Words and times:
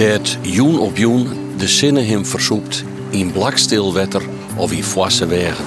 Dat 0.00 0.38
joen 0.42 0.78
op 0.78 0.96
joen 0.96 1.28
de 1.56 1.68
zinnen 1.68 2.06
hem 2.06 2.26
versoept 2.26 2.84
in 3.10 3.32
blakstil 3.32 3.94
wetter 3.94 4.22
of 4.56 4.72
in 4.72 4.82
foisse 4.82 5.26
wegen. 5.26 5.64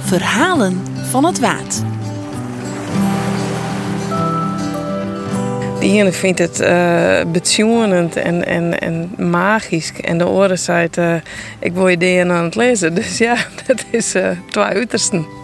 Verhalen 0.00 0.82
van 1.10 1.24
het 1.24 1.38
Waad. 1.38 1.84
De 5.80 5.86
ene 5.86 6.12
vindt 6.12 6.38
het 6.38 6.60
uh, 6.60 7.20
betjoenend 7.32 8.16
en, 8.16 8.46
en, 8.46 8.80
en 8.80 9.10
magisch. 9.30 9.92
En 10.00 10.18
de 10.18 10.24
andere 10.24 10.56
zei 10.56 10.88
uh, 10.98 11.14
ik 11.58 11.72
wil 11.72 11.88
je 11.88 11.96
dingen 11.96 12.30
aan 12.30 12.44
het 12.44 12.54
lezen. 12.54 12.94
Dus 13.04 13.18
ja, 13.18 13.36
dat 13.66 13.84
is 13.90 14.14
uh, 14.14 14.30
twee 14.50 14.64
uitersten. 14.64 15.35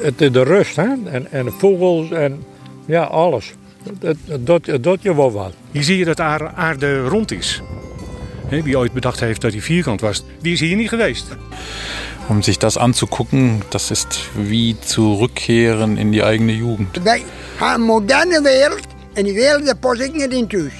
Het 0.00 0.20
is 0.20 0.32
de 0.32 0.42
rust, 0.42 0.76
hè? 0.76 0.88
En, 1.04 1.32
en 1.32 1.44
de 1.44 1.50
vogels 1.50 2.10
en 2.10 2.44
ja, 2.86 3.02
alles. 3.02 3.52
Het 4.00 4.84
doet 4.84 5.02
je 5.02 5.14
wel 5.14 5.32
wat. 5.32 5.52
Hier 5.70 5.82
zie 5.82 5.98
je 5.98 6.04
dat 6.04 6.16
de 6.16 6.22
aarde 6.54 7.06
rond 7.06 7.32
is. 7.32 7.62
Wie 8.48 8.78
ooit 8.78 8.92
bedacht 8.92 9.20
heeft 9.20 9.40
dat 9.40 9.52
hij 9.52 9.60
vierkant 9.60 10.00
was, 10.00 10.24
die 10.40 10.52
is 10.52 10.60
hier 10.60 10.76
niet 10.76 10.88
geweest. 10.88 11.26
Um 12.30 12.42
sich 12.42 12.58
das 12.58 12.76
anzugucken, 12.76 13.62
das 13.68 13.90
ist 13.90 14.30
wie 14.34 14.76
zurückkehren 14.80 15.96
in 15.96 16.10
die 16.10 16.22
eigene 16.22 16.56
Jugend. 16.56 17.02
Wij 17.02 17.24
gaan 17.56 17.80
een 17.80 17.86
moderne 17.86 18.42
wereld 18.42 18.86
en 19.12 19.24
die 19.24 19.34
wereld 19.34 19.64
daar 19.64 19.76
pas 19.76 19.98
ik 19.98 20.12
niet 20.12 20.32
in 20.32 20.46
thuis. 20.46 20.72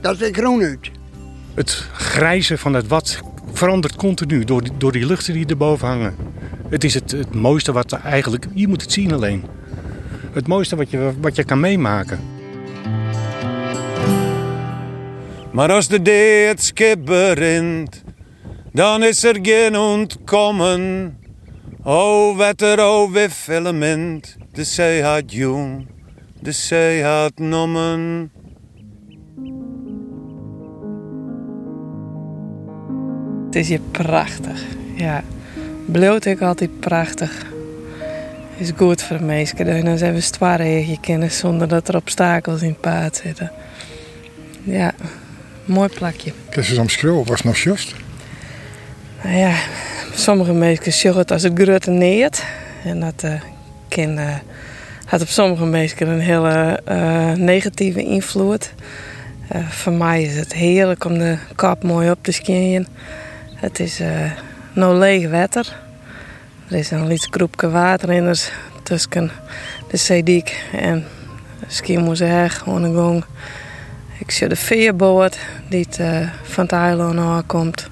Dat 0.00 0.20
is 0.20 0.28
groen 0.32 0.62
uit. 0.62 0.90
Het 1.54 1.88
grijze 1.92 2.58
van 2.58 2.74
het 2.74 2.86
wat 2.86 3.20
verandert 3.56 3.96
continu 3.96 4.44
door 4.44 4.62
die, 4.62 4.72
door 4.76 4.92
die 4.92 5.06
luchten 5.06 5.34
die 5.34 5.46
erboven 5.46 5.88
hangen. 5.88 6.16
Het 6.68 6.84
is 6.84 6.94
het, 6.94 7.10
het 7.10 7.34
mooiste 7.34 7.72
wat 7.72 7.92
eigenlijk... 7.92 8.46
Je 8.54 8.68
moet 8.68 8.82
het 8.82 8.92
zien 8.92 9.12
alleen. 9.12 9.44
Het 10.32 10.46
mooiste 10.46 10.76
wat 10.76 10.90
je, 10.90 11.12
wat 11.20 11.36
je 11.36 11.44
kan 11.44 11.60
meemaken. 11.60 12.20
Maar 15.52 15.72
als 15.72 15.88
de 15.88 16.02
dee 16.02 16.46
het 16.46 16.62
schip 16.62 17.04
berint, 17.04 18.02
dan 18.72 19.02
is 19.02 19.24
er 19.24 19.38
geen 19.42 19.76
ontkomen. 19.76 21.16
O 21.82 22.36
wetter, 22.36 22.80
o 22.80 23.10
wiffelement, 23.10 24.36
de 24.52 24.64
zee 24.64 25.02
had 25.02 25.32
jong, 25.32 25.86
de 26.40 26.52
zee 26.52 27.02
had 27.02 27.38
nommen. 27.38 28.30
Het 33.46 33.54
is 33.54 33.68
hier 33.68 33.80
prachtig, 33.90 34.64
ja. 34.94 35.24
Bloot 35.86 36.24
ik 36.24 36.40
altijd 36.40 36.80
prachtig. 36.80 37.44
Is 38.56 38.70
goed 38.76 39.02
voor 39.02 39.18
de 39.18 39.24
meesten. 39.24 39.84
Dan 39.84 39.98
zijn 39.98 40.14
we 40.14 40.20
zwaar 40.20 40.66
je 40.66 41.00
kennen 41.00 41.30
zonder 41.30 41.68
dat 41.68 41.88
er 41.88 41.96
obstakels 41.96 42.62
in 42.62 42.68
het 42.68 42.80
paad 42.80 43.20
zitten. 43.24 43.52
Ja, 44.62 44.94
mooi 45.64 45.88
plakje. 45.88 46.32
Kun 46.50 46.62
je 46.62 46.74
soms 46.74 46.92
schreeuwen, 46.92 47.26
was 47.26 47.36
het 47.36 47.44
nog 47.44 47.56
juist? 47.56 47.94
Nou 49.22 49.36
ja, 49.36 49.54
sommige 50.14 50.52
mensen 50.52 50.92
zeggen 50.92 51.20
het 51.20 51.30
als 51.30 51.42
het 51.42 51.58
grote 51.58 51.90
neert. 51.90 52.44
En 52.84 53.00
dat 53.00 53.22
uh, 53.24 53.32
kan, 53.88 54.18
uh, 54.18 54.34
had 55.04 55.20
op 55.20 55.28
sommige 55.28 55.64
mensen 55.64 56.08
een 56.08 56.20
hele 56.20 56.80
uh, 56.88 57.32
negatieve 57.32 58.04
invloed. 58.04 58.72
voor 59.68 59.92
mij 59.92 60.22
is 60.22 60.36
het 60.36 60.52
heerlijk 60.52 61.04
om 61.04 61.18
de 61.18 61.36
kap 61.54 61.82
mooi 61.82 62.10
op 62.10 62.18
te 62.22 62.32
skiën. 62.32 62.86
Het 63.56 63.80
is 63.80 64.00
nou 64.72 64.98
leeg 64.98 65.30
water. 65.30 65.76
Er 66.68 66.76
is 66.76 66.90
een 66.90 67.06
licht 67.06 67.28
groepje 67.30 67.70
waterrenners 67.70 68.50
tussen 68.82 69.30
de 69.90 69.96
zeediek 69.96 70.64
en 70.72 71.04
Skiermoezeg, 71.66 72.66
Onnegang. 72.66 73.24
Ik 74.18 74.30
zie 74.30 74.48
de 74.48 74.56
veerboot 74.56 75.38
die 75.68 75.86
uh, 76.00 76.28
van 76.42 76.64
het 76.64 76.72
eiland 76.72 77.18
aankomt. 77.18 77.88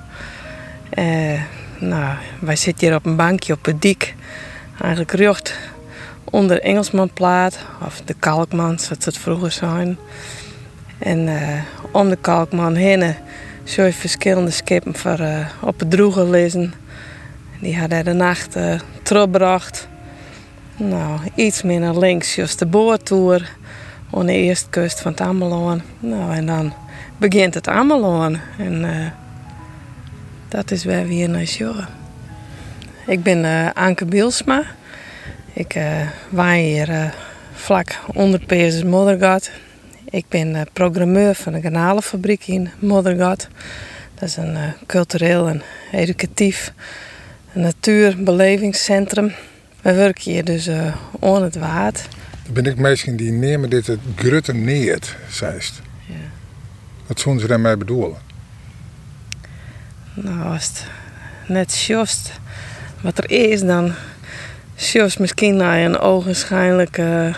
Uh, 0.94 1.40
nou, 1.78 2.16
wij 2.38 2.56
zitten 2.56 2.86
hier 2.86 2.96
op 2.96 3.06
een 3.06 3.16
bankje 3.16 3.52
op 3.52 3.64
het 3.64 3.82
dik. 3.82 4.14
Eigenlijk 4.80 5.12
recht 5.12 5.58
onder 6.24 6.60
Engelsmanplaat, 6.60 7.58
of 7.86 8.02
de 8.04 8.14
Kalkman, 8.18 8.78
zoals 8.78 9.04
het 9.04 9.18
vroeger 9.18 9.52
zijn. 9.52 9.98
En 10.98 11.18
uh, 11.18 11.58
om 11.92 12.08
de 12.08 12.18
Kalkman 12.20 12.74
heen 12.74 13.14
je 13.64 13.92
verschillende 13.92 14.50
schepen 14.50 14.94
voor 14.94 15.20
uh, 15.20 15.48
op 15.60 15.78
het 15.78 15.90
droegen 15.90 16.30
lezen. 16.30 16.74
Die 17.60 17.78
hadden 17.78 18.04
de 18.04 18.12
nacht 18.12 18.56
uh, 18.56 18.74
teruggebracht. 19.02 19.88
Nou, 20.76 21.20
iets 21.34 21.62
meer 21.62 21.80
naar 21.80 21.98
links, 21.98 22.34
just 22.34 22.58
de 22.58 22.66
boortoer. 22.66 23.48
Aan 24.12 24.26
de 24.26 24.32
eerste 24.32 24.68
kust 24.70 25.00
van 25.00 25.10
het 25.10 25.20
Ameland. 25.20 25.82
Nou, 26.00 26.34
en 26.34 26.46
dan 26.46 26.72
begint 27.16 27.54
het 27.54 27.68
Ameland. 27.68 28.38
En 28.58 28.84
uh, 28.84 29.06
dat 30.48 30.70
is 30.70 30.84
waar 30.84 31.06
we 31.06 31.12
hier 31.12 31.28
naar 31.28 31.46
zoeken. 31.46 31.88
Ik 33.06 33.22
ben 33.22 33.72
Anke 33.74 34.04
Bielsma. 34.04 34.62
Ik 35.52 35.74
uh, 36.34 36.52
hier 36.52 37.14
vlak 37.52 37.98
onder 38.14 38.40
Peers 38.46 38.82
Moddergat. 38.82 39.50
Ik 40.14 40.28
ben 40.28 40.66
programmeur 40.72 41.34
van 41.34 41.52
de 41.52 41.60
garnalenfabriek 41.60 42.46
in 42.46 42.70
Moddergat. 42.78 43.48
Dat 44.14 44.28
is 44.28 44.36
een 44.36 44.56
cultureel 44.86 45.48
en 45.48 45.62
educatief 45.92 46.72
natuurbelevingscentrum. 47.52 49.32
We 49.82 49.94
werken 49.94 50.32
hier 50.32 50.44
dus 50.44 50.68
uh, 50.68 50.96
aan 51.20 51.42
het 51.42 51.56
water. 51.56 52.06
Dan 52.44 52.54
ben 52.54 52.66
ik 52.66 52.78
mensen 52.78 53.16
die 53.16 53.32
nemen 53.32 53.70
dit 53.70 53.86
het 53.86 53.98
grutte 54.16 54.54
neert, 54.54 55.16
zeist. 55.30 55.82
Ja. 56.06 56.14
Wat 57.06 57.20
zullen 57.20 57.40
ze 57.40 57.46
daarmee 57.46 57.76
bedoelen? 57.76 58.16
Nou, 60.14 60.52
als 60.52 60.66
het 60.68 60.86
net 61.46 61.80
just 61.80 62.32
wat 63.00 63.18
er 63.18 63.30
is, 63.30 63.60
dan 63.60 63.92
just 64.74 65.18
misschien 65.18 65.56
naar 65.56 65.78
een 65.78 65.98
ogenschijnlijke 65.98 67.34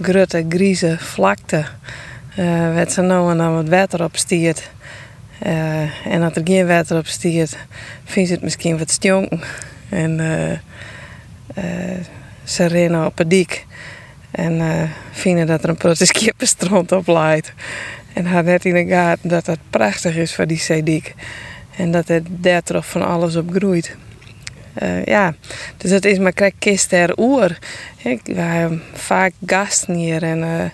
grutte, 0.00 0.44
grieze 0.48 0.96
vlakte. 0.98 1.64
Uh, 2.38 2.74
wat 2.74 2.92
ze 2.92 3.00
nou 3.00 3.36
dan 3.36 3.54
wat 3.54 3.68
water 3.68 4.04
op 4.04 4.16
stiert. 4.16 4.70
Uh, 5.46 6.06
en 6.06 6.22
als 6.22 6.34
er 6.34 6.42
geen 6.44 6.66
water 6.66 6.98
op 6.98 7.06
stiert, 7.06 7.56
vindt 8.04 8.28
ze 8.28 8.34
het 8.34 8.44
misschien 8.44 8.78
wat 8.78 8.90
stonken. 8.90 9.40
En 9.88 10.18
uh, 10.18 11.64
ze 12.44 12.64
rennen 12.64 13.06
op 13.06 13.18
het 13.18 13.30
dik. 13.30 13.66
En 14.30 14.90
vinden 15.10 15.46
dat 15.46 15.62
er 15.62 15.68
een 15.68 15.76
protestskippenstrand 15.76 16.92
op 17.00 17.06
leidt. 17.06 17.52
En 18.12 18.26
had 18.26 18.44
net 18.44 18.64
in 18.64 18.74
de 18.74 18.86
gaten 18.86 19.28
dat 19.28 19.46
het 19.46 19.58
prachtig 19.70 20.16
is 20.16 20.34
voor 20.34 20.46
die 20.46 20.58
zeedik. 20.58 21.14
En 21.76 21.90
dat 21.90 22.08
het 22.08 22.26
daar 22.28 22.62
toch 22.62 22.86
van 22.86 23.06
alles 23.06 23.36
op 23.36 23.50
groeit. 23.50 23.96
Uh, 24.82 25.04
ja, 25.04 25.34
dus 25.76 25.90
dat 25.90 26.04
is 26.04 26.18
maar 26.18 26.32
krijg 26.32 26.52
kist 26.58 26.92
er 26.92 27.18
oer. 27.18 27.58
Ik 28.02 28.20
hebben 28.24 28.82
vaak 28.92 29.32
gasten 29.46 29.94
hier 29.94 30.22
en 30.22 30.38
uh, 30.38 30.64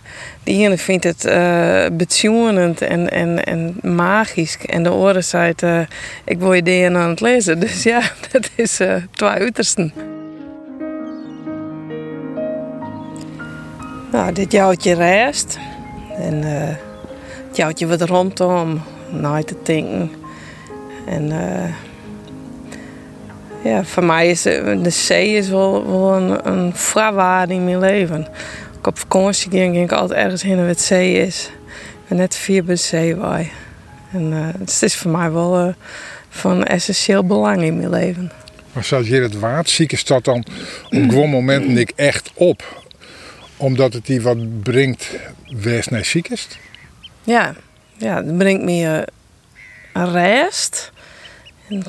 de 0.43 0.53
ene 0.53 0.79
vindt 0.79 1.05
het 1.05 1.25
uh, 1.25 1.85
en, 1.85 3.11
en, 3.11 3.45
en 3.45 3.77
magisch. 3.83 4.59
En 4.67 4.83
de 4.83 4.89
andere 4.89 5.21
zei 5.21 5.53
het, 5.57 5.89
ik 6.25 6.39
wil 6.39 6.53
je 6.53 6.63
dingen 6.63 6.97
aan 6.97 7.09
het 7.09 7.21
lezen. 7.21 7.59
Dus 7.67 7.83
ja, 7.83 8.03
dat 8.33 8.51
is 8.55 8.81
twee 9.13 9.31
uitersten. 9.31 9.93
Nou, 14.13 14.33
dit 14.33 14.53
jouwtje 14.53 14.95
rest. 14.95 15.59
En 16.19 16.43
het 17.47 17.57
jouwtje 17.57 17.87
wat 17.87 18.01
rondom, 18.01 18.83
na 19.11 19.43
te 19.43 19.57
denken. 19.63 20.11
En 21.07 21.33
ja, 23.67 23.85
voor 23.85 24.05
mij 24.05 24.29
is 24.29 24.43
de 24.43 24.91
zee 24.91 25.37
is 25.37 25.49
wel, 25.49 25.87
wel 25.91 26.17
een, 26.17 26.49
een 26.49 26.75
voorwaarde 26.75 27.55
in 27.55 27.65
mijn 27.65 27.79
leven. 27.79 28.29
Ik 28.79 28.87
op 28.87 28.99
vakantie 28.99 29.51
ging, 29.51 29.75
ging 29.75 29.85
ik 29.85 29.93
altijd 29.93 30.21
ergens 30.21 30.43
heen 30.43 30.57
waar 30.57 30.67
het 30.67 30.81
zee 30.81 31.15
is. 31.15 31.51
En 32.09 32.17
net 32.17 32.35
vier 32.37 32.65
bij 32.65 32.75
de 32.75 32.81
zee 32.81 33.17
waai. 33.17 33.51
En 34.13 34.33
uh, 34.33 34.49
het 34.59 34.83
is 34.83 34.97
voor 34.97 35.11
mij 35.11 35.31
wel 35.31 35.67
uh, 35.67 35.75
van 36.29 36.65
essentieel 36.65 37.25
belang 37.25 37.63
in 37.63 37.77
mijn 37.77 37.91
leven. 37.91 38.33
Maar 38.73 38.85
zoals 38.85 39.09
je 39.09 39.21
het 39.21 39.39
waard 39.39 39.71
ziek 39.71 39.93
is 39.93 40.05
dat 40.05 40.25
dan 40.25 40.45
op 40.85 41.09
gewoon 41.09 41.31
momenten 41.31 41.79
ik 41.79 41.93
echt 41.95 42.31
op? 42.35 42.85
Omdat 43.57 43.93
het 43.93 44.07
die 44.07 44.23
wat 44.23 44.63
brengt 44.63 45.11
wees 45.47 45.89
naar 45.89 46.05
ziek 46.05 46.29
is? 46.29 46.49
Ja, 47.23 47.55
ja 47.97 48.17
het 48.17 48.39
brengt 48.39 48.65
me 48.65 48.81
uh, 48.81 48.99
een 49.93 50.13
rest. 50.13 50.93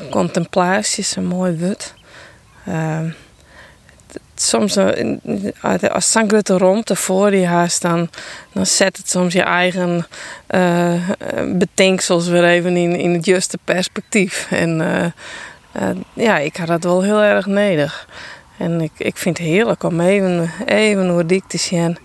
Contemplatie 0.10 1.04
is 1.04 1.16
een 1.16 1.26
mooi 1.26 1.58
woord. 1.58 1.94
Uh, 2.68 3.00
soms, 4.36 4.78
uh, 4.78 5.14
als 5.92 6.12
zo'n 6.12 6.30
grote 6.30 6.58
romte 6.58 6.96
voor 6.96 7.36
je 7.36 7.46
haast, 7.46 7.82
dan, 7.82 8.10
dan 8.54 8.66
zet 8.66 8.98
het 8.98 9.10
soms 9.10 9.34
je 9.34 9.42
eigen 9.42 10.08
uh, 10.50 11.10
bedenksels 11.58 12.28
weer 12.28 12.44
even 12.44 12.78
in, 12.78 12.96
in 12.96 13.14
het 13.14 13.26
juiste 13.26 13.58
perspectief. 13.64 14.48
En 14.52 15.14
ja, 16.14 16.38
ik 16.38 16.56
had 16.58 16.68
dat 16.68 16.84
wel 16.84 17.04
heel 17.04 17.22
erg 17.22 17.46
nodig. 17.46 18.08
En 18.58 18.82
ik, 18.82 18.92
ik 18.98 19.18
vind 19.18 19.38
het 19.38 19.48
heerlijk 19.48 19.84
om 19.84 20.00
even, 20.00 20.52
even 20.66 21.28
dik 21.28 21.44
te 21.48 21.58
zien. 21.58 21.98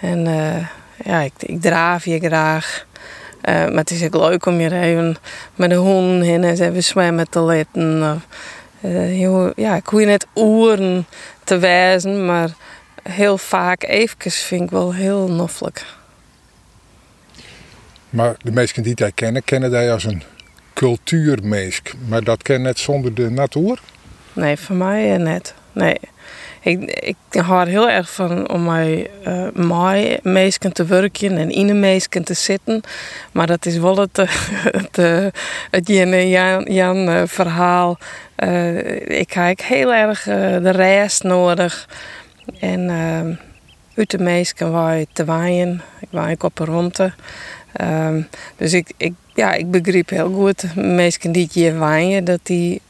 En 0.00 0.26
eh, 0.26 0.66
ja, 1.04 1.20
ik, 1.20 1.32
ik 1.38 1.60
draaf 1.60 2.04
je 2.04 2.18
graag. 2.18 2.86
Eh, 3.46 3.54
maar 3.54 3.76
het 3.76 3.90
is 3.90 4.04
ook 4.04 4.14
leuk 4.14 4.46
om 4.46 4.60
je 4.60 4.80
even 4.80 5.16
met 5.54 5.70
de 5.70 5.76
hond 5.76 6.22
heen 6.22 6.44
en 6.44 6.60
even 6.60 6.82
zwemmen 6.82 7.28
te 7.30 7.38
laten. 7.38 8.12
Of, 8.14 8.26
eh, 8.80 9.52
ja, 9.54 9.76
ik 9.76 9.86
hoef 9.86 10.00
je 10.00 10.06
net 10.06 10.26
oeren 10.36 11.06
te 11.44 11.58
wijzen, 11.58 12.26
maar 12.26 12.50
heel 13.02 13.38
vaak 13.38 13.82
even 13.82 14.30
vind 14.30 14.62
ik 14.62 14.70
wel 14.70 14.94
heel 14.94 15.28
noffelijk. 15.28 15.84
Maar 18.10 18.34
de 18.42 18.52
meesten 18.52 18.82
die 18.82 18.94
jij 18.94 19.12
kennen, 19.12 19.44
kennen 19.44 19.70
jij 19.70 19.92
als 19.92 20.04
een 20.04 20.22
cultuurmeesk. 20.74 21.92
Maar 22.08 22.24
dat 22.24 22.42
ken 22.42 22.62
net 22.62 22.78
zonder 22.78 23.14
de 23.14 23.30
natuur. 23.30 23.80
Nee, 24.32 24.56
voor 24.56 24.76
mij 24.76 25.14
eh, 25.14 25.20
net. 25.20 25.54
Nee. 25.72 25.98
Ik, 26.66 26.90
ik 27.30 27.40
hou 27.40 27.60
er 27.60 27.66
heel 27.66 27.90
erg 27.90 28.12
van 28.12 28.50
om 28.50 28.64
mij 28.64 29.10
eh 29.22 29.48
mij 30.22 30.50
te 30.72 30.84
werken 30.84 31.36
en 31.36 31.50
in 31.50 31.66
de 31.66 31.74
meesken 31.74 32.24
te 32.24 32.34
zitten. 32.34 32.80
Maar 33.32 33.46
dat 33.46 33.66
is 33.66 33.78
wel 33.78 33.96
het, 33.96 34.16
het, 34.80 34.98
eh, 34.98 35.26
het 35.70 35.88
Jan, 35.88 36.28
Jan, 36.28 36.62
Jan 36.62 37.08
eh, 37.08 37.22
verhaal. 37.26 37.98
Eh, 38.36 39.18
ik 39.18 39.32
heb 39.32 39.60
heel 39.62 39.94
erg 39.94 40.22
de 40.22 40.70
rest 40.70 41.22
nodig. 41.22 41.88
En 42.60 42.90
uit 43.96 44.10
de 44.10 44.18
meesken 44.18 44.72
waar 44.72 45.04
te 45.12 45.24
waaien. 45.24 45.82
Ik 46.00 46.08
waai 46.10 46.36
op 46.38 46.58
een 46.58 46.66
ronde. 46.66 47.12
Ehm, 47.72 48.22
dus 48.56 48.72
ik, 48.72 48.92
ik, 48.96 49.12
ja, 49.34 49.52
ik 49.52 49.70
begreep 49.70 50.08
heel 50.08 50.32
goed 50.32 50.64
mensen 50.74 51.32
die 51.32 51.48
hier 51.52 51.78
waaien, 51.78 52.24
dat 52.24 52.40
die, 52.42 52.80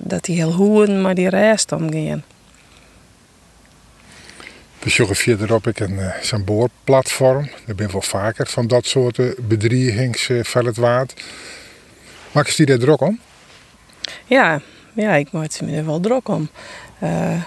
dat 0.00 0.24
die 0.24 0.36
heel 0.36 0.52
hoeën 0.52 1.00
maar 1.00 1.14
die 1.14 1.28
rest 1.28 1.72
omgaan. 1.72 2.22
We 4.82 4.90
zoeken 4.90 5.16
verderop 5.16 5.66
ik 5.66 5.80
een 5.80 5.98
eh, 5.98 6.22
zo'n 6.22 6.44
boorplatform. 6.44 7.50
Ben 7.76 7.92
wel 7.92 8.02
vaker 8.02 8.46
van 8.46 8.66
dat 8.66 8.86
soort 8.86 9.18
eh, 9.18 9.26
bedreigings 9.38 10.28
eh, 10.28 10.44
van 10.44 10.66
het 10.66 10.76
water. 10.76 11.18
Maak 12.32 12.46
je 12.46 12.66
daar 12.66 12.78
druk 12.78 13.00
om? 13.00 13.20
Ja, 14.26 14.60
ja, 14.92 15.14
ik 15.14 15.32
maak 15.32 15.60
me 15.60 15.76
er 15.76 15.86
wel 15.86 16.00
druk 16.00 16.28
om. 16.28 16.48
Eh, 16.98 17.42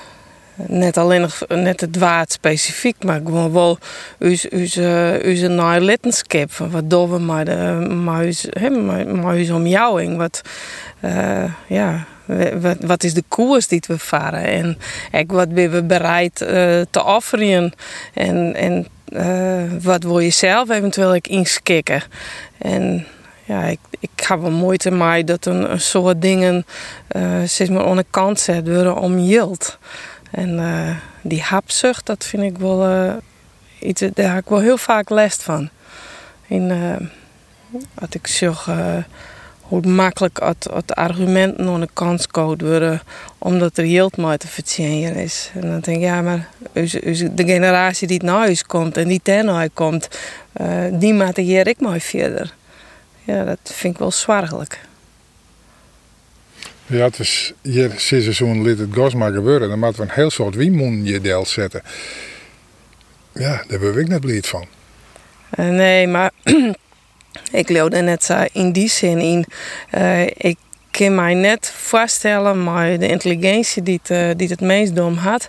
net 0.55 0.97
alleen 0.97 1.21
nog 1.21 1.39
net 1.47 1.81
het 1.81 1.97
waard 1.97 2.31
specifiek, 2.31 3.03
maar 3.03 3.21
gewoon 3.25 3.51
wel 3.51 3.77
onze, 4.19 4.49
onze 5.25 5.47
nalatenschap. 5.47 6.51
Van 6.51 6.71
wat 6.71 6.89
doen 6.89 7.11
we 7.11 7.19
maar, 7.19 7.45
de, 7.45 7.87
maar, 8.69 9.07
maar, 9.07 9.53
omjouwing. 9.53 10.17
Wat, 10.17 10.41
ja, 11.67 12.07
wat, 12.61 12.77
wat 12.79 13.03
is 13.03 13.13
de 13.13 13.23
koers 13.27 13.67
die 13.67 13.83
we 13.87 13.97
varen? 13.99 14.43
En 14.43 14.77
ik, 15.11 15.31
wat 15.31 15.53
ben 15.53 15.71
we 15.71 15.83
bereid 15.83 16.41
eh, 16.41 16.81
te 16.89 17.03
offeren? 17.03 17.73
En, 18.13 18.55
en 18.55 18.87
eh, 19.05 19.63
wat 19.81 20.03
wil 20.03 20.19
je 20.19 20.29
zelf 20.29 20.69
eventueel 20.69 21.13
ook 21.13 21.27
inskikken? 21.27 22.03
En 22.57 23.07
ja, 23.43 23.63
ik, 23.63 23.79
ik 23.99 24.09
heb 24.27 24.39
wel 24.39 24.51
moeite 24.51 24.91
mee 24.91 25.23
dat 25.23 25.45
een, 25.45 25.79
soort 25.79 26.21
dingen 26.21 26.65
eh 27.07 27.41
steeds 27.45 27.69
maar 27.69 27.85
aan 27.85 27.95
de 27.95 28.05
kant 28.09 28.39
zet 28.39 28.67
worden 28.67 28.95
om. 28.95 29.17
En 30.31 30.59
eh, 30.59 30.95
die 31.21 31.41
hapzucht, 31.41 32.05
dat 32.05 32.25
vind 32.25 32.43
ik 32.43 32.57
wel 32.57 32.85
eh, 32.85 33.13
iets, 33.79 34.03
daar 34.13 34.37
ik 34.37 34.49
wel 34.49 34.59
heel 34.59 34.77
vaak 34.77 35.09
last 35.09 35.43
van. 35.43 35.69
Eh, 36.47 36.95
dat 37.93 38.13
ik 38.13 38.27
zeg 38.27 38.67
eh, 38.67 38.97
hoe 39.67 39.81
makkelijk 39.87 40.39
het, 40.43 40.67
het 40.73 40.95
argumenten 40.95 41.67
aan 41.67 41.79
de 41.79 41.89
kant 41.93 42.27
komt 42.27 42.61
worden 42.61 43.01
omdat 43.37 43.77
er 43.77 43.85
yield 43.85 44.17
mee 44.17 44.37
te 44.37 44.47
verdienen 44.47 45.15
is. 45.15 45.51
En 45.53 45.61
dan 45.61 45.79
denk 45.79 45.97
ik, 45.97 46.03
ja, 46.03 46.21
maar 46.21 46.49
de 46.73 47.43
generatie 47.45 48.07
die 48.07 48.23
naar 48.23 48.37
huis 48.37 48.63
komt 48.63 48.97
en 48.97 49.07
die 49.07 49.19
ten 49.23 49.71
komt, 49.73 50.07
eh, 50.53 50.83
die 50.91 51.13
maakt 51.13 51.37
hier 51.37 51.67
ik 51.67 51.79
maar 51.79 51.99
verder. 51.99 52.53
Ja, 53.23 53.43
dat 53.43 53.59
vind 53.63 53.93
ik 53.93 53.99
wel 53.99 54.11
zwargelijk. 54.11 54.79
Ja, 56.85 57.03
het 57.03 57.17
was 57.17 57.53
hier 57.61 57.91
sinds 57.95 58.37
zo'n 58.37 58.61
lid 58.61 58.79
het 58.79 58.93
gas 58.93 59.13
maar 59.13 59.31
gebeuren. 59.31 59.69
Dan 59.69 59.79
moeten 59.79 60.01
we 60.01 60.07
een 60.07 60.15
heel 60.15 60.29
soort 60.29 60.55
wiemoen 60.55 61.05
je 61.05 61.21
deel 61.21 61.45
zetten. 61.45 61.81
Ja, 63.31 63.63
daar 63.67 63.79
ben 63.79 63.97
ik 63.97 64.07
net 64.07 64.21
blij 64.21 64.41
van. 64.41 64.65
Eh, 65.49 65.67
nee, 65.67 66.07
maar 66.07 66.31
ik 67.51 67.69
leef 67.69 67.93
er 67.93 68.03
net 68.03 68.23
zo 68.23 68.45
in 68.51 68.71
die 68.71 68.89
zin 68.89 69.19
in. 69.19 69.45
Eh, 69.89 70.25
ik 70.25 70.57
kan 70.91 71.15
mij 71.15 71.33
net 71.33 71.73
voorstellen, 71.75 72.63
maar 72.63 72.99
de 72.99 73.07
intelligentie 73.07 73.83
die 73.83 73.99
het, 74.03 74.11
eh, 74.11 74.29
die 74.35 74.47
het 74.47 74.61
had, 75.17 75.47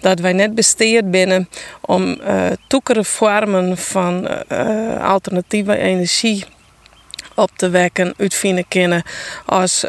dat 0.00 0.20
wij 0.20 0.32
net 0.32 0.54
besteed 0.54 1.10
binnen 1.10 1.48
om 1.80 2.20
toekere 2.66 3.04
vormen 3.04 3.76
van 3.78 4.28
alternatieve 5.00 5.78
energie 5.78 6.44
op 7.34 7.50
te 7.56 7.68
wekken, 7.68 8.14
uitvinden 8.16 8.68
kunnen 8.68 9.02
als 9.46 9.80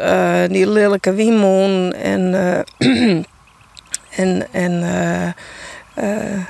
die 0.48 0.68
lelijke 0.68 1.14
wiemoen 1.14 1.94
en, 2.12 2.34
en, 4.16 4.46
en 4.52 4.80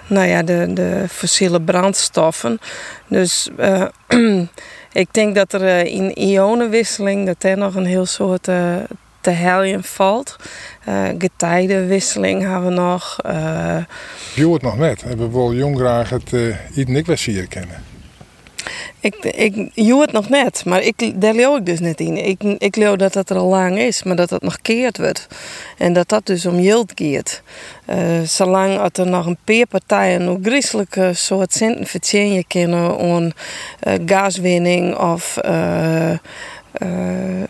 nou 0.07 0.27
ja, 0.27 0.43
de, 0.43 0.71
de 0.73 1.05
fossiele 1.09 1.61
brandstoffen. 1.61 2.61
Dus 3.09 3.49
ik 4.93 5.15
denk 5.15 5.35
dat 5.35 5.53
er 5.53 5.63
eh, 5.63 5.85
in 5.85 6.19
ionenwisseling 6.19 7.27
dat 7.27 7.43
er 7.43 7.57
nog 7.59 7.75
een 7.75 7.87
heel 7.87 8.07
soort 8.07 8.49
eh, 8.49 8.77
te 9.21 9.31
helien 9.31 9.85
valt. 9.85 10.37
Eh 10.85 11.09
getijdenwisseling 11.19 12.43
hebben 12.43 12.69
we 12.69 12.75
nog. 12.75 13.17
Je 14.35 14.53
het 14.53 14.63
nog 14.63 14.77
net. 14.77 15.03
We 15.17 15.31
wel 15.31 15.55
jong 15.55 15.79
graag 15.79 16.11
het 16.11 16.33
uh, 16.33 16.57
iets 16.75 16.91
hier 17.25 17.47
kennen. 17.47 17.83
Ik, 19.01 19.15
ik 19.15 19.71
joe 19.75 20.01
het 20.01 20.13
nog 20.13 20.29
net, 20.29 20.65
maar 20.65 20.83
ik, 20.83 21.21
daar 21.21 21.35
leeuw 21.35 21.57
ik 21.57 21.67
dus 21.67 21.81
net 21.81 22.01
in. 22.01 22.17
Ik, 22.27 22.43
ik 22.43 22.77
leeuw 22.77 22.97
dat 22.97 23.13
dat 23.13 23.31
er 23.31 23.37
al 23.37 23.49
lang 23.49 23.79
is, 23.79 24.03
maar 24.03 24.17
dat 24.17 24.31
het 24.31 24.43
nog 24.43 24.61
keerd 24.63 24.99
wordt. 24.99 25.27
En 25.79 25.93
dat 25.93 26.09
dat 26.09 26.27
dus 26.27 26.47
om 26.47 26.59
yield 26.59 26.95
keert. 26.95 27.43
Eh, 27.85 28.21
zolang 28.25 28.79
dat 28.79 28.99
er 28.99 29.07
nog 29.07 29.27
een 29.27 29.39
paar 29.45 29.67
partijen 29.67 30.25
nog 30.25 30.39
griezelijke 30.43 31.11
soort 31.15 31.53
centen 31.53 31.87
verdienen 31.87 32.47
kunnen 32.47 32.99
aan 32.99 33.33
eh, 33.81 33.95
gaswinning 34.07 34.97
of... 34.97 35.37
eh, 35.37 36.11
eh, 36.73 36.89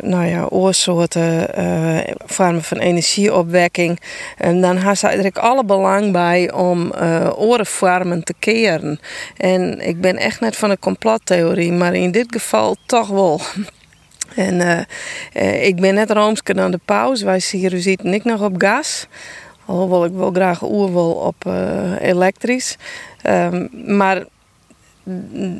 nou 0.02 0.26
ja, 0.26 0.44
oorsoorten, 0.44 1.54
eh 1.54 2.14
vormen 2.26 2.62
van 2.62 2.78
energieopwekking. 2.78 4.00
En 4.36 4.60
dan 4.60 4.76
had 4.76 4.98
ze 4.98 5.06
eigenlijk 5.06 5.38
alle 5.38 5.64
belang 5.64 6.12
bij 6.12 6.52
om 6.52 6.92
eh 6.92 7.30
orenvormen 7.36 8.24
te 8.24 8.34
keren. 8.38 9.00
En 9.36 9.86
ik 9.88 10.00
ben 10.00 10.16
echt 10.16 10.40
net 10.40 10.56
van 10.56 10.68
de 10.68 10.78
complottheorie, 10.78 11.72
maar 11.72 11.94
in 11.94 12.10
dit 12.10 12.26
geval 12.28 12.76
toch 12.86 13.08
wel. 13.08 13.40
En 14.34 14.86
ik 15.60 15.76
ben 15.76 15.94
net 15.94 16.10
roomsker 16.10 16.54
dan 16.54 16.70
de 16.70 16.80
pauze. 16.84 17.24
Wij 17.24 17.42
hier 17.50 17.78
zitten 17.78 18.14
ik 18.14 18.24
nog 18.24 18.42
op 18.42 18.54
gas. 18.58 19.06
Alhoewel 19.64 20.04
ik 20.04 20.12
wel 20.12 20.30
graag 20.30 20.62
oer 20.62 20.92
wil 20.92 21.10
op 21.12 21.52
elektrisch. 22.00 22.76
Ehm, 23.22 23.66
maar 23.96 24.24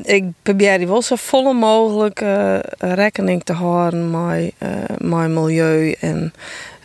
ik 0.03 0.23
probeer 0.41 0.77
die 0.77 0.87
wel 0.87 1.01
zo 1.01 1.15
volle 1.15 1.53
mogelijk 1.53 2.21
eh, 2.21 2.59
rekening 2.77 3.43
te 3.43 3.53
houden 3.53 4.11
met, 4.11 4.51
eh 4.57 4.69
met 4.97 5.29
milieu 5.29 5.95
en 5.99 6.33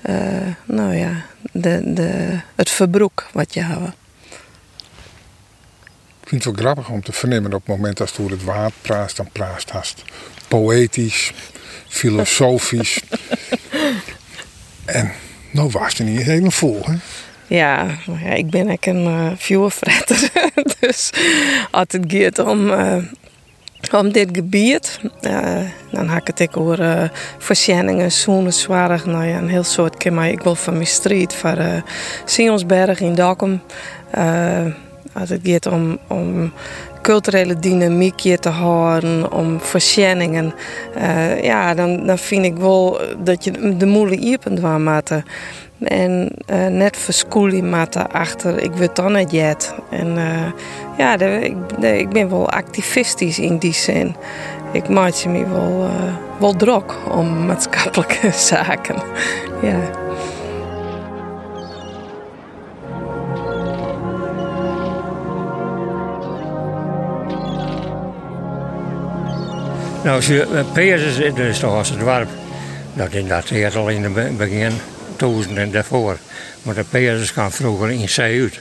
eh, 0.03 0.17
nou 0.65 0.95
ja, 0.95 1.25
de, 1.53 1.93
de, 1.95 2.41
het 2.55 2.71
verbruik 2.71 3.27
wat 3.33 3.55
je 3.55 3.61
hebt. 3.61 3.93
Ik 6.21 6.31
vind 6.31 6.45
het 6.45 6.55
wel 6.55 6.65
grappig 6.65 6.93
om 6.93 7.03
te 7.03 7.13
vernemen 7.13 7.53
op 7.53 7.67
het 7.67 7.77
moment 7.77 7.97
dat 7.97 8.15
je 8.17 8.23
het 8.23 8.45
waard 8.45 8.73
praat, 8.81 9.17
dan 9.17 9.29
praat 9.33 9.71
haast 9.71 10.05
poëtisch, 10.49 11.33
filosofisch. 11.89 13.01
en 14.85 15.13
nou 15.51 15.71
was 15.71 15.99
er 15.99 16.05
niet 16.05 16.23
helemaal 16.23 16.51
vol, 16.51 16.83
hè? 16.85 16.95
Ja, 17.47 17.87
ik 18.35 18.51
ben 18.51 18.71
ook 18.71 18.87
een 18.87 19.05
uh, 19.05 19.71
dus 20.81 21.11
als 21.71 21.87
het 21.89 22.05
gaat 22.09 22.39
om, 22.39 22.71
uh, 22.71 22.97
om 23.93 24.13
dit 24.13 24.29
gebied, 24.33 25.01
uh, 25.21 25.57
dan 25.91 26.09
heb 26.09 26.29
ik 26.29 26.39
het 26.39 26.57
over 26.57 26.81
uh, 26.81 27.03
voorzieningen, 27.39 28.13
zonen, 28.13 28.53
zwaardig. 28.53 29.07
Nou 29.07 29.25
ja, 29.25 29.39
een 29.39 29.49
heel 29.49 29.65
soort 29.65 29.97
keer, 29.97 30.13
maar 30.13 30.29
ik 30.29 30.43
wil 30.43 30.55
van 30.55 30.73
mijn 30.73 30.87
street, 30.87 31.35
van 31.35 31.59
uh, 31.59 31.83
Sionsberg 32.25 33.01
in 33.01 33.15
Dokkum. 33.15 33.61
als 35.13 35.29
het 35.29 35.41
gaat 35.43 35.67
om, 35.67 35.99
om 36.09 36.53
culturele 37.03 37.59
dynamiek 37.59 38.21
hier 38.21 38.39
te 38.39 38.49
houden, 38.49 39.33
om 39.33 39.61
voorzieningen. 39.61 40.55
ja, 41.43 41.75
dan, 41.75 42.07
dan 42.07 42.19
vind 42.19 42.45
ik 42.45 42.57
wel 42.57 43.01
dat 43.19 43.45
je 43.45 43.77
de 43.77 43.87
moeilijk 43.87 44.21
iepend 44.21 44.61
waar 44.61 44.81
maten. 44.81 45.25
En 45.85 46.31
uh, 46.51 46.67
net 46.67 46.97
verschooling 46.97 47.71
matte 47.71 48.09
achter, 48.09 48.63
ik 48.63 48.73
wil 48.73 48.89
dan 48.93 49.15
het 49.15 49.31
jet. 49.31 49.75
En 49.91 50.17
eh, 50.17 50.53
ja, 50.99 51.17
de, 51.17 51.55
ik, 51.99 52.09
ben 52.09 52.31
wel 52.31 52.51
activistisch 52.51 53.39
in 53.39 53.59
die 53.59 53.73
zin. 53.73 54.17
Ik 54.73 54.89
maak 54.89 55.25
me 55.25 55.49
wel, 55.49 55.83
uh, 55.83 56.15
wel 56.39 56.57
drok 56.57 56.97
om 57.11 57.37
maatschappelijke 57.47 58.31
zaken. 58.51 58.97
ja. 59.63 59.79
Nou, 70.03 70.17
als 70.17 70.27
je 70.27 70.65
is, 70.75 71.35
dus 71.35 71.59
toch 71.59 71.75
als 71.75 71.91
het 71.91 71.99
dorp. 71.99 72.29
Dat 72.93 73.13
inderdaad 73.13 73.51
eerst 73.51 73.77
al 73.77 73.89
in 73.89 74.03
het 74.03 74.37
begin 74.37 74.73
duizend 75.17 75.57
en 75.57 75.71
daarvoor. 75.71 76.17
Maar 76.63 76.75
de 76.75 76.85
Peers 76.91 77.33
kwam 77.33 77.51
vroeger 77.51 77.91
in 77.91 78.09
zee 78.09 78.41
uit. 78.41 78.61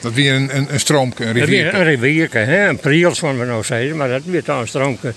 Dat 0.00 0.12
weer 0.12 0.34
een, 0.34 0.56
een, 0.56 0.66
een 0.72 0.80
stroomke, 0.80 1.24
een 1.24 1.34
Dat 1.34 1.44
rivier. 1.44 1.64
weer 1.64 1.74
Een 1.74 1.84
rivierke, 1.84 2.38
hè? 2.38 2.68
een 2.68 2.78
priels 2.78 3.18
van 3.18 3.38
we 3.38 3.44
nou 3.44 3.64
zeggen, 3.64 3.96
maar 3.96 4.08
dat 4.08 4.22
weer 4.24 4.44
dan 4.44 4.60
een 4.60 4.68
stroomke. 4.68 5.12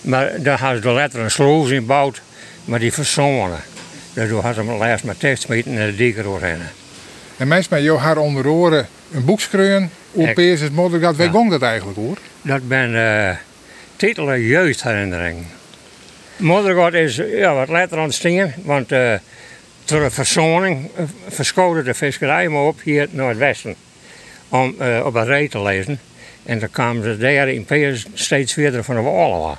Maar 0.00 0.32
daar 0.42 0.58
hadden 0.58 0.82
ze 0.82 0.88
de 0.88 0.94
letter 0.94 1.20
een 1.20 1.30
sloos 1.30 1.70
in 1.70 1.76
gebouwd, 1.76 2.22
maar 2.64 2.78
die 2.78 2.92
verzonnen. 2.92 3.58
Daardoor 4.12 4.42
hadden 4.42 4.64
ze 4.64 4.70
hem 4.70 4.78
laatst 4.78 5.04
met 5.04 5.20
tekstmeten 5.20 5.78
en 5.78 5.86
de 5.86 5.96
dikker. 5.96 6.24
En 7.36 7.48
mensen 7.48 7.74
met 7.74 7.82
jou 7.82 7.98
haar 7.98 8.16
onder 8.16 8.46
oren 8.48 8.88
een 9.12 9.24
boek 9.24 9.40
schreeuwen. 9.40 9.90
Hoe 10.12 10.32
Peers 10.32 10.60
het. 10.60 10.74
Waar 10.74 11.16
Ja. 11.16 11.28
gong 11.30 11.50
dat 11.50 11.62
eigenlijk 11.62 11.98
hoor? 11.98 12.16
Dat 12.42 12.68
ben 12.68 12.94
eh 12.96 13.36
titelen 13.96 14.40
jeugdherinnering. 14.40 15.46
Moddergod 16.36 16.92
is 16.94 17.16
ja, 17.16 17.54
wat 17.54 17.68
later 17.68 17.98
ontstaan, 17.98 18.54
want 18.62 18.92
eh 18.92 19.12
door 19.88 20.02
een 20.02 20.10
verzoning 20.10 20.90
eh, 20.96 21.04
verschoten 21.28 21.84
de 21.84 21.94
visserij 21.94 22.48
maar 22.48 22.62
op 22.62 22.80
hier 22.82 23.08
het 23.14 23.36
westen. 23.36 23.74
Om 24.48 24.74
eh, 24.78 25.02
op 25.04 25.14
een 25.14 25.24
rij 25.24 25.48
te 25.48 25.62
lezen. 25.62 26.00
En 26.42 26.58
dan 26.58 26.70
kwamen 26.70 27.02
ze 27.02 27.16
daar 27.16 27.48
in 27.48 27.64
Peers 27.64 28.06
steeds 28.14 28.52
verder 28.52 28.84
van 28.84 28.94
de 28.94 29.00
af. 29.00 29.58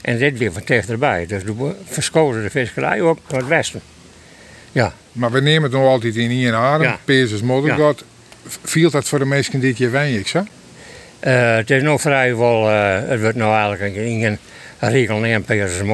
En 0.00 0.18
dit 0.18 0.38
weer 0.38 0.52
van 0.52 0.62
dichterbij. 0.64 1.26
Dus 1.26 1.42
toen 1.42 1.74
verschoten 1.84 2.42
de 2.42 2.50
visserij 2.50 3.00
op 3.00 3.20
naar 3.28 3.40
het 3.40 3.48
westen. 3.48 3.80
Ja, 4.72 4.92
Maar 5.12 5.30
we 5.30 5.40
nemen 5.40 5.62
het 5.62 5.72
nog 5.72 5.86
altijd 5.86 6.16
in 6.16 6.30
één 6.30 6.54
adem. 6.54 6.86
Ja. 6.86 6.98
Peers 7.04 7.32
is 7.32 7.42
moddergat. 7.42 8.04
Viel 8.64 8.90
dat 8.90 9.08
voor 9.08 9.18
de 9.18 9.24
mensen 9.24 9.60
dit 9.60 9.78
jaar 9.78 9.90
weinig, 9.90 10.28
zo? 10.28 10.44
Eh, 11.20 11.56
het 11.56 11.70
is 11.70 11.82
nog 11.82 12.00
vrijwel, 12.00 12.70
eh 12.70 13.08
het 13.08 13.20
wordt 13.20 13.36
nou 13.36 13.54
eigenlijk 13.54 13.96
in 13.96 14.24
een 14.24 14.38
regel 14.78 15.18
neer, 15.18 15.40
Peers. 15.40 15.72
Het 15.76 15.86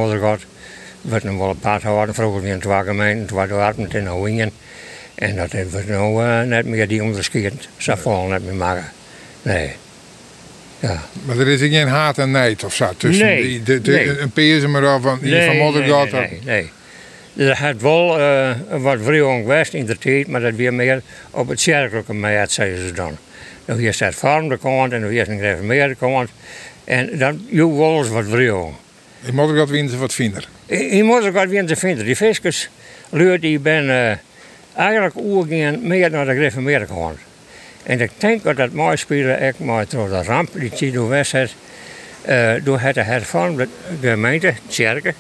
wordt 1.05 1.25
nog 1.25 1.39
wel 1.39 1.49
een 1.49 1.59
paar 1.59 1.83
houden, 1.83 2.15
vroeger 2.15 2.43
weer 2.43 2.53
een 2.53 2.61
twee 2.61 2.83
gemeenten, 2.83 3.27
twee 3.27 3.47
dorpen 3.47 3.91
in 3.91 4.07
Houwingen. 4.07 4.51
En 5.15 5.37
dat 5.37 5.53
wordt 5.71 5.89
nou 5.89 6.25
eh, 6.25 6.43
net 6.43 6.67
meer 6.67 6.89
die 6.89 7.03
onderscheid, 7.03 7.69
zou 7.77 7.99
volgen 7.99 8.31
net 8.31 8.45
meer 8.45 8.55
maken. 8.55 8.93
Nee. 9.43 9.73
Ja. 10.79 11.03
Maar 11.25 11.39
er 11.39 11.49
is 11.49 11.61
geen 11.61 11.89
haat 11.89 12.19
en 12.19 12.31
nijd 12.31 12.65
of 12.65 12.75
zo 12.75 12.91
tussen 12.97 13.27
Nee, 13.27 13.43
die, 13.43 13.63
de, 13.63 13.81
de, 13.81 13.91
nee. 13.91 14.19
een 14.19 15.01
van, 15.01 15.19
hier 15.23 15.45
van 15.45 15.57
moddergat. 15.57 16.11
nee, 16.11 16.21
nee, 16.21 16.41
nee, 16.45 16.71
nee. 17.35 17.49
Er 17.49 17.57
had 17.57 17.81
wel 17.81 18.19
eh, 18.19 18.51
wat 18.71 19.01
wrijving 19.01 19.43
geweest 19.43 19.75
in 19.75 19.87
de 19.87 19.99
tijd, 19.99 20.27
maar 20.27 20.41
dat 20.41 20.55
weer 20.55 20.75
meer 20.75 21.03
op 21.31 21.49
het 21.49 21.63
kerkelijke 21.63 22.13
maat, 22.13 22.53
zeiden 22.53 22.87
ze 22.87 22.93
dan. 22.93 23.17
Nou, 23.65 23.81
hier 23.81 23.95
staat 23.95 24.15
farm 24.15 24.49
de 24.49 24.59
kant 24.59 24.93
en 24.93 25.09
hier 25.09 25.23
is 25.23 25.29
een 25.29 25.39
gereformeerde 25.39 25.95
kant. 25.95 26.31
En 26.85 27.19
dan 27.19 27.47
joeg 27.49 27.77
wel 27.77 27.99
eens 27.99 28.09
wat 28.09 28.27
wrijving. 28.27 28.75
In 29.27 29.35
moddergat 29.35 29.71
winnen 29.71 29.91
ze 29.91 29.99
wat 29.99 30.15
vinder. 30.15 30.49
Je 30.67 31.03
moet 31.03 31.31
wat 31.31 31.49
weer 31.49 31.67
te 31.67 31.77
vinden. 31.77 32.05
Die 32.05 32.17
fiskers, 32.17 32.69
lui, 33.09 33.39
die 33.39 33.59
ben 33.59 33.91
eh, 33.91 34.17
eigenlijk 34.77 35.17
oergaan 35.17 35.87
meer 35.87 36.11
naar 36.11 36.25
de 36.25 36.33
gereformeerde 36.33 36.87
kant. 36.87 37.19
En 37.83 38.01
ik 38.01 38.11
denk 38.17 38.43
dat 38.43 38.57
dat 38.57 38.73
mooi 38.73 38.97
spelen 38.97 39.41
ook 39.41 39.59
maar 39.59 39.87
door 39.89 40.09
de 40.09 40.23
ramp 40.23 40.49
die 40.53 40.71
die 40.79 40.93
door 40.93 41.09
West 41.09 41.33
heeft, 41.33 41.55
eh, 42.23 42.53
door 42.65 42.81
het 42.81 42.97
hervormde 42.97 43.69
gemeente, 44.01 44.55
Tjerken, 44.67 45.15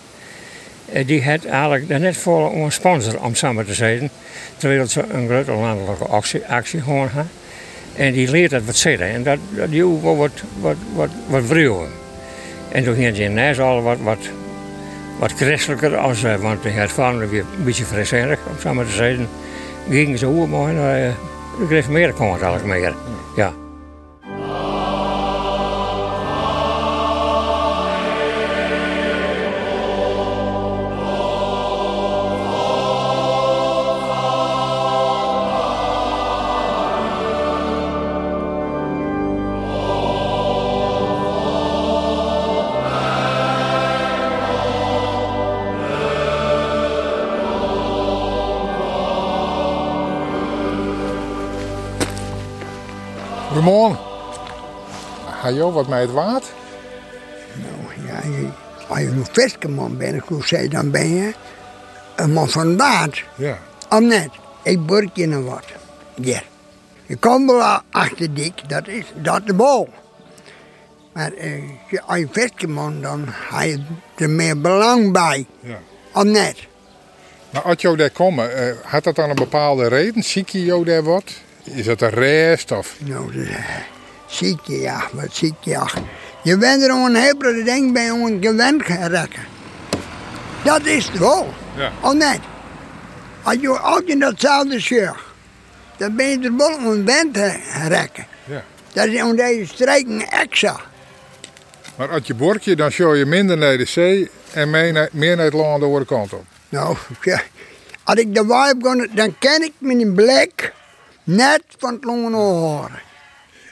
eh, 0.92 1.06
die 1.06 1.24
had 1.24 1.44
eigenlijk 1.44 1.88
net 1.88 2.16
voor 2.16 2.54
een 2.54 2.72
sponsor, 2.72 3.22
om 3.22 3.54
maar 3.54 3.64
te 3.64 3.74
zeggen, 3.74 4.10
terwijl 4.56 4.86
ze 4.86 5.04
een 5.10 5.26
grote 5.26 5.52
landelijke 5.52 6.04
actie, 6.04 6.46
actie 6.46 6.80
gewoon. 6.80 7.10
En 7.96 8.12
die 8.12 8.30
leert 8.30 8.50
dat 8.50 8.64
wat 8.64 8.76
zitten. 8.76 9.06
En 9.06 9.22
dat, 9.22 9.38
dat 9.50 9.68
wel 9.68 10.16
wat, 10.16 10.42
wat, 10.60 10.76
wat, 10.94 11.10
wat 11.26 11.46
wrijving. 11.46 12.02
En 12.74 12.84
toen 12.84 12.94
ging 12.94 13.32
Nijs 13.32 13.60
al 13.60 13.82
wat, 13.82 13.98
wat, 14.02 14.18
wat 15.18 15.32
christelijker, 15.32 15.96
als, 15.96 16.22
eh, 16.22 16.36
want 16.36 16.62
de 16.62 16.68
hervormden 16.68 17.28
weer 17.28 17.44
een 17.58 17.64
beetje 17.64 17.84
frisserig, 17.84 18.38
om 18.50 18.58
zo 18.60 18.74
maar 18.74 18.84
te 18.84 18.92
zeggen. 18.92 19.28
Gingen 19.88 20.18
ze 20.18 20.26
hoe 20.26 20.46
mooi 20.46 20.74
naar 20.74 20.96
eh, 20.96 21.10
de 21.58 21.66
gereformeerde 21.66 22.12
kant 22.12 22.42
eigenlijk 22.42 22.80
meer. 22.80 22.94
Ja. 23.36 23.52
Ga 55.44 55.50
je 55.50 55.70
wat 55.72 55.88
mij 55.88 56.00
het 56.00 56.10
waard? 56.12 56.44
Nou, 57.54 58.06
ja, 58.08 58.28
je- 58.38 58.48
als 58.88 58.98
je 58.98 59.06
een 59.06 59.26
viskerman 59.32 59.96
bent, 59.96 60.22
hoe 60.26 60.46
zei 60.46 60.68
dan 60.68 60.90
ben 60.90 61.14
je 61.14 61.34
een 62.16 62.32
man 62.32 62.48
van 62.48 62.76
waard. 62.76 63.24
Ja. 63.36 63.58
Om 63.90 64.06
net, 64.06 64.28
ik 64.62 64.86
burk 64.86 65.16
je 65.16 65.26
nog 65.26 65.44
wat. 65.44 65.64
Ja. 66.14 66.40
Je 67.06 67.16
komt 67.16 67.50
wel 67.50 67.80
achter 67.90 68.34
dik, 68.34 68.68
dat 68.68 68.88
is 68.88 69.04
dat 69.14 69.46
de 69.46 69.54
bal. 69.54 69.88
Maar 71.12 71.32
eh, 71.32 71.62
je- 71.90 72.02
als 72.02 72.18
je 72.18 72.28
viskerman, 72.30 73.00
dan 73.00 73.24
heb 73.28 73.62
je 73.62 74.24
er 74.24 74.30
meer 74.30 74.60
belang 74.60 75.12
bij. 75.12 75.46
Ja. 75.60 75.78
Om 76.12 76.30
net. 76.30 76.56
Maar 77.50 77.62
als 77.62 77.82
jou 77.82 77.96
daar 77.96 78.10
komen, 78.10 78.56
eh, 78.56 78.74
had 78.84 79.04
dat 79.04 79.14
dan 79.16 79.28
een 79.30 79.34
bepaalde 79.36 79.88
reden? 79.88 80.22
Ziek 80.22 80.48
je 80.48 80.82
daar 80.84 81.02
wat? 81.02 81.24
Is 81.64 81.84
dat 81.84 82.00
een 82.00 82.10
rest 82.10 82.70
of? 82.72 82.96
Nou, 82.98 83.32
dus, 83.32 83.48
eh, 84.34 84.48
ziek 84.48 84.60
je, 84.62 84.80
ja, 84.80 85.08
wat 85.12 85.28
ziek 85.32 85.54
je, 85.60 85.70
ja. 85.70 85.86
Je 86.42 86.58
bent 86.58 86.82
er 86.82 86.92
om 86.92 87.04
een 87.04 87.14
hele 87.14 87.62
ding 87.64 87.92
bij 87.92 88.10
om 88.10 88.26
een 88.26 88.42
gewend 88.42 88.82
geraken. 88.82 89.42
Dat 90.64 90.86
is 90.86 91.06
het 91.06 91.18
wel. 91.18 91.54
Ja. 91.76 91.92
Of 92.00 92.14
net? 92.14 92.40
Als 93.42 93.56
je 93.60 93.78
altijd 93.78 94.08
in 94.08 94.18
datzelfde 94.18 94.80
shirt, 94.80 95.16
dan 95.96 96.16
ben 96.16 96.26
je 96.26 96.38
er 96.40 96.56
wel 96.56 96.74
om 96.74 96.86
een 96.86 97.04
band 97.04 97.34
te 97.34 97.56
rekken. 97.88 98.26
Ja. 98.44 98.64
Dat 98.92 99.06
is 99.06 99.22
om 99.22 99.36
deze 99.36 99.66
strijken 99.74 100.30
extra. 100.30 100.80
Maar 101.96 102.08
als 102.08 102.26
je 102.26 102.34
borkje, 102.34 102.76
dan 102.76 102.90
show 102.90 103.16
je 103.16 103.26
minder 103.26 103.56
naar 103.58 103.76
de 103.76 103.84
zee 103.84 104.30
en 104.52 104.70
meer 104.70 104.92
naar, 104.92 105.08
meer 105.12 105.36
naar 105.36 105.44
het 105.44 105.54
land 105.54 105.80
de 105.80 105.86
andere 105.86 106.04
kant 106.04 106.32
op. 106.32 106.44
Nou, 106.68 106.96
ja, 107.22 107.42
als 108.04 108.18
ik 108.18 108.34
de 108.34 108.40
vibe 108.40 108.88
ga, 108.88 109.06
dan 109.14 109.38
ken 109.38 109.62
ik 109.62 109.72
mijn 109.78 110.14
blik 110.14 110.72
net 111.24 111.62
van 111.78 111.94
het 111.94 112.04
longen 112.04 112.32
horen. 112.32 113.02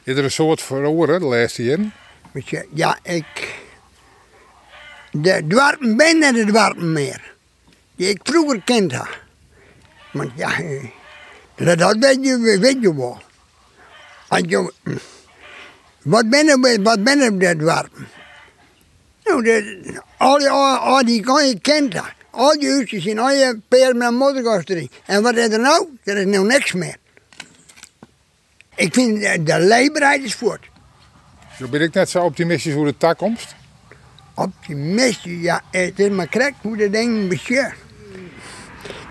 Is 0.05 0.17
er 0.17 0.25
een 0.25 0.31
soort 0.31 0.63
verloren 0.63 1.21
de 1.21 1.27
laatste 1.27 1.63
jaren? 1.63 1.93
Ja, 2.75 2.99
ik. 3.03 3.61
De 5.11 5.45
dwarpen 5.49 5.97
ben 5.97 6.19
net 6.19 6.35
de 6.35 6.45
dwarpen 6.45 6.93
meer. 6.93 7.35
Die 7.97 8.09
ik 8.09 8.21
vroeger 8.23 8.63
kend 8.65 8.93
had. 8.93 9.09
Want 10.13 10.31
ja, 10.35 10.59
eh, 10.59 11.77
dat, 11.77 11.97
weet, 11.97 12.19
je, 12.25 12.59
weet 12.61 12.77
je 12.81 12.95
wel. 12.97 13.21
Als 14.29 14.43
je, 14.47 14.73
wat 16.03 16.29
ben 16.29 16.47
je, 16.47 16.81
wat 16.83 17.05
ben 17.05 17.19
je 17.19 17.37
de 17.37 17.57
dwarpen? 17.57 18.09
Nou, 19.25 19.43
de, 19.43 20.01
al, 20.17 20.39
die, 20.39 20.51
al, 20.51 21.05
die 21.05 21.23
kan 21.23 21.47
je 21.47 21.61
kent 21.61 21.93
dat. 21.93 22.13
Al 22.31 22.59
die 22.59 22.71
huisjes 22.71 23.07
in 23.07 23.19
al 23.19 23.31
je 23.31 23.61
peer 23.69 23.97
met 23.97 24.11
moddergast 24.11 24.71
erin. 24.71 24.91
En 25.07 25.23
wat 25.23 25.37
is 25.37 25.49
er 25.49 25.61
nou? 25.61 25.89
Er 26.05 26.17
is 26.17 26.25
nou 26.25 26.47
niks 26.47 26.73
meer. 26.73 26.97
Ik 28.75 28.95
vind 28.95 29.21
de, 29.21 29.43
de 29.43 29.59
leefbaarheid 29.61 30.23
is 30.23 30.35
voort. 30.35 30.71
Zo 31.59 31.69
ben 31.69 31.81
ik 31.81 31.95
net 31.95 32.11
zo 32.11 32.25
optimistisch 32.25 32.75
hoe 32.75 32.85
de 32.85 32.97
toekomst. 32.97 33.55
Optimistisch, 34.35 35.41
ja, 35.43 35.63
het 35.71 35.99
is 35.99 36.09
maar 36.09 36.29
krek 36.29 36.55
hoe 36.61 36.77
de 36.77 36.91
dingen 36.91 37.29
bestuurt. 37.29 37.75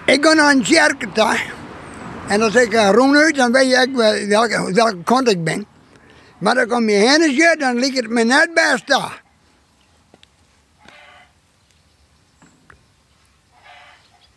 Ik 0.06 0.25
ga 0.25 0.34
naar 0.34 0.51
een 0.51 0.63
daar. 1.13 1.53
En 2.27 2.41
als 2.41 2.56
ik 2.56 2.74
rond 2.74 3.15
uit, 3.15 3.36
dan 3.36 3.51
weet 3.51 3.70
je 3.70 3.77
ook 3.88 3.96
wel 3.96 4.27
welke, 4.27 4.74
welke 4.74 5.03
kant 5.03 5.30
ik 5.30 5.44
ben. 5.44 5.65
Maar 6.38 6.56
dan 6.56 6.68
kom 6.68 6.89
je 6.89 6.96
heen 6.96 7.22
dan 7.60 7.75
ligt 7.80 7.96
het 7.96 8.10
me 8.10 8.24
net 8.24 8.53
best 8.53 8.88
daar. 8.88 9.22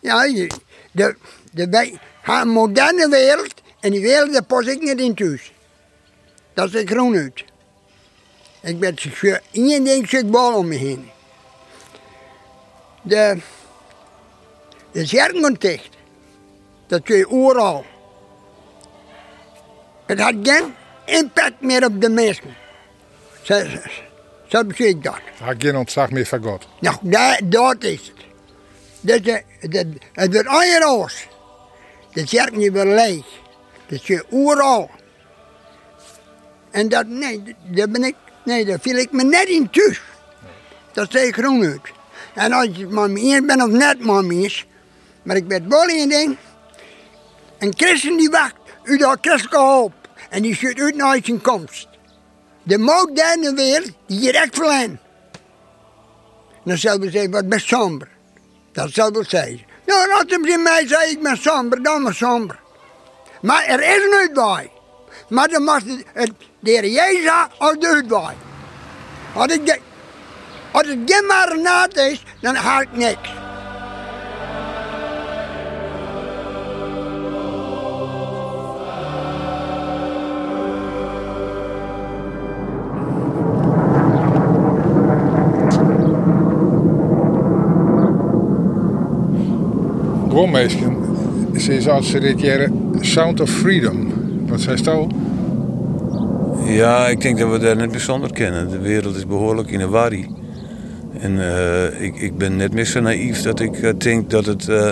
Ja, 0.01 0.27
de, 0.93 1.17
de, 1.51 1.69
wij- 1.69 1.99
een 2.41 2.49
moderne 2.49 3.09
wereld, 3.09 3.55
en 3.85 3.91
die 3.91 4.01
wereld 4.01 4.33
daar 4.33 4.45
pas 4.45 4.67
ik 4.67 4.81
niet 4.81 5.01
in 5.01 5.15
thuis. 5.15 5.53
Dat 6.55 6.75
is 6.75 6.81
ik 6.81 6.91
groen 6.91 7.17
uit. 7.17 7.45
Ik 8.63 8.79
ben. 8.79 8.97
Eén 9.53 9.85
ding 9.85 10.09
zit 10.09 10.31
bal 10.31 10.55
om 10.55 10.69
me 10.69 10.75
heen. 10.75 11.11
De, 13.03 13.39
de 14.93 15.07
zerken 15.07 15.57
dicht. 15.59 15.89
Dat 16.87 17.09
je 17.09 17.29
overal. 17.29 17.85
Het 20.07 20.21
had 20.21 20.35
geen 20.43 20.75
impact 21.05 21.61
meer 21.61 21.85
op 21.85 22.01
de 22.01 22.09
mensen. 22.09 22.57
Ze, 23.43 23.83
Zo 24.47 24.65
beschik 24.65 25.03
dat. 25.03 25.21
Hij 25.43 25.55
geen 25.59 25.77
ontzag 25.77 26.11
meer 26.11 26.27
van 26.27 26.43
God. 26.43 26.67
Nou, 26.81 26.97
dat, 27.03 27.41
dat 27.45 27.85
is 27.85 28.13
het. 29.05 29.25
Het 30.13 30.33
wordt 30.33 30.49
ongeroos. 30.49 31.27
De 32.13 32.25
kerk 32.25 32.57
niet 32.57 32.73
weer 32.73 32.87
leeg. 32.87 33.43
Dat 33.87 34.07
je 34.07 34.25
oeral. 34.31 34.91
En 36.71 36.89
dat, 36.89 37.07
nee, 37.07 37.57
daar 37.63 37.89
ben 37.89 38.05
ik, 38.05 38.15
nee, 38.45 38.65
daar 38.65 38.81
viel 38.81 38.97
ik 38.97 39.13
me 39.13 39.23
net 39.23 39.49
in 39.49 39.71
thuis. 39.71 40.01
Dat 40.93 41.11
zei 41.11 41.27
ik 41.27 41.35
groen 41.35 41.65
uit. 41.65 41.93
En 42.35 42.53
als 42.53 42.69
je 42.73 42.87
maar 42.87 43.09
eens 43.09 43.47
bent 43.47 43.63
of 43.63 43.69
net 43.69 44.01
maar 44.01 44.25
eens, 44.25 44.67
maar 45.23 45.37
ik 45.37 45.49
ben 45.49 45.69
wel 45.69 45.89
in 45.89 46.09
ding. 46.09 46.37
Een 47.59 47.73
christen 47.77 48.17
die 48.17 48.31
wacht, 48.31 48.55
u 48.85 48.97
dat 48.97 49.19
christelijke 49.21 49.59
hoop. 49.59 49.93
En 50.31 50.43
die 50.43 50.55
schudt 50.55 50.81
uit 50.81 50.97
naar 50.97 51.19
zijn 51.23 51.41
komst. 51.41 51.89
De 52.63 52.79
moot 52.79 53.17
derde 53.17 53.55
weer, 53.55 53.83
die 54.07 54.21
direct 54.21 54.55
verleen. 54.55 54.99
Dan 56.65 56.79
zal 56.79 56.99
we 56.99 57.11
zeggen, 57.11 57.31
wat 57.31 57.49
ben 57.49 57.61
somber. 57.61 58.09
Dat 58.73 58.91
zal 58.93 59.11
wel 59.11 59.25
zeggen. 59.25 59.61
Nou, 59.87 60.13
als 60.13 60.25
hem 60.27 60.45
in 60.45 60.63
mij 60.63 60.87
zei, 60.87 61.11
ik 61.11 61.23
ben 61.23 61.37
somber, 61.37 61.83
dan 61.83 62.03
maar 62.03 62.15
somber. 62.15 62.59
Maar 63.45 63.65
er 63.65 63.81
is 63.81 64.05
een 64.05 64.15
uitwaai. 64.21 64.71
Maar 65.29 65.49
dan 65.49 65.63
mag 65.63 65.83
het, 66.13 66.33
de 66.61 66.71
heer 66.71 66.89
Jezus 66.89 67.31
of 67.59 67.77
de 67.77 67.87
uitwaai. 67.87 68.37
Als, 69.35 69.53
ik 69.53 69.81
als 70.73 70.87
het 70.87 70.99
geen 71.05 71.27
is, 71.97 72.23
dan 72.41 72.55
haal 72.55 72.81
ik 72.81 72.93
niks. 72.93 73.33
Gewoon 90.29 90.51
mensen, 90.51 91.04
ze 91.59 91.77
is 91.77 91.89
als 91.89 92.13
dit 92.13 92.41
jaar 92.41 92.71
Sound 93.01 93.41
of 93.41 93.51
Freedom. 93.51 94.13
Wat 94.47 94.61
zei 94.61 94.77
je 94.83 95.07
Ja, 96.73 97.07
ik 97.09 97.21
denk 97.21 97.39
dat 97.39 97.51
we 97.51 97.59
daar 97.59 97.77
net 97.77 97.91
bijzonder 97.91 98.33
kennen. 98.33 98.71
De 98.71 98.79
wereld 98.79 99.17
is 99.17 99.27
behoorlijk 99.27 99.71
in 99.71 99.81
een 99.81 99.89
warrie. 99.91 100.31
En 101.21 101.39
eh, 101.41 102.01
ik, 102.01 102.17
ik 102.17 102.39
ben 102.39 102.57
net 102.57 102.73
meer 102.73 102.85
zo 102.85 103.01
naïef 103.01 103.43
dat 103.43 103.61
ik 103.61 103.79
eh, 103.79 103.93
denk 103.99 104.31
dat 104.31 104.47
het... 104.47 104.69
eh, 104.69 104.91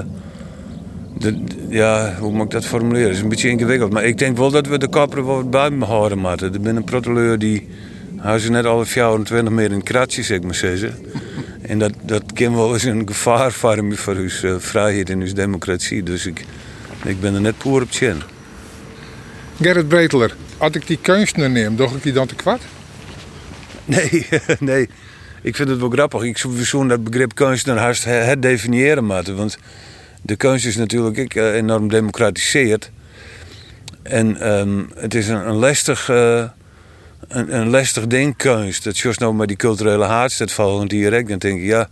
de, 1.18 1.38
ja, 1.68 2.16
hoe 2.20 2.32
moet 2.32 2.44
ik 2.44 2.50
dat 2.50 2.64
formuleren? 2.64 3.06
Het 3.06 3.16
is 3.16 3.22
een 3.22 3.28
beetje 3.28 3.48
ingewikkeld. 3.48 3.92
Maar 3.92 4.04
ik 4.04 4.18
denk 4.18 4.36
wel 4.36 4.50
dat 4.50 4.66
we 4.66 4.78
de 4.78 4.88
kapperen 4.88 5.26
wel 5.26 5.34
wat 5.34 5.50
bij 5.50 5.70
me 5.70 5.84
houden 5.84 6.18
moeten. 6.18 6.52
Er 6.52 6.60
ben 6.60 6.76
een 6.76 6.84
protoleur 6.84 7.38
die... 7.38 7.68
Hij 8.16 8.36
is 8.36 8.48
net 8.48 8.64
alle 8.64 8.84
24 8.84 9.52
meer 9.54 9.72
in 9.72 9.82
kratjes, 9.82 10.26
zeg 10.26 10.42
maar 10.42 10.54
zeggen. 10.54 10.94
En 11.72 11.78
dat, 11.78 11.92
dat 12.02 12.22
kan 12.32 12.54
wel 12.54 12.72
eens 12.72 12.82
een 12.82 13.06
gevaar 13.06 13.52
vormen 13.52 13.96
voor 13.96 14.14
uw 14.14 14.28
eh, 14.42 14.54
vrijheid 14.58 15.10
en 15.10 15.20
uw 15.20 15.32
democratie. 15.32 16.02
Dus 16.02 16.26
ik, 16.26 16.44
ik 17.04 17.20
ben 17.20 17.34
er 17.34 17.40
net 17.40 17.58
poer 17.58 17.82
op 17.82 17.90
tjen. 17.90 18.22
Gerrit 19.60 19.88
Breteler, 19.88 20.36
als 20.56 20.72
ik 20.72 20.86
die 20.86 20.98
kunstenaar 21.02 21.50
neem, 21.50 21.76
doch 21.76 21.96
ik 21.96 22.02
die 22.02 22.12
dan 22.12 22.26
te 22.26 22.34
kwad? 22.34 22.60
Nee, 23.84 24.26
nee. 24.58 24.88
Ik 25.42 25.56
vind 25.56 25.68
het 25.68 25.78
wel 25.78 25.90
grappig. 25.90 26.22
Ik 26.22 26.38
zou 26.38 26.64
zo'n 26.64 26.88
dat 26.88 27.04
begrip 27.04 27.34
kunstenaar 27.34 27.78
haast 27.82 28.04
her- 28.04 28.24
herdefiniëren 28.24 29.04
moeten. 29.04 29.36
Want 29.36 29.58
de 30.22 30.36
kunst 30.36 30.66
is 30.66 30.76
natuurlijk 30.76 31.34
eh, 31.34 31.54
enorm 31.54 31.88
democratiseerd. 31.88 32.90
En 34.02 34.40
ehm, 34.40 34.82
het 34.94 35.14
is 35.14 35.28
een, 35.28 35.48
een 35.48 35.54
lastig... 35.54 36.08
eh, 36.08 36.44
een, 37.28 37.56
een 37.56 37.68
lastig 37.68 38.06
ding, 38.06 38.36
kunst. 38.36 38.84
Dat 38.84 39.04
is 39.04 39.18
nou 39.18 39.34
met 39.34 39.48
die 39.48 39.56
culturele 39.56 40.04
haardstad 40.04 40.52
vallen 40.52 40.88
direct. 40.88 41.28
Dan 41.28 41.38
denk 41.38 41.58
ik, 41.60 41.64
ja... 41.66 41.88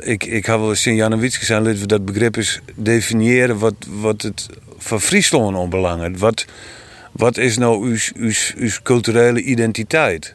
Ik, 0.00 0.24
ik 0.24 0.46
had 0.46 0.60
wel 0.60 0.68
eens 0.68 0.86
in 0.86 0.96
zijn 1.44 1.62
laten 1.62 1.80
we 1.80 1.86
dat 1.86 2.04
begrip 2.04 2.36
eens 2.36 2.60
definiëren 2.74 3.58
wat, 3.58 3.74
wat 3.88 4.22
het 4.22 4.46
voor 4.78 5.00
Friesland 5.00 5.56
onbelangrijk. 5.56 6.18
Wat, 6.18 6.44
wat 7.12 7.36
is 7.36 7.56
nou 7.58 7.88
uw, 7.88 7.96
uw, 8.14 8.32
uw 8.56 8.70
culturele 8.82 9.42
identiteit? 9.42 10.34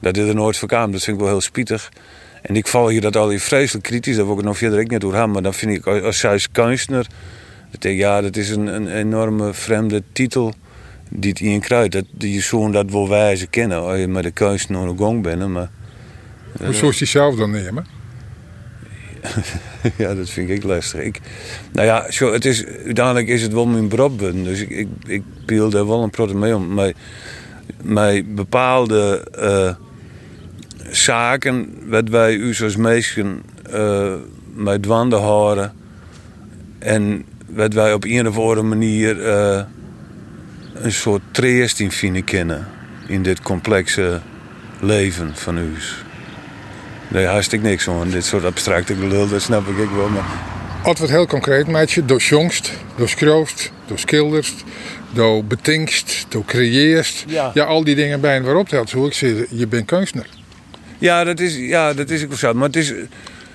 Dat 0.00 0.16
is 0.16 0.28
er 0.28 0.34
nooit 0.34 0.56
voor 0.56 0.68
kwam. 0.68 0.92
Dat 0.92 1.02
vind 1.02 1.16
ik 1.16 1.22
wel 1.22 1.32
heel 1.32 1.40
spietig. 1.40 1.88
En 2.42 2.56
ik 2.56 2.66
val 2.66 2.88
hier 2.88 3.00
dat 3.00 3.16
al 3.16 3.38
vreselijk 3.38 3.84
kritisch. 3.84 4.16
Daar 4.16 4.24
wil 4.24 4.32
ik 4.32 4.38
het 4.38 4.48
nog 4.48 4.58
verder 4.58 4.84
niet 4.84 5.00
door 5.00 5.12
gaan. 5.12 5.30
Maar 5.30 5.42
dan 5.42 5.54
vind 5.54 5.72
ik 5.72 5.86
als- 5.86 6.24
als 6.24 6.50
kunstenaar. 6.52 7.06
Dat 7.70 7.84
ik, 7.84 7.96
ja, 7.96 8.20
dat 8.20 8.36
is 8.36 8.50
een, 8.50 8.66
een 8.66 8.88
enorme 8.88 9.54
vreemde 9.54 10.02
titel 10.12 10.54
die 11.14 11.30
het 11.30 11.40
in 11.40 11.60
kruidt. 11.60 11.92
Dat 11.92 12.04
je 12.18 12.40
zo'n 12.40 12.72
dat 12.72 12.90
wil 12.90 13.08
wijzen 13.08 13.50
kennen. 13.50 13.82
Als 13.82 13.98
je 13.98 14.08
met 14.08 14.22
de 14.22 14.30
kunstenaar 14.30 14.82
aan 14.82 14.96
de 14.96 15.02
gang 15.02 15.22
bent. 15.22 15.48
Maar, 15.48 15.70
Hoe 16.64 16.74
zou 16.74 16.92
je 16.92 16.98
die 16.98 17.06
zelf 17.06 17.34
dan 17.34 17.50
nemen? 17.50 17.86
ja, 19.98 20.14
dat 20.14 20.30
vind 20.30 20.50
ik 20.50 20.62
lastig. 20.62 21.00
Ik, 21.00 21.20
nou 21.72 21.86
ja, 21.86 22.10
zo, 22.10 22.32
het 22.32 22.44
is, 22.44 22.66
uiteindelijk 22.66 23.28
is 23.28 23.42
het 23.42 23.52
wel 23.52 23.66
mijn 23.66 23.88
beroep. 23.88 24.18
Dus 24.18 24.60
ik, 24.60 24.70
ik, 24.70 24.88
ik 25.06 25.22
daar 25.70 25.86
wel 25.86 26.02
een 26.02 26.10
protte 26.10 26.36
mee 26.36 26.56
om. 26.56 26.74
Maar, 26.74 26.92
met 27.82 28.34
bepaalde 28.34 29.28
eh, 29.32 29.74
zaken, 30.90 31.74
wat 31.88 32.08
wij 32.08 32.34
u 32.34 32.54
als 32.62 32.76
mensen 32.76 33.42
eh 33.70 34.14
met 34.54 34.82
dwanden 34.82 35.20
houden. 35.20 35.72
En 36.78 37.24
wat 37.46 37.72
wij 37.72 37.92
op 37.92 38.04
een 38.04 38.28
of 38.28 38.38
andere 38.38 38.62
manier 38.62 39.20
een 40.74 40.92
soort 40.92 41.22
treest 41.30 41.80
in 41.80 41.90
vinden 41.90 42.24
kennen. 42.24 42.68
In 43.06 43.22
dit 43.22 43.40
complexe 43.40 44.20
leven 44.80 45.30
van 45.34 45.58
u. 45.58 45.72
Nee, 47.08 47.26
hartstikke 47.26 47.66
niks 47.66 47.84
van. 47.84 48.10
Dit 48.10 48.24
soort 48.24 48.44
abstracte 48.44 48.94
gelul, 48.94 49.28
dat 49.28 49.42
snap 49.42 49.68
ik 49.68 49.76
wel. 49.96 50.08
Maar 50.08 50.24
Als 50.82 50.98
het 50.98 51.10
heel 51.10 51.26
concreet 51.26 51.66
meidje, 51.66 52.04
door 52.04 52.20
jongst, 52.20 52.72
door 52.96 53.08
door 53.86 53.98
schilderst, 53.98 54.64
door 55.10 55.44
betingst, 55.44 56.26
door 56.28 56.44
creëerst. 56.44 57.24
Ja. 57.26 57.50
al 57.64 57.84
die 57.84 57.94
dingen 57.94 58.20
bij 58.20 58.36
en 58.36 58.42
waarop 58.42 58.68
telt. 58.68 58.90
Hoe 58.92 59.06
ik 59.06 59.12
zeg, 59.12 59.32
je 59.50 59.66
bent 59.66 59.86
kunstenaar. 59.86 60.26
Ja, 60.98 61.24
dat 61.24 61.40
is, 61.40 61.56
ja, 61.56 61.92
dat 61.94 62.10
is 62.10 62.26
wel 62.26 62.36
zo. 62.36 62.54
Maar 62.54 62.66
het 62.66 62.76
is 62.76 62.92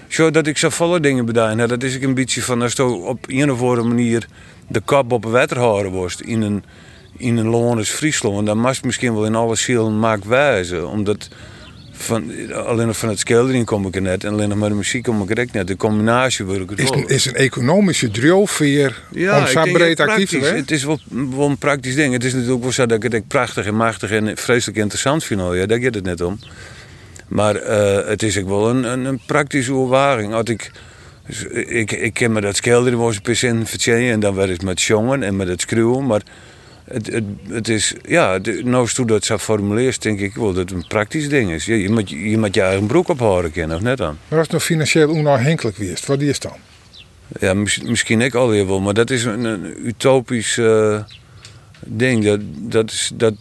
zo 0.07 0.31
dat 0.31 0.47
ik 0.47 0.57
zo 0.57 0.69
volle 0.69 0.99
dingen 0.99 1.25
bedaan. 1.25 1.57
hè, 1.57 1.67
Dat 1.67 1.83
is 1.83 1.95
ook 1.95 2.01
een 2.01 2.13
beetje 2.13 2.41
van 2.41 2.61
als 2.61 2.73
je 2.73 2.83
op 2.83 3.25
een 3.27 3.51
of 3.51 3.61
andere 3.61 3.83
manier 3.83 4.27
de 4.67 4.79
kop 4.79 5.11
op 5.11 5.23
het 5.23 5.31
water 5.31 5.57
houden 5.57 5.91
wordt 5.91 6.21
in 6.21 6.41
een, 6.41 6.63
in 7.17 7.37
een 7.37 7.53
als 7.53 7.89
Friesland. 7.89 8.45
Dan 8.45 8.57
mag 8.57 8.83
misschien 8.83 9.13
wel 9.13 9.25
in 9.25 9.35
alle 9.35 9.55
zielen 9.55 9.99
maak 9.99 10.23
wijzen. 10.23 10.87
Omdat 10.87 11.29
van, 11.97 12.53
alleen 12.53 12.87
nog 12.87 12.97
van 12.97 13.09
het 13.09 13.19
schilderen 13.19 13.65
kom 13.65 13.85
ik 13.85 13.95
er 13.95 14.01
net. 14.01 14.23
En 14.23 14.31
alleen 14.31 14.49
nog 14.49 14.57
met 14.57 14.69
de 14.69 14.75
muziek 14.75 15.03
kom 15.03 15.21
ik 15.21 15.37
er 15.37 15.43
ook 15.43 15.51
net. 15.51 15.67
De 15.67 15.75
combinatie 15.75 16.45
wil 16.45 16.61
ik 16.61 16.69
het 16.69 16.79
Is 16.79 16.89
een, 16.89 17.07
is 17.07 17.25
een 17.25 17.35
economische 17.35 18.11
drijfveer 18.11 19.01
om 19.11 19.47
zo 19.47 19.63
breed 19.71 19.99
actief 19.99 20.29
te 20.29 20.39
zijn? 20.41 20.55
Het 20.55 20.71
is 20.71 20.83
wel, 20.83 20.99
wel 21.09 21.49
een 21.49 21.57
praktisch 21.57 21.95
ding. 21.95 22.13
Het 22.13 22.23
is 22.23 22.33
natuurlijk 22.33 22.61
wel 22.61 22.71
zo 22.71 22.85
dat 22.85 23.03
ik 23.03 23.11
het 23.11 23.27
prachtig 23.27 23.65
en 23.65 23.75
machtig 23.75 24.11
en 24.11 24.37
vreselijk 24.37 24.77
interessant 24.77 25.23
vind. 25.23 25.41
Ja, 25.41 25.65
daar 25.65 25.79
gaat 25.79 25.95
het 25.95 26.03
net 26.03 26.21
om. 26.21 26.39
Maar 27.27 27.55
eh, 27.55 28.07
het 28.07 28.23
is 28.23 28.37
ook 28.37 28.47
wel 28.47 28.69
een, 28.69 28.83
een, 28.83 29.05
een 29.05 29.19
praktische 29.25 29.73
ervaring. 29.73 30.33
Als 30.33 30.49
ik, 30.49 30.71
dus 31.27 31.43
ik, 31.43 31.91
ik 31.91 32.13
ken 32.13 32.31
me 32.31 32.41
dat 32.41 32.55
schilderen 32.55 32.99
was 32.99 33.19
een 33.23 33.49
in 33.49 33.65
vertellen 33.65 34.11
en 34.11 34.19
dan 34.19 34.35
werd 34.35 34.49
het 34.49 34.63
met 34.63 34.81
jongen 34.81 35.23
en 35.23 35.35
met 35.35 35.47
het 35.47 35.61
schreeuwen. 35.61 36.05
Maar 36.05 36.21
het, 36.87 37.07
het, 37.07 37.23
het 37.49 37.67
is, 37.69 37.93
ja, 38.07 38.39
nou 38.63 38.87
je 38.87 39.05
dat 39.05 39.23
zo 39.23 39.37
formuleert, 39.37 40.01
denk 40.01 40.19
ik 40.19 40.35
wel 40.35 40.53
dat 40.53 40.69
het 40.69 40.71
een 40.71 40.87
praktisch 40.87 41.29
ding 41.29 41.51
is. 41.51 41.65
Je, 41.65 41.89
moet, 41.89 42.09
je 42.09 42.37
moet 42.37 42.55
je 42.55 42.61
eigen 42.61 42.87
broek 42.87 43.07
ophouden 43.07 43.51
kennen, 43.51 43.77
of 43.77 43.83
net 43.83 43.97
dan? 43.97 44.17
Maar 44.27 44.37
als 44.39 44.47
het 44.47 44.51
nou 44.51 44.63
financieel 44.63 45.09
onafhankelijk 45.09 45.77
is, 45.77 46.05
wat 46.05 46.21
is 46.21 46.39
dan? 46.39 46.55
Ja, 47.39 47.53
mis- 47.53 47.81
misschien 47.81 48.21
ik 48.21 48.33
alweer 48.33 48.67
wel, 48.67 48.79
maar 48.79 48.93
dat 48.93 49.09
is 49.09 49.23
een, 49.23 49.43
een 49.43 49.87
utopisch 49.87 50.57
eh, 50.57 50.99
ding. 51.85 52.23
Dat, 52.25 52.39
dat, 52.57 52.91
is, 52.91 53.11
dat, 53.13 53.33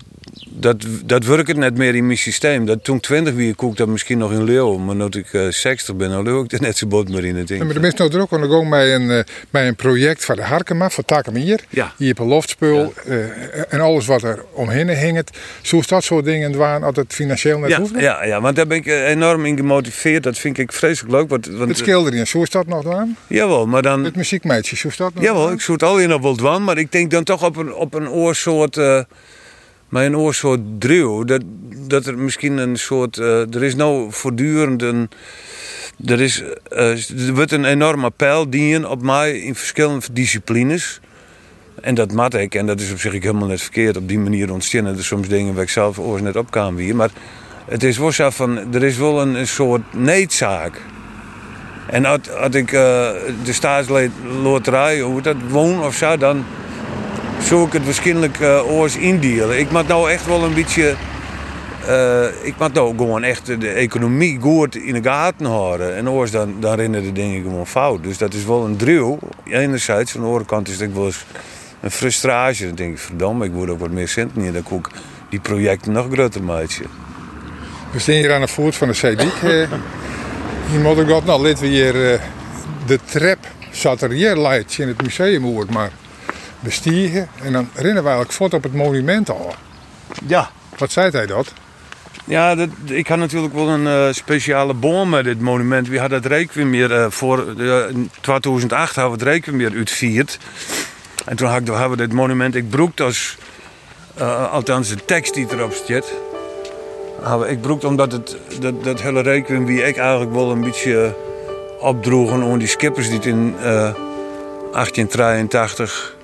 dat, 0.59 0.77
dat 1.05 1.25
werkt 1.25 1.57
net 1.57 1.77
meer 1.77 1.95
in 1.95 2.07
mijn 2.07 2.19
systeem. 2.19 2.67
Dat 2.67 2.85
toen 2.85 2.97
ik 2.97 3.03
20 3.03 3.35
wie 3.35 3.55
koek 3.55 3.77
dat 3.77 3.89
misschien 3.89 4.19
nog 4.19 4.33
in 4.33 4.45
Leeuwen, 4.45 4.85
maar 4.85 4.95
nu 4.95 5.05
ik 5.05 5.33
eh 5.33 5.47
60 5.49 5.95
ben, 5.97 6.11
dan 6.11 6.23
leeuw 6.25 6.45
ik 6.45 6.53
er 6.53 6.61
net 6.61 6.77
zo 6.77 6.87
bot 6.87 7.09
meer 7.09 7.25
in 7.25 7.37
het 7.37 7.47
ding. 7.49 7.59
Ja, 7.61 7.65
maar 7.65 7.75
de 7.75 7.81
mensen 7.81 7.99
nou 8.01 8.15
er 8.15 8.21
ook 8.21 8.33
aan 8.33 8.41
de 8.41 8.49
gang 8.49 8.69
met 8.69 8.89
een, 8.89 9.11
eh, 9.11 9.23
met 9.51 9.65
een 9.67 9.77
project 9.77 10.25
van 10.25 10.37
de 10.37 10.43
Harkema, 10.43 10.91
van 10.91 11.05
Takemier. 11.05 11.61
Ja. 11.69 11.93
Je 11.97 12.07
hebt 12.07 12.19
een 12.19 12.27
loftspul 12.27 12.93
eh, 13.07 13.17
en 13.73 13.81
alles 13.81 14.07
wat 14.07 14.23
er 14.23 14.45
omheen 14.53 14.97
hangt. 14.99 15.39
Zo 15.63 15.79
is 15.79 15.87
dat 15.87 16.05
soort 16.05 16.25
dingen 16.25 16.53
dwaan 16.53 16.83
als 16.83 16.97
het 16.97 17.13
financieel 17.13 17.59
net 17.59 17.71
Ja, 17.71 17.79
hoeft. 17.81 18.01
ja, 18.01 18.25
ja, 18.25 18.41
want 18.41 18.57
daar 18.57 18.67
ben 18.67 18.77
ik 18.77 18.87
eh, 18.87 19.09
enorm 19.09 19.45
in 19.47 19.57
gemotiveerd. 19.57 20.23
Dat 20.23 20.39
vind 20.39 20.59
ik 20.59 20.73
vreselijk 20.73 21.13
leuk. 21.15 21.29
Want, 21.29 21.47
want, 21.47 21.69
Het 21.69 21.79
schilderen, 21.79 22.27
zo 22.27 22.43
is 22.43 22.51
dat 22.51 22.67
nog 22.67 22.83
dwaan. 22.83 23.17
Jawel, 23.27 23.67
maar 23.67 23.83
dan... 23.83 24.05
Het 24.05 24.17
muziekmeisje, 24.17 24.77
zo 24.77 24.89
is 24.89 24.97
dat 24.97 25.15
nog 25.15 25.23
Jawel, 25.25 25.43
dwaan? 25.43 25.55
ik 25.55 25.61
zoet 25.61 25.83
al 25.83 25.99
in 25.99 26.13
op 26.15 26.23
wel 26.23 26.37
dwan, 26.37 26.65
maar 26.65 26.79
ik 26.79 26.93
denk 26.93 27.11
dan 27.11 27.25
toch 27.25 27.45
op 27.45 27.57
een, 27.57 27.75
op 27.75 27.95
een 27.95 28.09
oorsoort. 28.09 28.77
eh 28.77 29.01
maar 29.89 30.05
een 30.05 30.17
oorsoort 30.17 30.61
druw. 30.79 31.25
Dat, 31.25 31.43
dat 31.87 32.07
er 32.07 32.19
misschien 32.19 32.57
een 32.57 32.77
soort. 32.77 33.19
eh, 33.19 33.55
er 33.55 33.63
is 33.63 33.75
nou 33.75 34.13
voortdurend 34.13 34.83
een. 34.83 35.09
Er, 36.07 36.21
is, 36.21 36.43
eh, 36.69 37.27
er 37.27 37.35
wordt 37.35 37.53
een 37.53 37.65
enorm 37.65 38.05
appel 38.05 38.51
dienen 38.51 38.91
op 38.91 39.03
mij 39.03 39.39
in 39.39 39.55
verschillende 39.55 40.07
disciplines. 40.13 41.01
En 41.81 41.95
dat 41.95 42.13
mat 42.13 42.35
ik, 42.35 42.55
en 42.55 42.67
dat 42.67 42.81
is 42.81 42.93
op 42.93 42.99
zich 42.99 43.13
helemaal 43.13 43.49
net 43.49 43.63
verkeerd. 43.63 43.97
Op 43.97 44.09
die 44.09 44.19
manier 44.19 44.53
ontstaan 44.53 44.87
er 44.87 45.05
soms 45.05 45.29
dingen 45.29 45.55
waar 45.55 45.63
ik 45.63 45.69
zelf 45.69 45.99
oors 45.99 46.23
net 46.23 46.37
op 46.37 46.51
kan 46.51 46.75
weer. 46.75 46.97
Maar 46.97 47.11
het 47.67 47.83
is 47.83 47.99
wel 47.99 48.13
zo 48.13 48.31
van, 48.31 48.75
er 48.75 48.85
is 48.85 48.97
wel 48.97 49.21
een, 49.21 49.35
een 49.35 49.47
soort 49.49 49.95
needzaak. 49.95 50.81
En 51.87 52.05
als, 52.05 52.31
als 52.31 52.55
ik 52.55 52.73
uh, 52.73 52.81
de 53.45 53.53
staatsloterij, 53.53 55.01
hoe 55.01 55.21
dat 55.21 55.37
woon 55.49 55.83
of 55.83 55.95
zo, 55.95 56.17
dan 56.17 56.45
zou 57.41 57.67
ik 57.67 57.73
het 57.73 57.85
waarschijnlijk 57.85 58.41
uh, 58.41 58.71
oors 58.71 58.97
indelen. 58.97 59.59
Ik 59.59 59.71
moet 59.71 59.89
nou 59.89 60.11
echt 60.11 60.27
wel 60.27 60.45
een 60.45 60.55
beetje. 60.55 60.95
Uh, 61.89 62.25
ik 62.43 62.55
moet 62.59 62.73
nou 62.73 62.97
gewoon 62.97 63.23
echt 63.23 63.61
de 63.61 63.69
economie 63.69 64.41
goed 64.41 64.77
in 64.77 64.93
de 64.93 65.03
gaten 65.03 65.47
houden. 65.47 65.97
En 65.97 66.11
oors 66.11 66.31
dan, 66.31 66.55
dan 66.61 66.75
rennen 66.75 67.03
de 67.03 67.13
dingen 67.13 67.43
gewoon 67.43 67.67
fout. 67.67 68.03
Dus 68.03 68.19
dat 68.19 68.35
is 68.35 68.45
wel 68.45 68.65
een 68.65 68.77
drill. 68.77 69.19
Enerzijds, 69.45 70.13
van 70.13 70.21
de 70.21 70.27
andere 70.27 70.45
kant 70.45 70.69
is 70.69 70.81
het 70.81 70.95
wel 70.95 71.05
eens 71.05 71.25
een 71.81 71.91
frustratie. 71.91 72.67
Dan 72.67 72.75
denk 72.75 72.93
ik, 72.93 72.99
verdomme, 72.99 73.45
ik 73.45 73.53
moet 73.53 73.71
ook 73.71 73.81
wat 73.81 73.91
meer 73.91 74.09
centen 74.09 74.43
in. 74.43 74.53
Dan 74.53 74.63
kan 74.63 74.79
ik 74.79 74.89
die 75.29 75.41
projecten 75.41 75.93
nog 75.93 76.07
groter 76.13 76.43
maken. 76.43 76.87
We 77.93 77.99
staan 77.99 78.15
hier 78.15 78.33
aan 78.33 78.41
de 78.41 78.49
voet 78.49 78.77
van 78.77 78.89
de 78.89 78.95
Zeedik. 78.95 79.33
Hier 80.71 80.81
moet 80.81 80.99
ik 80.99 81.09
dat 81.09 81.25
nou, 81.25 81.43
laten 81.43 81.63
we 81.63 81.69
hier 81.69 82.13
uh, 82.13 82.21
de 82.87 82.99
trap 83.05 83.39
zat 83.71 84.03
er 84.03 84.11
hier 84.11 84.37
in 84.79 84.89
het 84.89 85.03
museum 85.03 85.67
maar 85.71 85.91
bestiegen. 86.67 87.29
En 87.43 87.53
dan 87.53 87.69
rennen 87.75 88.03
we 88.03 88.09
eigenlijk 88.09 88.33
voort 88.33 88.55
op 88.55 88.63
het 88.63 88.75
monument 88.75 89.31
al. 89.31 89.55
Ja. 90.27 90.51
Wat 90.79 90.93
zei 90.93 91.11
hij 91.11 91.27
dat? 91.27 91.53
Ja, 92.25 92.55
dat, 92.55 92.69
ik 92.85 93.09
had 93.09 93.19
natuurlijk 93.19 93.55
wel 93.55 93.69
een 93.69 93.85
uh, 93.85 94.13
speciale 94.13 94.75
boom 94.75 95.09
met 95.09 95.25
dit 95.25 95.41
monument. 95.41 95.89
We 95.89 95.99
hadden 95.99 96.19
het 96.19 96.27
requiem 96.27 96.71
meer 96.71 96.91
uh, 96.91 97.07
voor 97.09 97.55
uh, 97.57 97.85
2008 98.21 98.95
hadden 98.95 99.19
we 99.19 99.25
het 99.25 99.35
requiem 99.35 99.57
meer 99.57 99.73
uitvierd. 99.75 100.39
En 101.25 101.37
toen 101.37 101.49
hadden 101.49 101.91
we 101.91 101.97
dit 101.97 102.13
monument 102.13 102.55
ik 102.55 102.71
broekt 102.71 103.01
als 103.01 103.37
althans 104.51 104.89
de 104.89 105.05
tekst 105.05 105.35
die 105.35 105.47
erop 105.51 105.73
staat. 105.73 106.13
Ik 107.49 107.61
broekt 107.61 107.85
omdat 107.85 108.13
het, 108.13 108.37
dat, 108.61 108.85
dat 108.85 109.01
hele 109.01 109.21
requiem 109.21 109.67
wie 109.67 109.83
ik 109.83 109.97
eigenlijk 109.97 110.33
wel 110.33 110.51
een 110.51 110.61
beetje 110.61 111.15
opdroegen 111.81 112.43
om 112.43 112.59
die 112.59 112.69
skippers 112.69 113.07
die 113.07 113.17
het 113.17 113.27
in 113.27 113.55
1883 113.61 116.16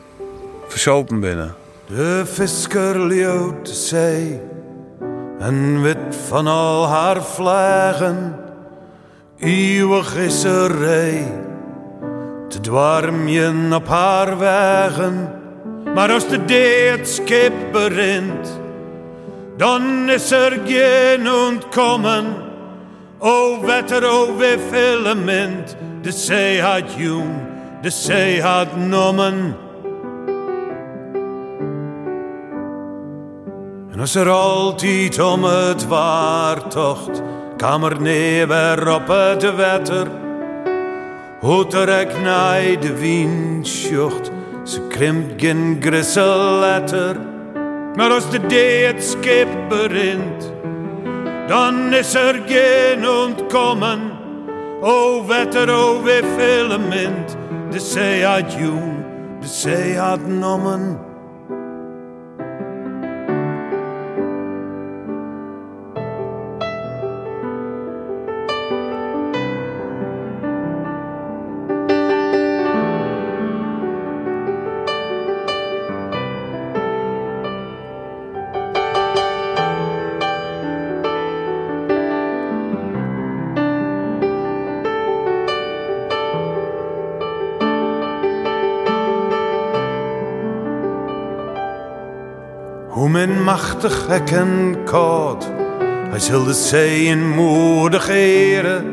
versopen 0.73 1.21
binnen. 1.21 1.55
De 1.87 2.23
visker 2.25 3.01
leeuwt 3.01 3.67
de 3.67 3.75
zee 3.75 4.41
en 5.39 5.83
wit 5.83 6.17
van 6.27 6.47
al 6.47 6.87
haar 6.87 7.23
vlagen. 7.25 8.37
Eeuwig 9.39 10.17
is 10.17 10.45
er 10.45 10.79
rij, 10.79 11.27
te 12.49 12.61
dwarmjen 12.61 13.73
op 13.73 13.89
haar 13.89 14.39
wegen. 14.39 15.31
Maar 15.95 16.13
als 16.13 16.29
de 16.29 16.45
deed 16.45 17.09
schip 17.09 17.53
berint, 17.73 18.61
dan 19.57 20.11
is 20.11 20.31
er 20.31 20.61
geen 20.65 21.33
ontkomen. 21.33 22.25
O 23.19 23.61
wetter, 23.61 24.05
o 24.05 24.27
filament, 24.71 25.77
de 26.03 26.13
zee 26.13 26.61
had 26.63 26.95
jong, 26.97 27.31
de 27.83 27.91
zee 27.91 28.43
had 28.43 28.77
nommen. 28.77 29.62
En 33.93 34.01
als 34.01 34.15
er 34.15 34.29
altijd 34.29 35.21
om 35.21 35.45
het 35.45 35.87
waartocht, 35.87 37.23
kwam 37.57 37.85
er 37.85 38.01
neer 38.01 38.95
op 38.95 39.07
het 39.07 39.55
wetter. 39.57 40.07
Hoe 41.41 41.67
er 41.77 42.01
ik 42.01 42.21
naar 42.21 42.81
de 42.81 42.97
wind 42.99 43.67
sjocht, 43.67 44.31
ze 44.65 44.87
krimpt 44.89 45.43
geen 45.43 45.77
grissel 45.81 46.59
letter. 46.59 47.17
Maar 47.95 48.11
als 48.11 48.31
de 48.31 48.47
dee 48.47 48.85
het 48.85 49.05
schip 49.05 49.49
berint, 49.69 50.53
dan 51.47 51.93
is 51.93 52.15
er 52.15 52.43
geen 52.47 53.09
ontkomen. 53.09 54.01
O 54.81 55.27
wetter, 55.27 55.71
o 55.71 56.01
filament, 56.39 57.37
de 57.71 57.81
zee 57.81 58.25
had 58.25 58.53
jong, 58.53 59.05
de 59.41 59.47
zee 59.47 59.99
had 59.99 60.27
nommen. 60.27 61.11
Men 93.23 93.43
machtig 93.43 94.07
hekken 94.07 94.77
koud, 94.85 95.51
hij 96.11 96.19
zal 96.19 96.45
de 96.45 96.53
zee 96.53 97.05
in 97.05 97.31
moedig 97.31 98.09
eren. 98.09 98.85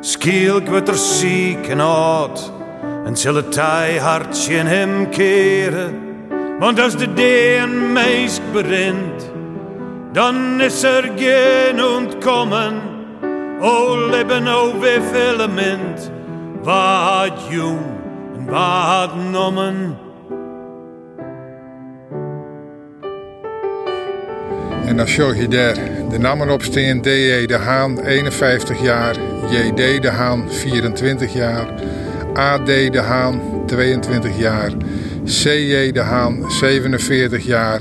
Skielk 0.00 0.68
wordt 0.68 0.88
er 0.88 0.96
ziek 0.96 1.66
en 1.68 1.80
oud, 1.80 2.52
en 3.04 3.16
zal 3.16 3.34
het 3.34 3.52
tij 3.52 3.98
hartje 3.98 4.54
in 4.54 4.66
hem 4.66 5.08
keren. 5.08 5.98
Want 6.58 6.80
als 6.80 6.96
de 6.96 7.14
dee 7.14 7.56
een 7.56 7.92
meest 7.92 8.42
berint, 8.52 9.30
dan 10.12 10.60
is 10.60 10.82
er 10.82 11.10
geen 11.16 11.84
ontkomen. 11.84 12.80
O 13.60 14.06
leven, 14.08 14.48
o 14.48 14.72
filament, 15.12 16.10
wat 16.62 17.46
jong 17.48 17.80
en 18.36 18.50
wat 18.50 19.14
nommen. 19.30 20.06
En 24.88 24.96
dan 24.96 25.06
show 25.06 25.36
je 25.36 25.48
daar 25.48 25.74
de 26.10 26.18
namen 26.18 26.50
op 26.50 26.62
staan. 26.62 27.00
D.J. 27.00 27.46
de 27.46 27.56
Haan, 27.56 28.04
51 28.04 28.82
jaar. 28.82 29.16
J.D. 29.50 30.02
de 30.02 30.08
Haan, 30.08 30.52
24 30.52 31.32
jaar. 31.32 31.66
A.D. 32.36 32.66
de 32.66 33.00
Haan, 33.00 33.40
22 33.66 34.38
jaar. 34.38 34.70
C.J. 35.24 35.92
de 35.92 36.00
Haan, 36.00 36.50
47 36.50 37.44
jaar. 37.44 37.80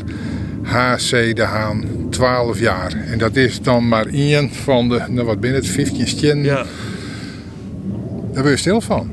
H.C. 0.63 1.35
de 1.35 1.43
Haan, 1.43 1.85
12 2.09 2.59
jaar. 2.59 2.93
En 3.11 3.17
dat 3.17 3.35
is 3.35 3.61
dan 3.61 3.87
maar 3.87 4.05
één 4.05 4.51
van 4.51 4.89
de, 4.89 5.01
nou 5.09 5.25
wat 5.25 5.39
binnen 5.39 5.59
het, 5.59 5.69
15 5.69 6.07
stjen. 6.07 6.43
Ja. 6.43 6.63
Daar 8.33 8.43
ben 8.43 8.51
je 8.51 8.57
stil 8.57 8.81
van. 8.81 9.11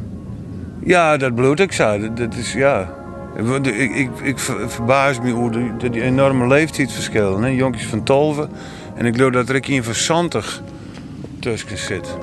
Ja, 0.85 1.16
dat 1.16 1.35
bloed 1.35 1.61
ik 1.61 1.72
zo. 1.72 2.14
Dat 2.14 2.35
is, 2.35 2.52
ja... 2.52 3.04
Ik, 3.37 3.94
ik, 3.94 4.11
ik 4.23 4.38
verbaas 4.66 5.20
me 5.20 5.31
hoe 5.31 5.51
die, 5.51 5.90
die 5.90 6.03
enorme 6.03 6.47
leeftijdsverschillen. 6.47 7.55
Jonkjes 7.55 7.87
van 7.87 8.03
12 8.03 8.47
en 8.94 9.07
ik 9.07 9.14
geloof 9.14 9.33
dat 9.33 9.49
er 9.49 9.70
een 9.70 9.85
van 9.85 9.94
70 9.94 10.62
tussen 11.40 11.79
zit. 11.79 12.16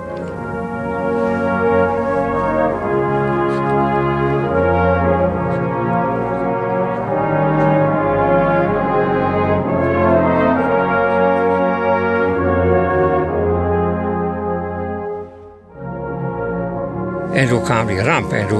En 17.33 17.47
toen 17.47 17.63
kwam 17.63 17.87
die 17.87 18.01
ramp 18.01 18.31
en 18.31 18.47
toen 18.47 18.59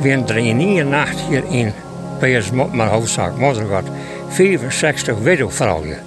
we 0.00 0.22
er 0.26 0.36
in 0.36 0.60
één 0.60 0.88
nacht 0.88 1.20
hier 1.20 1.44
in 1.50 1.72
PS 2.18 2.50
maar 2.50 2.88
hoofdzaak 2.88 3.36
Moddergat 3.36 3.84
65 4.28 5.18
widowvrouwen. 5.18 5.98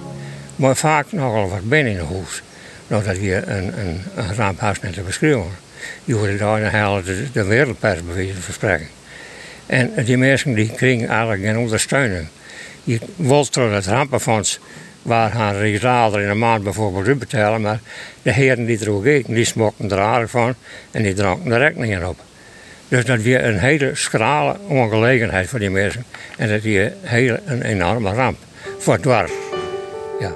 Maar 0.56 0.76
vaak 0.76 1.12
nogal 1.12 1.48
wat 1.48 1.68
binnen 1.68 1.92
in 1.92 1.98
het 1.98 2.08
huis. 2.08 2.42
Nou, 2.86 3.04
dat 3.04 3.16
een, 3.16 3.78
een, 3.78 4.00
een 4.14 4.56
net 4.82 4.92
te 4.92 5.00
beschrijven. 5.00 5.50
Je 6.04 6.14
hoorde 6.14 6.36
daar 6.36 6.62
een 6.62 6.70
hele 6.70 7.02
de, 7.02 7.26
de 7.32 7.44
wereldpers 7.44 8.04
bewezen 8.04 8.42
verspreiden. 8.42 8.86
En 9.66 9.90
die 10.04 10.16
mensen 10.16 10.54
die 10.54 10.72
kregen 10.72 11.08
eigenlijk 11.08 11.42
geen 11.42 11.58
ondersteuning. 11.58 12.26
Je 12.84 13.00
wilde 13.16 13.48
door 13.50 13.72
het 13.72 13.86
rampenfonds 13.86 14.60
waar 15.02 15.30
gaan 15.30 15.54
risaler 15.54 16.20
in 16.20 16.28
een 16.28 16.38
maand 16.38 16.62
bijvoorbeeld 16.62 17.06
uitbetalen, 17.06 17.60
maar 17.60 17.80
de 18.22 18.32
heren 18.32 18.64
die 18.64 18.80
er 18.80 18.90
ook 18.90 19.04
eten, 19.04 19.34
die 19.34 19.44
smokten 19.44 19.90
er 19.90 20.00
aardig 20.00 20.30
van 20.30 20.54
en 20.90 21.02
die 21.02 21.14
dronken 21.14 21.50
de 21.50 21.56
rekeningen 21.56 22.08
op. 22.08 22.20
Dus 22.92 23.04
dat 23.04 23.22
weer 23.22 23.44
een 23.44 23.58
hele 23.58 23.90
schrale 23.94 24.56
ongelegenheid 24.68 25.48
voor 25.48 25.58
die 25.58 25.70
mensen. 25.70 26.04
En 26.36 26.48
dat 26.48 26.64
is 26.64 26.90
heel 27.00 27.36
een 27.44 27.62
enorme 27.62 28.12
ramp 28.12 28.38
voor 28.78 28.92
het 28.92 29.02
dorp. 29.02 29.30
Ja. 30.20 30.32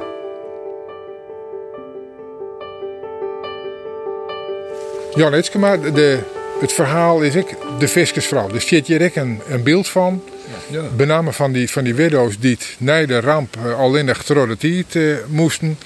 Jan 5.15 5.35
Etskema, 5.35 5.77
de, 5.77 6.19
het 6.61 6.73
verhaal 6.73 7.23
is 7.23 7.35
ik 7.35 7.47
de 7.79 7.89
viskersvrouw. 7.89 8.51
Er 8.55 8.61
zit 8.61 8.87
hier 8.87 9.01
ik 9.01 9.17
een, 9.17 9.41
een 9.49 9.63
beeld 9.63 9.89
van. 9.89 10.23
Ja. 10.71 10.83
Benamen 10.97 11.35
van 11.35 11.53
die, 11.53 11.71
van 11.71 11.85
die 11.85 11.95
widows 11.95 12.39
die 12.39 12.59
na 12.79 13.07
de 13.07 13.21
ramp 13.21 13.57
uh, 13.65 13.79
al 13.79 13.97
in 13.97 14.07
de 14.07 14.87
uh, 14.93 15.17
moesten. 15.29 15.79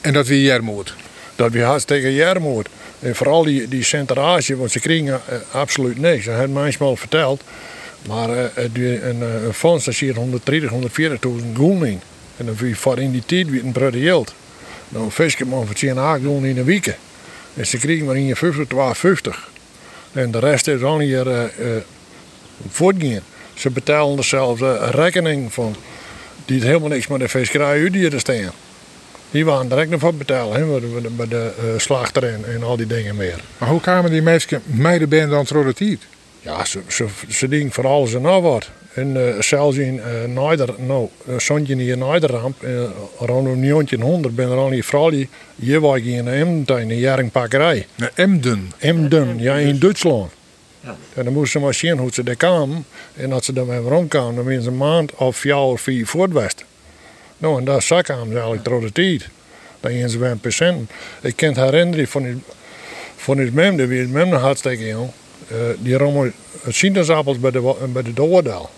En 0.00 0.12
dat 0.12 0.26
wie 0.26 0.42
Jermoed. 0.42 0.94
Dat 1.36 1.52
wie 1.52 1.62
hartstikke 1.62 2.14
Jermoed. 2.14 2.68
En 3.02 3.16
vooral 3.16 3.44
die, 3.44 3.68
die 3.68 3.84
centrage, 3.84 4.56
want 4.56 4.70
ze 4.70 4.80
kregen 4.80 5.20
eh, 5.28 5.36
absoluut 5.50 5.98
niks. 5.98 6.24
Dat 6.24 6.36
had 6.36 6.48
manchmal 6.48 6.96
verteld. 6.96 7.42
Maar 8.06 8.50
wie 8.72 9.02
een, 9.02 9.18
uh, 9.18 9.44
een 9.44 9.54
fonds, 9.54 9.84
daar 9.84 9.94
zie 9.94 10.12
130, 10.12 10.70
140.000 10.70 10.76
gulden 11.54 11.88
in. 11.88 12.00
En 12.36 12.46
dan 12.46 12.56
wie 12.56 12.76
voor 12.76 12.98
in 12.98 13.10
die 13.10 13.22
tijd 13.26 13.50
weer 13.50 13.64
een 13.64 13.72
brede 13.72 14.00
geld. 14.00 14.34
Nou, 14.88 15.04
een 15.04 15.10
visje 15.10 15.44
man 15.44 15.66
voor 15.66 15.74
10 15.74 15.96
gulden 15.96 16.44
in 16.44 16.58
een 16.58 16.64
week. 16.64 16.96
En 17.54 17.66
ze 17.66 17.78
kregen 17.78 18.06
maar 18.06 18.16
in 18.16 18.36
50, 18.36 18.66
52. 18.66 19.48
En 20.12 20.30
de 20.30 20.38
rest 20.38 20.68
is 20.68 20.82
al 20.82 20.98
hier 20.98 21.26
uh, 21.26 21.42
uh. 22.80 23.18
Ze 23.54 23.70
betalen 23.70 24.24
zelfs 24.24 24.60
een 24.60 24.90
rekening 24.90 25.52
van 25.52 25.76
die 26.44 26.62
helemaal 26.62 26.88
niks 26.88 27.06
met 27.06 27.20
de 27.20 27.28
visserij 27.28 27.80
uitdieren 27.80 28.20
staan. 28.20 28.52
Die 29.32 29.44
waren 29.44 29.68
direct 29.68 29.90
nog 29.90 30.00
voor 30.00 30.14
betalen, 30.14 30.56
hè, 30.56 30.64
bij 30.66 30.80
de, 30.80 31.10
bij 31.10 31.28
de 31.28 31.52
uh, 31.64 31.78
slachter 31.78 32.24
en, 32.24 32.44
en, 32.54 32.62
al 32.62 32.76
die 32.76 32.86
dingen 32.86 33.16
meer. 33.16 33.40
Maar 33.58 33.68
hoe 33.68 33.80
kwamen 33.80 34.10
die 34.10 34.22
mensen 34.22 34.62
meiden 34.64 35.28
dan 35.30 35.44
de 35.44 35.72
tijd? 35.74 35.98
Ja, 36.40 36.64
ze, 36.64 36.80
ze, 36.88 37.06
ze 37.28 37.48
dingen 37.48 37.72
voor 37.72 37.86
alles 37.86 38.14
en 38.14 38.22
nog 38.22 38.42
wat. 38.42 38.70
En 38.94 39.16
uh, 39.16 39.40
zelfs 39.40 39.76
in 39.76 39.94
uh, 39.94 40.42
Nijder, 40.42 40.74
nou, 40.78 41.08
Sontje 41.36 41.76
hier 41.76 41.98
Nijderramp, 41.98 42.62
uh, 42.64 42.82
rond 43.18 43.44
1900 43.44 44.34
ben 44.34 44.50
er 44.50 44.56
al 44.56 44.70
die 44.70 44.84
vrouw 44.84 45.10
die 45.10 45.28
hier 45.56 45.80
was 45.80 46.00
in 46.00 46.28
Emden, 46.28 46.80
in 46.80 46.90
een 46.90 46.98
jaringpakkerij. 46.98 47.86
Emden? 48.14 48.72
Emden, 48.78 49.38
ja, 49.38 49.56
in 49.56 49.78
Duitsland. 49.78 50.30
Ja. 50.80 50.96
En 51.14 51.24
dan 51.24 51.32
moesten 51.32 51.60
ze 51.60 51.66
maar 51.66 51.74
zien 51.74 51.98
hoe 51.98 52.12
ze 52.12 52.22
daar 52.22 52.36
kwamen. 52.36 52.84
En 53.16 53.32
als 53.32 53.44
ze 53.44 53.66
weer 53.66 53.76
rondkwamen, 53.76 54.34
dan 54.34 54.44
waren 54.44 54.62
ze 54.62 54.68
een 54.68 54.76
maand 54.76 55.14
of 55.14 55.42
jaar 55.42 55.62
of 55.62 55.80
vier 55.80 56.06
voortwest. 56.06 56.64
Nou, 57.42 57.58
en 57.58 57.64
daar 57.64 57.82
zak 57.82 58.04
kwamen 58.04 58.26
ze 58.26 58.32
eigenlijk 58.32 58.64
door 58.64 58.80
de 58.80 58.92
tijd. 58.92 59.28
Dan 59.80 59.90
gingen 59.90 60.10
ze 60.10 60.18
weer 60.18 60.30
een 60.30 60.40
patiënt. 60.40 60.90
Ik 61.20 61.36
kan 61.36 61.48
het 61.48 61.56
herinneren 61.56 62.08
van 62.08 62.24
het, 62.24 62.38
van 63.16 63.38
het 63.38 63.54
memde, 63.54 63.86
wie 63.86 64.00
het 64.00 64.10
memde 64.10 64.36
hartstikke 64.36 64.86
jong. 64.86 65.10
Uh, 65.52 65.58
die 65.78 65.96
rommel 65.96 66.30
sinaasappels 66.68 67.38
bij 67.38 67.50
de, 67.50 67.74
bij 67.92 68.02
de 68.02 68.12
Doordal. 68.12 68.70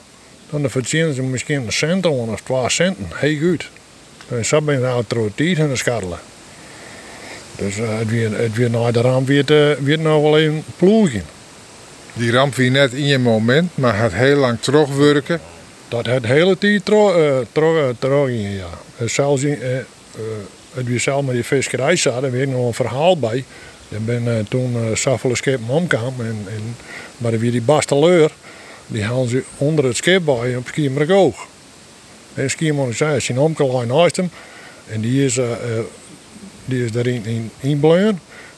Dan 0.51 0.71
verdienen 0.71 1.15
ze 1.15 1.23
misschien 1.23 1.63
een 1.67 1.73
cent 1.73 2.07
of 2.07 2.41
twee 2.41 2.69
centen. 2.69 3.07
Heel 3.15 3.39
goed. 3.39 3.71
En 4.29 4.45
zo 4.45 4.61
ben 4.61 4.75
je 4.75 4.81
nou 4.81 5.05
door 5.07 5.27
de 5.27 5.35
tijd 5.35 5.59
in 5.59 5.69
de 5.69 5.77
scharrelen. 5.77 6.19
Dus 7.57 7.79
uh, 7.79 7.99
het 7.99 8.11
weer, 8.11 8.39
het 8.39 8.55
weer 8.55 8.93
de 8.93 9.01
ramp 9.01 9.27
weer, 9.27 9.51
uh, 9.51 9.77
weer 9.77 9.99
nog 9.99 10.23
wel 10.23 10.39
even 10.39 10.65
ploegen. 10.77 11.23
Die 12.13 12.33
ramp 12.33 12.55
weer 12.55 12.71
net 12.71 12.93
in 12.93 13.07
je 13.07 13.19
moment, 13.19 13.71
maar 13.77 13.99
het 13.99 14.13
heel 14.13 14.37
lang 14.37 14.61
terugwerken. 14.61 15.41
Dat 15.89 16.07
het 16.07 16.27
hele 16.27 16.59
tijd 16.59 16.89
uh, 16.89 17.39
terug, 17.53 17.95
terug 17.99 18.29
in, 18.29 18.51
ja. 18.51 18.69
Zelfs 19.07 19.43
in, 19.43 19.59
het 20.75 20.87
weer 20.87 21.01
zelf 21.01 21.25
met 21.25 21.35
die 21.35 21.45
visserij 21.45 21.97
zat, 21.97 22.23
daar 22.23 22.31
weer 22.31 22.49
nog 22.49 22.67
een 22.67 22.75
verhaal 22.75 23.19
bij. 23.19 23.45
Ik 23.89 24.05
ben 24.05 24.25
uh, 24.25 24.35
toen 24.49 24.77
uh, 24.77 24.95
Saffelen 24.95 25.37
schip 25.37 25.61
omkwam 25.69 26.15
en, 26.19 26.47
en 26.49 26.77
maar 27.17 27.39
die 27.39 27.63
basteleur, 27.63 28.33
die 28.87 29.05
hadden 29.05 29.29
ze 29.29 29.43
onder 29.57 29.85
het 29.85 29.97
schip 29.97 30.25
bij 30.25 30.57
op 30.57 30.67
Skiermerkoog. 30.67 31.47
En 32.35 32.51
Skiermer 32.51 32.95
zei, 32.95 33.21
zijn 33.21 33.39
omkelijn 33.39 33.89
naast 33.89 34.17
hem 34.17 34.31
en 34.91 35.01
die 35.01 35.25
is, 35.25 35.37
uh, 35.37 35.47
die 36.65 36.85
is 36.85 36.93
daarin 36.93 37.25
in, 37.25 37.51
in 37.61 37.83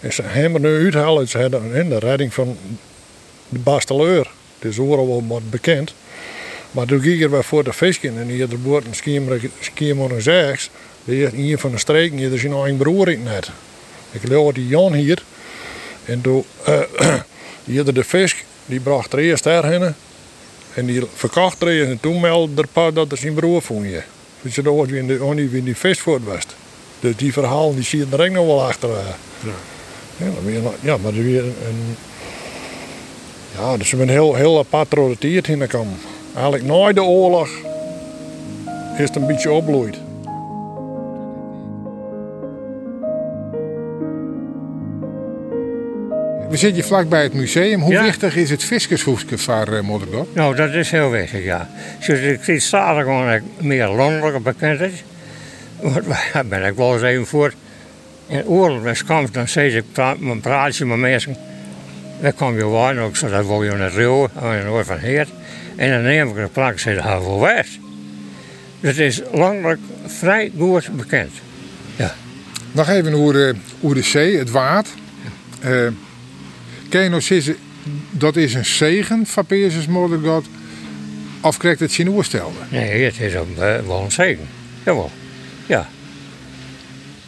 En 0.00 0.12
ze 0.12 0.22
hebben 0.22 0.62
nu 0.62 0.84
uithalen, 0.84 1.28
ze 1.28 1.38
hadden 1.38 1.74
in 1.74 1.88
de 1.88 1.98
redding 1.98 2.34
van 2.34 2.56
de 3.48 3.58
basteleur. 3.58 4.30
Het 4.58 4.70
is 4.70 4.78
overal 4.78 5.06
wel 5.06 5.24
wat 5.26 5.50
bekend. 5.50 5.94
Maar 6.70 6.86
toen 6.86 7.00
ging 7.00 7.22
er 7.22 7.30
weer 7.30 7.44
voor 7.44 7.64
de 7.64 7.72
visje 7.72 8.08
en 8.08 8.28
hier 8.28 8.48
de 8.48 8.56
boord 8.56 8.84
een 8.86 8.94
Skiermer 9.60 10.22
6. 10.22 10.70
Die 11.04 11.22
is 11.22 11.32
een 11.32 11.58
van 11.58 11.70
de 11.70 11.78
streken, 11.78 12.16
hier 12.16 12.32
is 12.32 12.40
zijn 12.40 12.52
eigen 12.52 12.76
broer 12.76 13.08
in 13.08 13.22
net. 13.22 13.50
Ik 14.10 14.20
geloof 14.20 14.52
die 14.52 14.66
Jan 14.66 14.94
hier. 14.94 15.22
En 16.04 16.20
toen, 16.20 16.44
uh, 16.68 16.80
hier 17.64 17.94
de 17.94 18.04
vis, 18.04 18.34
die 18.66 18.80
bracht 18.80 19.12
er 19.12 19.18
eerst 19.18 19.44
daarheen. 19.44 19.94
En 20.74 20.86
die 20.86 21.02
verkocht 21.14 21.62
er 21.62 21.68
eerst. 21.68 21.90
En 21.90 22.00
toen 22.00 22.20
meldde 22.20 22.62
er 22.62 22.68
paar 22.68 22.92
dat 22.92 23.12
er 23.12 23.18
zijn 23.18 23.34
broer 23.34 23.62
vond 23.62 23.84
je. 23.84 24.02
Dus 24.42 24.54
dat 24.54 24.64
was 24.64 24.86
wie 24.88 24.98
in 24.98 25.06
de, 25.06 25.18
wie 25.34 25.58
in 25.58 25.64
die 25.64 25.76
vis 25.76 25.98
voort 25.98 26.24
was. 26.24 26.42
Dus 27.00 27.16
die 27.16 27.32
verhalen 27.32 27.74
die 27.74 27.84
zie 27.84 27.98
je 27.98 28.06
er 28.16 28.24
ook 28.24 28.30
nog 28.30 28.46
wel 28.46 28.62
achter. 28.62 28.88
Uh. 28.88 28.96
Ja. 29.44 29.50
Ja, 30.16 30.70
ja, 30.80 30.96
maar 30.96 31.14
er 31.14 31.22
weer 31.22 31.44
een... 31.44 31.96
Ja, 33.58 33.76
dus 33.76 33.90
we 33.90 33.96
zijn 33.96 34.08
heel, 34.08 34.34
heel 34.34 34.58
apart 34.58 34.92
roteerd 34.92 35.46
hingekomen. 35.46 35.98
Eigenlijk 36.36 36.64
na 36.64 36.92
de 36.92 37.02
oorlog 37.02 37.48
is 38.96 39.04
het 39.04 39.16
een 39.16 39.26
beetje 39.26 39.50
opbloeid. 39.50 39.96
We 46.50 46.56
zitten 46.56 46.84
vlakbij 46.84 47.22
het 47.22 47.34
museum. 47.34 47.80
Hoe 47.80 47.92
ja. 47.92 48.02
wichtig 48.02 48.36
is 48.36 48.50
het 48.50 48.64
Fiskershoefje 48.64 49.38
voor 49.38 49.68
uh, 49.68 49.80
Moddergat? 49.80 50.26
Nou, 50.32 50.54
dat 50.54 50.72
is 50.72 50.90
heel 50.90 51.10
wichtig, 51.10 51.44
ja. 51.44 51.68
Dus 52.06 52.20
ik 52.20 52.44
zie 52.44 52.60
staat 52.60 52.98
gewoon 52.98 53.40
meer 53.56 53.88
landelijke 53.88 54.40
bekendheid. 54.40 55.02
Daar 56.32 56.46
ben 56.46 56.64
ik 56.64 56.74
wel 56.74 56.92
eens 56.92 57.02
even 57.02 57.26
voor. 57.26 57.52
In 58.26 58.46
oorlog 58.46 59.04
komt, 59.04 59.34
dan 59.34 59.48
zeg 59.48 59.72
ik, 59.72 59.84
praatje 60.40 60.84
met 60.84 60.98
mensen. 60.98 61.36
Dan 62.20 62.34
kom 62.34 62.56
je 62.56 62.64
waar, 62.64 62.98
ook 62.98 63.16
zo, 63.16 63.28
dat 63.28 63.46
wil 63.46 63.62
je 63.62 63.72
naar 63.72 63.92
Rio, 63.92 64.28
en 64.42 64.64
dan 64.64 64.84
van 64.84 64.98
Heert. 64.98 65.28
En 65.76 65.90
dan 65.90 66.02
neem 66.02 66.28
ik 66.28 66.36
een 66.36 66.50
plak 66.50 66.72
en 66.72 66.80
zeg 66.80 66.96
ik, 66.96 67.22
voor 67.22 67.40
West. 67.40 67.78
Het 68.80 68.98
is 68.98 69.20
landelijk 69.32 69.80
vrij 70.06 70.52
goed 70.58 70.96
bekend. 70.96 71.32
Ja. 71.96 72.14
Nog 72.72 72.88
even 72.88 73.14
over, 73.14 73.56
de 73.80 74.02
zee, 74.02 74.38
het 74.38 74.50
water. 74.50 74.92
Uh, 75.64 75.88
Kenosis, 76.88 77.50
dat 78.10 78.36
is 78.36 78.54
een 78.54 78.64
zegen 78.64 79.26
van 79.26 79.46
Peerses 79.46 79.86
Moedergod. 79.86 80.46
Of 81.40 81.56
krijgt 81.56 81.80
het 81.80 81.92
zijn 81.92 82.08
oerstelde? 82.08 82.58
Nee, 82.68 83.04
het 83.04 83.20
is 83.20 83.34
een, 83.34 83.54
uh, 83.58 83.78
wel 83.86 84.02
een 84.04 84.12
zegen. 84.12 84.48
Jawel. 84.84 85.10
Ja. 85.66 85.88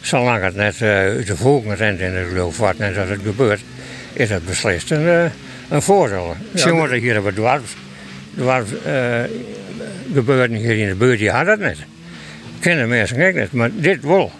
Zolang 0.01 0.43
het 0.43 0.55
net 0.55 0.79
uh, 0.79 0.89
uit 0.89 1.27
de 1.27 1.35
volken 1.35 1.75
rent 1.75 1.99
in 1.99 2.11
het 2.11 2.27
geloof 2.27 2.57
wat 2.57 2.77
net 2.77 2.95
dat 2.95 3.09
het 3.09 3.21
gebeurt, 3.23 3.61
is 4.13 4.29
het 4.29 4.45
beslist 4.45 4.91
een, 4.91 5.01
uh, 5.01 5.23
een 5.69 5.81
voordeel. 5.81 6.35
Ja, 6.53 6.61
Zien 6.61 6.81
we 6.81 6.87
de... 6.87 6.97
hier 6.97 7.13
hebben 7.13 7.35
dwarf, 8.35 8.67
dwarf 8.67 8.85
uh, 8.85 10.13
gebeurten 10.13 10.55
hier 10.55 10.77
in 10.77 10.87
de 10.87 10.95
buurt, 10.95 11.19
die 11.19 11.29
hadden 11.29 11.53
het 11.53 11.61
net. 11.61 11.77
Kennen 12.59 12.87
mensen 12.87 13.35
niet, 13.35 13.51
maar 13.51 13.69
dit 13.73 14.03
wel. 14.03 14.31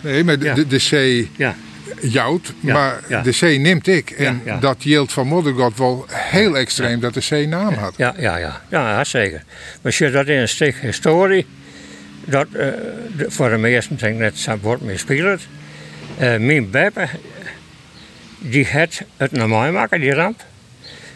Nee, 0.00 0.24
maar 0.24 0.38
de, 0.38 0.44
ja. 0.44 0.54
de, 0.54 0.66
de 0.66 0.78
zee 0.78 1.30
ja 1.36 1.54
jout, 2.00 2.52
ja, 2.60 2.72
maar 2.72 3.22
de 3.22 3.32
zee 3.32 3.58
neemt 3.58 3.86
ik. 3.86 4.10
En 4.10 4.42
dat 4.60 4.82
yield 4.82 5.12
van 5.12 5.26
Moddergot 5.26 5.78
wel 5.78 6.06
heel 6.10 6.56
extreem 6.56 7.00
dat 7.00 7.14
de 7.14 7.20
zee 7.20 7.48
naam 7.48 7.74
had. 7.74 7.94
Ja, 7.96 8.14
ja, 8.18 8.36
ja. 8.36 8.62
ja 8.70 9.04
zeker. 9.04 9.42
Maar 9.46 9.80
als 9.82 9.98
je 9.98 10.10
dat 10.10 10.26
in 10.26 10.38
een 10.38 10.48
stuk 10.48 10.76
historie, 10.76 11.46
dat 12.24 12.46
uh, 12.52 12.60
de, 13.16 13.26
voor 13.28 13.50
de 13.50 13.56
meesten 13.56 13.96
denk 13.96 14.14
ik 14.14 14.20
net 14.20 14.60
wordt 14.60 14.82
meer 14.82 14.98
speelt. 14.98 15.40
Uh, 16.20 16.36
mijn 16.36 16.70
beppe, 16.70 17.08
die 18.38 18.66
had 18.66 19.02
het 19.16 19.32
normaal 19.32 19.72
maken, 19.72 20.00
die 20.00 20.14
ramp. 20.14 20.44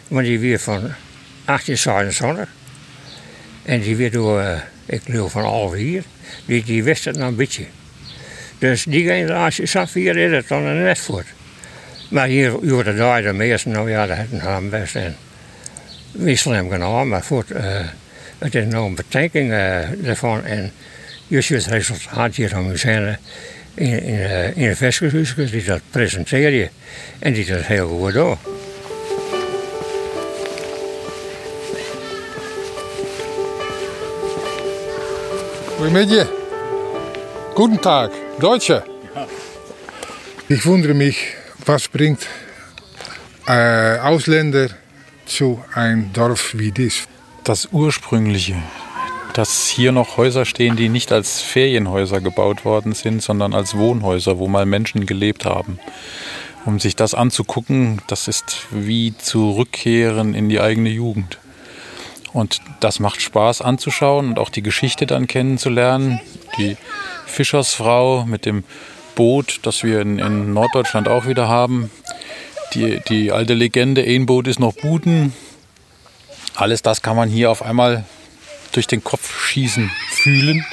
Want 0.07 0.25
die 0.25 0.39
weer 0.39 0.59
van 0.59 0.91
1827. 1.49 2.47
En 3.63 3.79
die 3.79 3.95
weer 3.95 4.11
door, 4.11 4.41
uh, 4.41 4.57
ik 4.85 5.01
geloof 5.03 5.31
van 5.31 5.43
half 5.43 5.73
hier. 5.73 6.03
Die, 6.45 6.63
die 6.63 6.83
wist 6.83 7.05
het 7.05 7.15
nou 7.15 7.29
een 7.29 7.35
beetje. 7.35 7.65
Dus 8.57 8.83
die 8.83 9.03
generatie 9.03 9.65
zat 9.65 9.89
hier 9.89 10.17
is 10.17 10.31
het 10.31 10.47
dan 10.47 10.63
een 10.63 10.83
net 10.83 10.99
voor. 10.99 11.23
Maar 12.09 12.27
hier 12.27 12.51
worden 12.51 12.97
daar 12.97 13.21
de 13.21 13.33
meesten, 13.33 13.71
nou 13.71 13.89
ja, 13.89 14.05
dat 14.05 14.17
hebben 14.17 14.69
best 14.69 14.95
en 14.95 15.15
wisselen 16.11 16.57
hem 16.57 16.69
gedaan, 16.69 17.07
maar 17.07 17.23
voor 17.23 17.45
uh, 17.51 17.61
het 18.37 18.55
is 18.55 18.65
nou 18.65 18.85
een 18.85 18.95
betekening 18.95 19.51
uh, 19.51 20.07
ervan. 20.07 20.45
En 20.45 20.71
je 21.27 21.41
ziet 21.41 21.57
het 21.57 21.73
resultaat 21.73 22.35
hier 22.35 22.49
van 22.49 22.67
museum 22.67 23.15
in, 23.73 24.03
in, 24.03 24.55
in 24.55 24.67
de 24.69 24.75
vestighuis, 24.75 25.51
die 25.51 25.63
dat 25.63 25.81
presenteer 25.89 26.51
je 26.51 26.69
en 27.19 27.33
die 27.33 27.45
dat 27.45 27.65
heel 27.65 27.87
goed 27.87 28.13
doen. 28.13 28.37
Goedemiddag. 35.79 36.27
Guten 37.55 37.79
Tag. 37.79 38.11
Deutsche. 38.37 38.83
Ich 40.49 40.65
wundere 40.65 40.93
mich, 40.93 41.15
was 41.65 41.87
bringt 41.87 42.27
äh, 43.47 43.97
Ausländer 43.99 44.71
zu 45.25 45.63
einem 45.73 46.11
Dorf 46.11 46.53
wie 46.57 46.73
dies? 46.73 47.07
Das 47.45 47.69
ursprüngliche, 47.71 48.55
dass 49.31 49.69
hier 49.69 49.93
noch 49.93 50.17
Häuser 50.17 50.43
stehen, 50.43 50.75
die 50.75 50.89
nicht 50.89 51.13
als 51.13 51.39
Ferienhäuser 51.39 52.19
gebaut 52.19 52.65
worden 52.65 52.91
sind, 52.91 53.23
sondern 53.23 53.53
als 53.53 53.77
Wohnhäuser, 53.77 54.37
wo 54.37 54.49
mal 54.49 54.65
Menschen 54.65 55.05
gelebt 55.05 55.45
haben. 55.45 55.79
Um 56.65 56.81
sich 56.81 56.97
das 56.97 57.13
anzugucken, 57.13 58.01
das 58.07 58.27
ist 58.27 58.67
wie 58.71 59.15
zurückkehren 59.17 60.33
in 60.33 60.49
die 60.49 60.59
eigene 60.59 60.89
Jugend. 60.89 61.39
Und 62.33 62.61
das 62.79 62.99
macht 62.99 63.21
Spaß 63.21 63.61
anzuschauen 63.61 64.29
und 64.29 64.39
auch 64.39 64.49
die 64.49 64.61
Geschichte 64.61 65.05
dann 65.05 65.27
kennenzulernen. 65.27 66.19
Die 66.57 66.77
Fischersfrau 67.25 68.25
mit 68.25 68.45
dem 68.45 68.63
Boot, 69.15 69.59
das 69.63 69.83
wir 69.83 70.01
in, 70.01 70.19
in 70.19 70.53
Norddeutschland 70.53 71.07
auch 71.07 71.25
wieder 71.25 71.47
haben. 71.47 71.91
Die, 72.73 73.01
die 73.07 73.31
alte 73.31 73.55
Legende, 73.55 74.03
ein 74.03 74.25
Boot 74.25 74.47
ist 74.47 74.59
noch 74.59 74.73
Buden. 74.73 75.33
Alles 76.55 76.81
das 76.81 77.01
kann 77.01 77.15
man 77.15 77.29
hier 77.29 77.49
auf 77.49 77.63
einmal 77.63 78.05
durch 78.73 78.85
den 78.85 79.03
Kopf 79.03 79.47
schießen, 79.47 79.89
fühlen. 80.09 80.65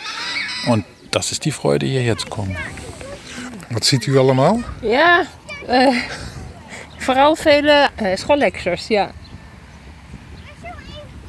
Und 0.66 0.84
das 1.10 1.32
ist 1.32 1.44
die 1.44 1.52
Freude, 1.52 1.86
hierher 1.86 2.18
zu 2.18 2.26
kommen. 2.26 2.56
Wat 3.70 3.84
ziet 3.84 4.06
u 4.08 4.18
allemaal? 4.18 4.62
Ja, 4.82 5.26
eh, 5.66 5.92
vooral 6.98 7.36
vele 7.36 7.88
eh 7.96 8.16
schoollectures, 8.16 8.88
ja. 8.88 9.10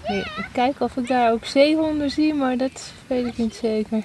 Nee, 0.08 0.20
ik 0.20 0.46
kijk 0.54 0.80
of 0.80 0.98
ik 0.98 1.08
daar 1.08 1.32
ook 1.32 1.46
zeehonden 1.46 2.10
zie, 2.10 2.34
maar 2.34 2.58
dat 2.58 2.92
weet 3.08 3.26
ik 3.26 3.38
niet 3.38 3.56
zeker. 3.62 4.04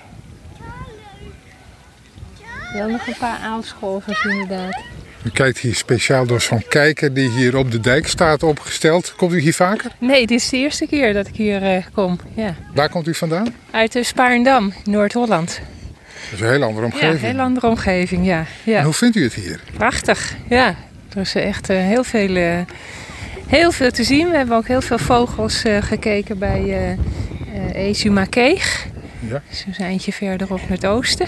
Wel 2.73 2.88
nog 2.88 3.07
een 3.07 3.17
paar 3.19 3.38
aalscholvers 3.38 4.25
inderdaad. 4.25 4.81
U 5.25 5.31
kijkt 5.31 5.59
hier 5.59 5.75
speciaal 5.75 6.27
door 6.27 6.41
zo'n 6.41 6.65
kijker 6.69 7.15
die 7.15 7.31
hier 7.31 7.57
op 7.57 7.71
de 7.71 7.81
dijk 7.81 8.07
staat 8.09 8.43
opgesteld. 8.43 9.15
Komt 9.17 9.33
u 9.33 9.41
hier 9.41 9.55
vaker? 9.55 9.91
Nee, 9.99 10.27
dit 10.27 10.41
is 10.41 10.49
de 10.49 10.57
eerste 10.57 10.87
keer 10.87 11.12
dat 11.12 11.27
ik 11.27 11.37
hier 11.37 11.62
eh, 11.62 11.85
kom. 11.95 12.19
Ja. 12.35 12.55
Waar 12.75 12.88
komt 12.88 13.07
u 13.09 13.15
vandaan? 13.15 13.55
Uit 13.71 13.93
de 13.93 14.03
Spaarndam, 14.03 14.73
Noord-Holland. 14.85 15.61
Dat 16.31 16.33
is 16.33 16.41
een 16.41 16.49
hele 16.53 16.65
andere 16.65 16.87
Ja, 16.87 16.93
omgeving. 16.93 17.21
een 17.21 17.27
hele 17.27 17.43
andere 17.43 17.67
omgeving, 17.67 18.27
ja. 18.27 18.38
En 18.38 18.73
ja. 18.73 18.83
hoe 18.83 18.93
vindt 18.93 19.17
u 19.17 19.23
het 19.23 19.35
hier? 19.35 19.61
Prachtig, 19.77 20.35
ja. 20.49 20.75
Er 21.15 21.21
is 21.21 21.35
echt 21.35 21.71
eh, 21.71 21.77
heel, 21.77 22.05
veel, 22.05 22.37
heel 23.57 23.73
veel 23.73 23.91
te 23.91 24.05
zien. 24.05 24.31
We 24.31 24.37
hebben 24.37 24.57
ook 24.57 24.67
heel 24.67 24.81
veel 24.81 24.99
vogels 24.99 25.62
eh, 25.62 25.83
gekeken 25.83 26.38
bij 26.38 26.62
eh 26.62 26.91
eh 26.93 27.88
Ezumakeeg. 27.88 28.87
Ja. 29.19 29.43
Dus 29.49 29.65
een 29.67 29.85
eindje 29.85 30.12
verderop 30.12 30.61
naar 30.61 30.71
het 30.71 30.87
oosten. 30.87 31.27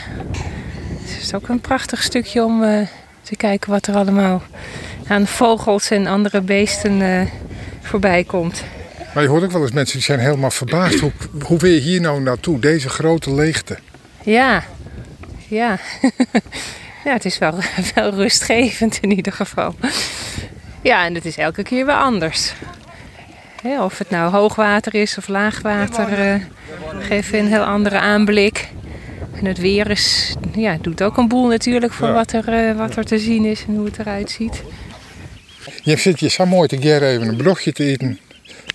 Dus 1.03 1.13
het 1.15 1.23
is 1.23 1.35
ook 1.35 1.49
een 1.49 1.61
prachtig 1.61 2.03
stukje 2.03 2.45
om 2.45 2.61
te 3.23 3.37
kijken 3.37 3.71
wat 3.71 3.87
er 3.87 3.95
allemaal 3.95 4.43
aan 5.07 5.27
vogels 5.27 5.91
en 5.91 6.07
andere 6.07 6.41
beesten 6.41 7.29
voorbij 7.81 8.25
komt. 8.25 8.65
Maar 9.15 9.23
je 9.23 9.29
hoort 9.29 9.43
ook 9.43 9.53
wel 9.53 9.63
eens 9.63 9.73
mensen 9.73 9.95
die 9.95 10.05
zijn 10.05 10.19
helemaal 10.19 10.51
verbaasd. 10.51 10.99
Hoe, 10.99 11.13
hoe 11.43 11.59
wil 11.59 11.71
je 11.71 11.81
hier 11.81 12.01
nou 12.01 12.21
naartoe? 12.21 12.59
Deze 12.59 12.89
grote 12.89 13.35
leegte. 13.35 13.79
Ja, 14.23 14.65
ja. 15.49 15.79
ja, 17.05 17.13
het 17.13 17.25
is 17.25 17.39
wel, 17.39 17.55
wel 17.95 18.15
rustgevend 18.15 18.99
in 19.01 19.11
ieder 19.11 19.33
geval. 19.33 19.75
Ja, 20.85 21.05
en 21.05 21.15
het 21.15 21.25
is 21.25 21.37
elke 21.37 21.63
keer 21.63 21.87
weer 21.87 21.95
anders. 21.95 22.53
Of 23.81 23.99
het 23.99 24.11
nou 24.11 24.31
hoogwater 24.33 24.95
is 24.95 25.19
of 25.19 25.29
laagwater, 25.29 26.13
eh 26.21 26.35
geeft 27.01 27.33
een 27.33 27.47
heel 27.47 27.63
andere 27.65 27.99
aanblik. 27.99 28.69
En 29.35 29.45
het 29.45 29.59
weer 29.59 29.91
is, 29.91 30.35
ja, 30.55 30.77
doet 30.81 31.03
ook 31.03 31.17
een 31.17 31.29
boel 31.29 31.47
natuurlijk 31.47 31.93
voor 31.93 32.07
Ja. 32.09 32.13
wat, 32.15 32.33
er, 32.33 32.49
eh, 32.69 32.77
wat 32.77 32.97
er 32.97 33.05
te 33.05 33.19
zien 33.19 33.45
is 33.45 33.65
en 33.69 33.75
hoe 33.75 33.85
het 33.85 33.99
eruit 33.99 34.31
ziet. 34.31 34.63
Je 35.83 35.97
zit 35.97 36.21
hier 36.21 36.31
zo 36.31 36.47
mooi 36.47 36.69
te 36.69 36.77
keer 36.77 37.03
even 37.03 37.29
een 37.29 37.37
broodje 37.37 37.73
te 37.73 37.85
eten. 37.85 38.19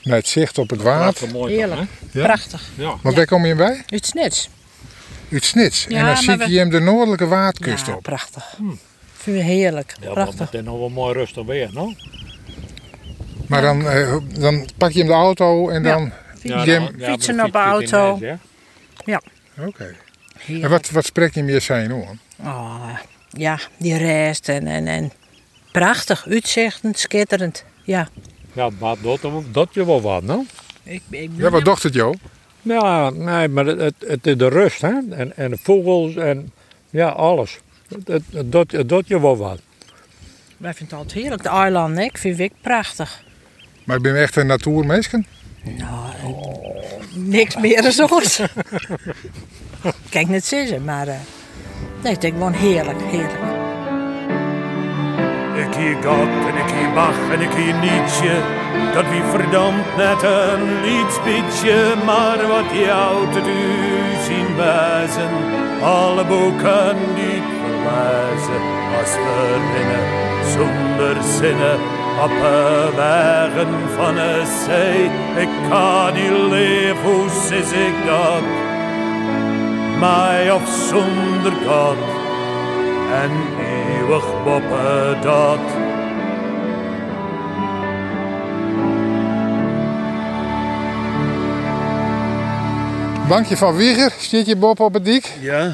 Met 0.03 0.17
het 0.17 0.27
zicht 0.27 0.57
op 0.57 0.69
het 0.69 0.81
water. 0.81 1.27
Heerlijk. 1.47 1.89
Ja? 2.11 2.23
Prachtig. 2.23 2.61
Want 3.01 3.15
waar 3.15 3.25
kom 3.25 3.45
je 3.45 3.55
bij? 3.55 3.83
Het 3.85 4.05
snits. 4.05 4.49
Uit 5.31 5.45
Snits. 5.45 5.85
Ja, 5.89 5.97
en 5.97 6.05
dan 6.05 6.17
zie 6.17 6.51
je 6.51 6.57
hem 6.59 6.69
de 6.69 6.79
noordelijke 6.79 7.27
waardkust 7.27 7.87
Ja, 7.87 7.93
op. 7.93 8.03
prachtig. 8.03 8.53
Vind 8.57 8.79
heerlijk. 9.33 9.95
Ja, 9.99 10.05
maar 10.05 10.13
prachtig. 10.13 10.39
meteen 10.39 10.63
nog 10.63 10.77
wel 10.79 10.89
mooi 10.89 11.13
rustig 11.13 11.45
weer, 11.45 11.69
no? 11.73 11.93
Maar 13.47 13.61
dan, 13.61 13.87
eh, 13.87 14.15
dan 14.39 14.67
pak 14.77 14.91
je 14.91 14.99
hem 14.99 15.07
de 15.07 15.13
auto 15.13 15.69
en 15.69 15.83
dan... 15.83 16.11
Ja, 16.41 16.63
je 16.63 16.71
dan- 16.71 16.83
hem- 16.83 16.99
ja, 16.99 17.11
Fietsen 17.11 17.35
met 17.35 17.45
op 17.45 17.51
de 17.53 17.59
fiets 17.59 17.79
zit 17.79 17.91
in 17.91 17.97
auto. 17.99 18.25
huis, 18.25 18.39
Ja. 19.05 19.21
Oké. 19.65 19.95
En 20.61 20.69
wat, 20.69 20.89
wat 20.89 21.05
spreekt 21.05 21.35
je 21.35 21.43
meer 21.43 21.61
zijn 21.61 21.91
hoor? 21.91 22.15
Oh, 22.43 22.89
ja, 23.29 23.59
die 23.77 23.97
rest 23.97 24.49
en, 24.49 24.67
en, 24.67 24.87
en 24.87 25.11
prachtig, 25.71 26.25
uitzichtend, 26.27 26.97
schitterend. 26.99 27.63
Ja. 27.83 28.07
Ja, 28.53 28.69
maar 28.79 28.95
dat, 29.01 29.19
dat 29.51 29.67
je 29.71 29.85
wel 29.85 30.01
wat, 30.01 30.23
no? 30.23 30.45
Ik, 30.83 31.01
ik, 31.09 31.29
Ja, 31.35 31.49
wat 31.49 31.65
dacht 31.65 31.83
het 31.83 31.93
jou? 31.93 32.15
Ja, 32.61 33.09
nee, 33.09 33.47
maar 33.47 33.65
het, 33.65 33.79
het, 33.79 33.93
het 34.07 34.27
is 34.27 34.37
de 34.37 34.47
rust, 34.47 34.81
hè? 34.81 34.93
En, 35.09 35.37
en 35.37 35.49
de 35.51 35.57
vogels 35.63 36.15
en 36.15 36.51
ja, 36.89 37.07
alles. 37.09 37.59
Het, 37.89 38.07
het, 38.07 38.23
het, 38.33 38.51
doet- 38.51 38.71
het 38.71 38.89
doet 38.89 39.07
je 39.07 39.21
wel 39.21 39.37
wat. 39.37 39.59
Wij 40.57 40.73
vinden 40.73 40.97
het 40.97 41.05
altijd 41.05 41.21
heerlijk. 41.23 41.43
De 41.43 41.49
eilanden, 41.49 42.03
ik 42.03 42.17
vind 42.17 42.39
ik 42.39 42.51
prachtig. 42.61 43.23
Maar 43.83 43.95
ik 43.97 44.01
ben 44.03 44.15
echt 44.21 44.35
een 44.35 44.47
natuurmeisje. 44.47 45.23
Niks 47.13 47.57
meer 47.57 47.81
dan 47.81 47.91
zoals. 47.91 48.41
Kijk, 50.09 50.27
net 50.27 50.45
zitten, 50.45 50.83
maar 50.83 51.07
eh 51.07 51.15
nee, 52.03 52.13
ik 52.13 52.21
denk 52.21 52.33
gewoon 52.33 52.53
heerlijk, 52.53 52.99
heerlijk. 53.01 53.39
Ik 55.67 55.75
hier 55.75 55.95
God 55.95 56.27
en 56.49 56.55
ik 56.65 56.71
hier 56.77 56.93
Bach 56.93 57.31
en 57.31 57.41
ik 57.41 57.51
hier 57.51 57.73
Nietzsche. 57.75 58.41
Dat 58.93 59.09
wie 59.09 59.21
verdampt 59.23 59.95
net 59.97 60.23
een 60.23 60.81
liedspietje, 60.81 61.93
maar 62.05 62.47
wat 62.47 62.69
jou 62.85 63.31
te 63.33 63.41
doen 63.41 64.23
zien 64.27 64.55
wijzen. 64.55 65.29
Alle 65.81 66.25
boeken 66.25 66.97
niet 67.15 67.38
verwijzen, 67.83 68.61
als 68.99 69.13
we 69.13 69.57
rennen 69.73 70.05
zonder 70.51 71.23
zinnen. 71.23 71.79
Op 72.23 72.29
de 72.29 72.89
wegen 72.95 73.89
van 73.95 74.15
de 74.15 74.61
zee, 74.65 75.03
ik 75.43 75.49
kan 75.69 76.13
niet 76.13 76.51
leven, 76.51 77.01
hoe 77.03 77.25
is 77.25 77.71
ik 77.71 78.05
dat? 78.05 78.43
Mij 79.99 80.51
of 80.51 80.67
zonder 80.89 81.51
God 81.67 81.97
en 83.13 83.31
eeuwig 83.65 84.43
boppen 84.43 85.21
dat. 85.21 85.59
Bankje 93.27 93.57
van 93.57 93.75
Wieger, 93.75 94.13
zit 94.19 94.45
je 94.45 94.55
Bob 94.55 94.79
op 94.79 94.93
het 94.93 95.05
dik? 95.05 95.33
Ja. 95.39 95.73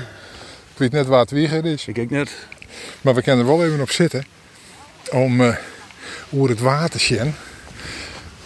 Ik 0.75 0.81
weet 0.81 0.91
net 0.91 1.07
waar 1.07 1.19
het 1.19 1.31
Wieger 1.31 1.65
is. 1.65 1.87
Ik 1.87 2.09
net. 2.09 2.47
Maar 3.01 3.15
we 3.15 3.21
kunnen 3.21 3.45
er 3.45 3.57
wel 3.57 3.65
even 3.65 3.81
op 3.81 3.89
zitten. 3.89 4.25
Om 5.11 5.41
uh, 5.41 5.55
over 6.29 6.49
het 6.49 6.59
water 6.59 6.89
te 6.89 6.99
zien. 6.99 7.33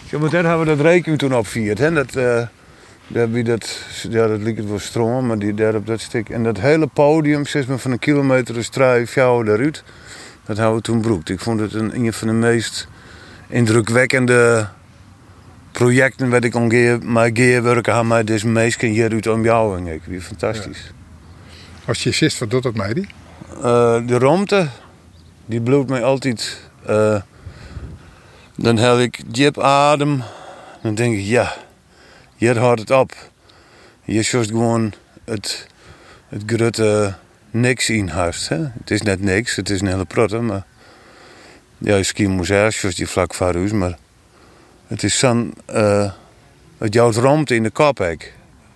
Zometeen 0.10 0.46
hebben 0.46 0.68
we 0.68 0.76
dat 0.76 0.86
rekening 0.86 1.20
toen 1.20 1.36
opvierd. 1.36 1.78
Hè? 1.78 1.92
Dat, 1.92 2.16
eh 2.16 2.48
wie 3.08 3.44
dat, 3.44 3.86
ja, 4.10 4.28
dat 4.28 4.40
liep 4.40 4.58
het 4.58 4.70
wel 4.70 4.80
stroom, 4.80 5.28
maar 5.28 5.40
die 5.40 5.54
daar 5.54 5.76
op 5.76 5.88
dat 5.88 6.00
stuk. 6.00 6.30
En 6.30 6.44
dat 6.44 6.60
hele 6.60 6.88
podium, 6.88 7.46
zeg 7.46 7.68
maar 7.68 7.78
van 7.78 7.92
een 7.92 8.00
kilometer 8.00 8.54
de 8.54 8.64
strui, 8.64 9.08
fjouwen 9.08 9.46
daaruit. 9.46 9.84
Dat 10.46 10.58
hebben 10.58 10.76
we 10.76 10.82
toen 10.82 11.02
broekt. 11.02 11.30
Ik 11.30 11.40
vond 11.40 11.60
het 11.60 11.74
een, 11.74 11.96
een 11.96 12.14
van 12.14 12.28
de 12.28 12.34
meest 12.34 12.88
indrukwekkende 13.48 14.68
projecten 15.72 16.30
wat 16.30 16.44
ik 16.44 16.56
ongeveer 16.56 17.00
mijn 17.04 17.36
geerwerken 17.36 17.96
heb 17.96 18.06
met 18.06 18.28
deze 18.28 18.48
meesten 18.48 18.90
hier 18.90 19.12
uit 19.12 19.28
omjouwing. 19.28 19.90
Ik 19.90 20.02
wie 20.06 20.22
fantastisch. 20.22 20.92
Als 21.90 22.04
je 22.04 22.12
zit, 22.12 22.38
wat 22.38 22.50
doet 22.50 22.64
dat 22.64 22.76
mij 22.76 22.94
die? 22.94 23.08
Eh, 23.56 24.08
de 24.08 24.18
romte, 24.18 24.68
die 25.46 25.62
bloedt 25.62 25.90
mij 25.90 26.04
altijd. 26.04 26.70
eh, 26.86 27.22
dan 28.56 28.78
heb 28.78 28.98
ik 28.98 29.22
diep 29.26 29.60
adem. 29.60 30.24
Dan 30.82 30.96
denk 30.96 31.18
ik, 31.18 31.26
ja, 31.26 31.56
hier 32.36 32.58
houdt 32.60 32.80
het 32.80 32.92
op. 32.92 33.16
Hier 34.04 34.20
is 34.20 34.30
gewoon 34.30 34.94
het, 35.24 35.68
het 36.28 36.44
grote 36.46 37.14
niks 37.52 37.90
in 37.90 38.08
huis. 38.08 38.48
Hè? 38.48 38.58
Het 38.58 38.92
is 38.92 39.02
net 39.02 39.22
niks, 39.22 39.56
het 39.56 39.70
is 39.70 39.82
een 39.82 39.88
hele 39.88 40.06
protte, 40.06 40.40
maar... 40.40 40.66
Ja, 41.78 41.96
je 41.96 42.04
ski 42.04 42.28
museum, 42.28 42.72
zoals 42.72 42.96
die 42.96 43.08
vlak 43.08 43.34
voor 43.34 43.76
maar... 43.76 43.98
Het 44.88 45.04
is 45.04 45.20
zo'n... 45.20 45.54
eh, 45.66 46.12
het 46.78 46.94
jouwt 46.94 47.16
romte 47.16 47.56
in 47.56 47.64
de 47.64 47.70
kop. 47.70 48.16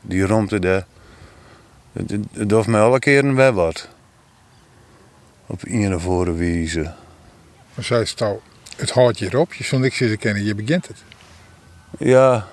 Die 0.02 0.26
romte 0.26 0.60
daar... 0.60 0.86
Het, 1.94 2.50
doet 2.50 2.68
mij 2.68 2.82
alle 2.82 3.00
keren 3.00 3.36
weer 3.36 3.54
wat. 3.54 3.90
Op 5.46 5.62
een 5.64 5.96
of 5.96 6.08
andere 6.08 6.34
wijze. 6.34 6.94
Zei 7.80 8.06
ze 8.06 8.16
nou, 8.18 8.40
het 8.78 8.92
houdt 8.92 9.20
je 9.20 9.26
erop. 9.26 9.54
Je 9.54 9.64
zult 9.64 9.82
niks 9.82 9.98
te 9.98 10.18
kennen, 10.18 10.44
je 10.44 10.56
begint 10.56 10.88
het. 10.88 11.04
Ja, 12.00 12.48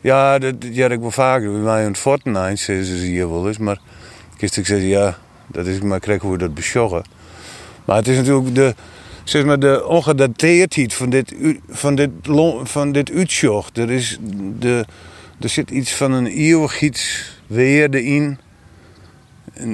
ja 0.00 0.38
dat, 0.38 0.54
heb 0.60 0.92
ik 0.92 1.00
wel 1.00 1.10
vaker. 1.10 1.52
Bij 1.52 1.60
mij 1.60 1.80
in 1.80 1.88
het 1.88 1.98
Fortnite 1.98 2.56
zeggen 2.56 2.84
ze 2.84 2.94
hier 2.94 3.30
wel 3.30 3.46
eens. 3.46 3.58
Maar 3.58 3.78
ik 4.38 4.54
zeggen, 4.54 4.80
ja, 4.80 5.18
dat 5.46 5.66
is 5.66 5.80
maar 5.80 6.00
krijg 6.00 6.22
hoe 6.22 6.32
we 6.32 6.38
dat 6.38 6.54
besjoggen. 6.54 7.04
Maar 7.84 7.96
het 7.96 8.08
is 8.08 8.16
natuurlijk 8.16 8.54
de, 8.54 8.74
zeg 9.24 9.44
maar, 9.44 9.58
de 9.58 9.86
ongedateerdheid 9.86 10.94
van 10.94 11.10
dit, 11.10 11.34
van 11.68 11.94
dit, 11.94 12.10
van 12.62 12.92
dit 12.92 13.10
uitsjog. 13.10 13.70
Er, 13.72 13.90
is 13.90 14.18
de, 14.58 14.84
er 15.40 15.48
zit 15.48 15.70
iets 15.70 15.94
van 15.94 16.12
een 16.12 16.26
eeuwigheidsweerde 16.26 18.04
in. 18.04 18.38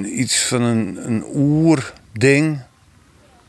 Iets 0.05 0.45
van 0.45 0.61
een, 0.61 0.99
een 1.05 1.23
oerding. 1.35 2.59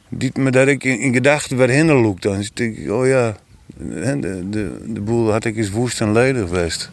Die 0.08 0.30
me 0.34 0.50
dat 0.50 0.68
ik 0.68 0.84
in, 0.84 0.98
in 0.98 1.12
gedachten 1.12 1.56
weer 1.56 1.68
heen 1.68 1.86
look. 1.86 2.20
Dan 2.20 2.44
denk 2.54 2.76
ik, 2.76 2.90
oh 2.90 3.06
ja, 3.06 3.36
de, 3.76 4.48
de, 4.50 4.84
de 4.86 5.00
boel 5.00 5.30
had 5.30 5.44
ik 5.44 5.56
eens 5.56 5.70
woest 5.70 6.00
en 6.00 6.12
ledig 6.12 6.48
geweest. 6.48 6.90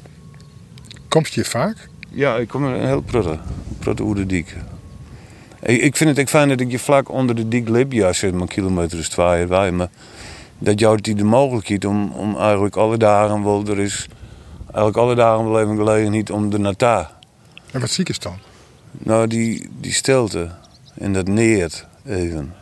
Komt 1.07 1.33
je 1.33 1.45
vaak? 1.45 1.89
Ja, 2.09 2.35
ik 2.35 2.47
kom 2.47 2.63
er 2.65 2.87
heel 2.87 3.01
protte, 3.01 3.39
protte 3.79 4.03
oer 4.03 4.15
de 4.15 4.25
diek. 4.25 4.55
Ik, 5.61 5.81
ik 5.81 5.95
vind 5.95 6.09
het 6.09 6.19
ik 6.19 6.29
fijn 6.29 6.49
dat 6.49 6.59
ik 6.59 6.71
je 6.71 6.79
vlak 6.79 7.09
onder 7.09 7.35
de 7.35 7.47
dik 7.47 7.69
lip, 7.69 7.91
ja, 7.91 8.13
zit 8.13 8.33
maar 8.33 8.47
kilometer 8.47 8.99
is 8.99 9.09
twee 9.09 9.45
wij, 9.45 9.71
maar 9.71 9.89
dat 10.57 10.79
jou 10.79 11.01
die 11.01 11.15
de 11.15 11.23
mogelijkheid 11.23 11.85
om, 11.85 12.11
om 12.11 12.37
eigenlijk 12.37 12.75
alle 12.75 12.97
dagen 12.97 13.43
wel, 13.43 13.67
er 13.67 13.79
is 13.79 14.07
eigenlijk 14.65 14.97
alle 14.97 15.15
dagen 15.15 15.51
wel 15.51 15.61
even 15.61 15.75
gelegenheid 15.75 16.29
om 16.29 16.53
er 16.53 16.59
naartoe. 16.59 17.07
En 17.71 17.79
wat 17.79 17.89
ziek 17.89 18.09
is 18.09 18.19
dan? 18.19 18.37
Nou, 18.91 19.27
die, 19.27 19.69
die 19.79 19.93
stilte 19.93 20.49
en 20.93 21.13
dat 21.13 21.27
neert 21.27 21.87
even. 22.05 22.53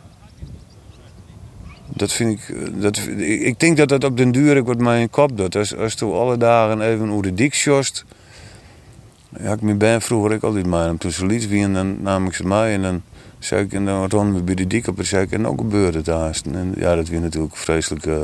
Dat 1.88 2.12
vind 2.12 2.40
ik, 2.40 2.80
dat, 2.82 2.96
ik 2.96 3.40
ik 3.40 3.60
denk 3.60 3.76
dat 3.76 3.88
dat 3.88 4.04
op 4.04 4.16
den 4.16 4.32
duur 4.32 4.58
ook 4.58 4.66
wat 4.66 4.78
mijn 4.78 5.10
kop 5.10 5.36
doet. 5.36 5.56
Als, 5.56 5.76
als 5.76 5.92
je 5.92 6.04
alle 6.04 6.36
dagen 6.36 6.80
even 6.80 7.08
hoe 7.08 7.22
de 7.22 7.34
dik 7.34 7.54
sjost. 7.54 8.04
Ja, 9.40 9.56
ik 9.60 9.78
ben 9.78 10.02
vroeger 10.02 10.32
ik 10.32 10.42
altijd. 10.42 10.66
En 10.66 10.98
toen 10.98 11.10
ze 11.10 11.26
liet 11.26 11.48
wie 11.48 11.62
en 11.62 11.72
dan 11.72 12.02
nam 12.02 12.26
ik 12.26 12.34
ze 12.34 12.46
mee 12.46 12.72
en 12.74 12.82
dan 12.82 13.02
zei 13.38 13.64
ik 13.64 13.72
en 13.72 13.84
dan 13.84 14.08
ronden 14.08 14.34
we 14.34 14.42
bij 14.42 14.54
de 14.54 14.66
dik 14.66 14.86
op 14.86 14.98
en 14.98 15.06
zei 15.06 15.22
ik 15.22 15.32
en 15.32 15.46
ook 15.46 15.58
gebeurde 15.58 15.98
het. 15.98 16.42
En 16.52 16.74
ja, 16.76 16.94
dat 16.94 17.08
weer 17.08 17.20
natuurlijk 17.20 17.56
vreselijk 17.56 18.06
uh, 18.06 18.16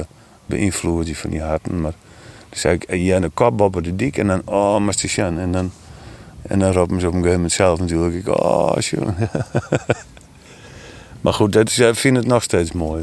beïnvloed 0.46 1.04
die 1.04 1.18
van 1.18 1.30
die 1.30 1.42
harten. 1.42 1.80
Maar 1.80 1.94
dan 2.48 2.58
zei 2.58 2.74
ik, 2.74 2.94
ja, 2.94 3.16
een 3.16 3.34
kop 3.34 3.60
op 3.60 3.84
de 3.84 3.96
dik 3.96 4.16
en 4.16 4.26
dan, 4.26 4.42
oh, 4.44 4.78
maar. 4.78 4.96
En 5.16 5.52
dan, 5.52 5.72
en 6.52 6.58
dan 6.58 6.72
roepen 6.72 7.00
ze 7.00 7.06
op 7.06 7.12
een 7.12 7.18
gegeven 7.18 7.34
moment 7.34 7.52
zelf 7.52 7.80
natuurlijk. 7.80 8.14
Ik, 8.14 8.28
oh, 8.28 8.78
jongen. 8.78 9.16
maar 11.20 11.32
goed, 11.32 11.52
dat 11.52 11.68
is, 11.68 11.78
ik 11.78 11.94
vind 11.94 12.16
het 12.16 12.26
nog 12.26 12.42
steeds 12.42 12.72
mooi. 12.72 13.02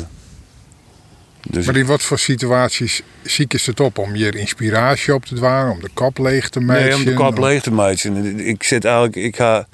Dus 1.50 1.66
maar 1.66 1.76
in 1.76 1.86
wat 1.86 2.02
voor 2.02 2.20
situaties 2.20 3.02
ziek 3.24 3.54
is 3.54 3.66
het 3.66 3.80
op? 3.80 3.98
Om 3.98 4.16
je 4.16 4.32
inspiratie 4.32 5.14
op 5.14 5.26
te 5.26 5.36
dwaren, 5.36 5.72
om 5.72 5.80
de 5.80 5.90
kop 5.94 6.18
leeg 6.18 6.50
te 6.50 6.60
maken? 6.60 6.84
Nee, 6.84 6.96
om 6.96 7.06
de 7.06 7.14
kop 7.14 7.38
leeg 7.38 7.62
te 7.62 7.72
maken. 7.72 8.40
Ik 8.48 8.64
zit 8.64 8.86
eigenlijk, 8.86 9.16
ik 9.16 9.36
ga 9.36 9.68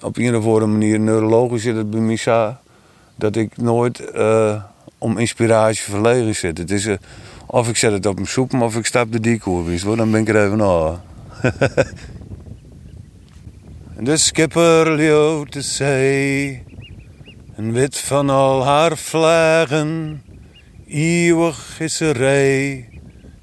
op 0.00 0.16
een 0.16 0.36
of 0.36 0.44
andere 0.44 0.66
manier 0.66 1.00
neurologisch 1.00 1.62
zit 1.62 1.76
het 1.76 1.90
bij 1.90 2.00
mij 2.00 2.16
zo, 2.16 2.56
dat 3.16 3.36
ik 3.36 3.56
nooit 3.56 4.02
uh, 4.14 4.62
om 4.98 5.18
inspiratie 5.18 5.82
verlegen 5.82 6.34
zit. 6.34 6.58
Het 6.58 6.70
is, 6.70 6.86
uh, 6.86 6.96
of 7.46 7.68
ik 7.68 7.76
zet 7.76 7.92
het 7.92 8.06
op 8.06 8.14
mijn 8.14 8.26
soep, 8.26 8.54
of 8.54 8.76
ik 8.76 8.86
stap 8.86 9.12
de 9.12 9.20
diekoer, 9.20 9.96
dan 9.96 10.10
ben 10.10 10.20
ik 10.20 10.28
er 10.28 10.44
even 10.44 10.60
de 14.04 14.16
skipper 14.16 14.90
liet 14.96 15.52
de 15.52 15.60
zee, 15.60 16.62
en 17.56 17.72
wit 17.72 17.98
van 17.98 18.30
al 18.30 18.64
haar 18.64 18.96
vlagen. 18.96 20.22
Eeuwig 20.86 21.80
is 21.80 22.00
er 22.00 22.16
rij, 22.16 22.88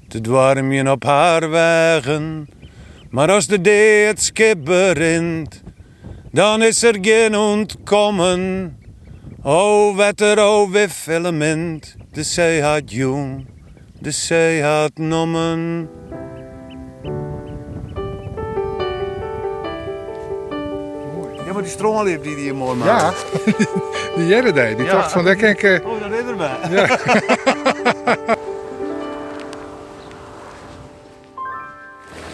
te 0.08 0.20
dwarmen 0.20 0.88
op 0.88 1.04
haar 1.04 1.50
wegen. 1.50 2.48
Maar 3.10 3.30
als 3.30 3.46
de 3.46 3.60
dee 3.60 4.06
het 4.06 4.22
schip 4.22 4.64
berint, 4.64 5.62
dan 6.32 6.62
is 6.62 6.82
er 6.82 6.98
geen 7.00 7.36
ontkomen. 7.36 8.76
O 9.42 9.94
wetter, 9.96 10.38
o 10.38 10.70
wiffelement, 10.70 11.96
de 12.12 12.22
zee 12.22 12.62
had 12.62 12.92
jong, 12.92 13.46
de 13.98 14.10
zee 14.10 14.62
had 14.62 14.98
nommen. 14.98 15.88
Ja, 21.50 21.56
maar 21.56 21.64
die 21.64 21.74
stroomliep 21.74 22.22
die 22.22 22.36
die 22.36 22.52
mooi 22.52 22.76
maakt. 22.76 23.24
Ja, 23.44 23.52
die 24.16 24.26
jere 24.26 24.52
deed. 24.52 24.76
Die 24.76 24.86
Ja. 24.86 24.92
dacht 24.92 25.12
van, 25.12 25.24
daar 25.24 25.36
kan 25.36 25.48
ik... 25.48 25.62
eh, 25.62 25.86
Oh, 25.86 26.00
dat 26.00 26.10
is 26.10 26.24
erbij. 26.30 26.56
Ja. 26.70 26.98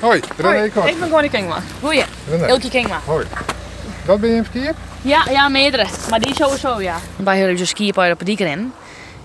Hoi, 0.00 0.20
René 0.36 0.68
Kort. 0.68 0.88
ik 0.88 0.98
ben 0.98 1.10
Connie 1.10 1.30
Kingma. 1.30 1.58
Goeie. 1.80 2.04
René. 2.30 2.46
Ilke 2.46 2.68
Kingma. 2.68 3.00
Hoi. 3.04 3.24
Wat 4.06 4.20
ben 4.20 4.30
je 4.30 4.36
in 4.36 4.44
skiën? 4.44 4.72
Ja, 5.02 5.24
ja, 5.30 5.48
meerdere. 5.48 5.86
Maar 6.10 6.20
die 6.20 6.34
sowieso, 6.34 6.80
ja. 6.80 6.96
Wij 7.16 7.38
hebben 7.38 7.56
dus 7.56 7.68
skiën 7.68 7.88
op 7.88 7.94
de 7.96 8.14
Padieken 8.16 8.72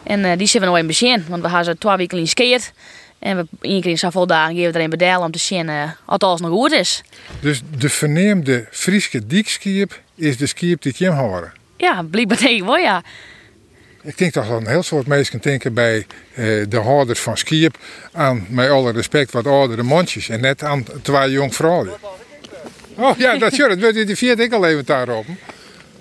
En 0.04 0.26
eh, 0.26 0.38
die 0.38 0.48
zitten 0.48 0.60
we 0.62 0.66
nog 0.68 0.78
in 0.78 0.88
begin. 0.88 1.26
Want 1.30 1.42
we 1.44 1.50
gaan 1.50 1.64
ze 1.64 1.78
twee 1.78 1.96
weken 1.96 2.18
in 2.18 2.28
skiën. 2.28 2.60
En 3.22 3.48
we 3.62 3.68
in 3.68 3.98
zoveel 3.98 4.28
dagen 4.28 4.56
geven 4.56 4.72
we 4.72 4.78
erin 4.78 4.90
bedelen 4.90 5.20
om 5.20 5.32
te 5.32 5.40
zien 5.40 5.68
uh, 5.68 5.84
of 6.06 6.18
alles 6.18 6.40
nog 6.40 6.50
goed 6.50 6.72
is. 6.72 7.04
Dus 7.40 7.62
de 7.78 7.90
verneemde 7.90 8.68
Frieske 8.72 9.28
diekskiep 9.28 10.02
is 10.16 10.38
de 10.38 10.48
skiep 10.48 10.82
die 10.82 10.94
hem 10.98 11.14
horen. 11.14 11.54
Ja, 11.78 12.02
blijkbaar 12.02 12.38
denk 12.38 12.60
ik 12.60 12.64
wel, 12.64 12.78
ja. 12.78 13.04
Ik 14.04 14.18
denk 14.18 14.32
toch 14.32 14.48
dat 14.48 14.62
een 14.62 14.68
heel 14.68 14.84
soort 14.84 15.08
mensen 15.08 15.42
denken 15.42 15.74
bij 15.74 16.06
eh, 16.34 16.46
de 16.70 16.80
houders 16.84 17.20
van 17.20 17.38
skiep 17.38 17.78
aan, 18.12 18.46
met 18.50 18.70
alle 18.70 18.92
respect, 18.92 19.32
wat 19.32 19.48
oudere 19.48 19.84
mondjes. 19.84 20.30
En 20.30 20.42
net 20.42 20.64
aan 20.64 20.86
twee 21.02 21.32
jong 21.32 21.56
vrouwen. 21.56 21.92
Oh 22.96 23.18
ja, 23.18 23.38
dat 23.38 23.52
is 23.52 23.58
het. 23.58 24.08
Die 24.08 24.16
viert 24.16 24.40
ik 24.40 24.54
al 24.54 24.66
even 24.66 24.86
daarop. 24.86 25.26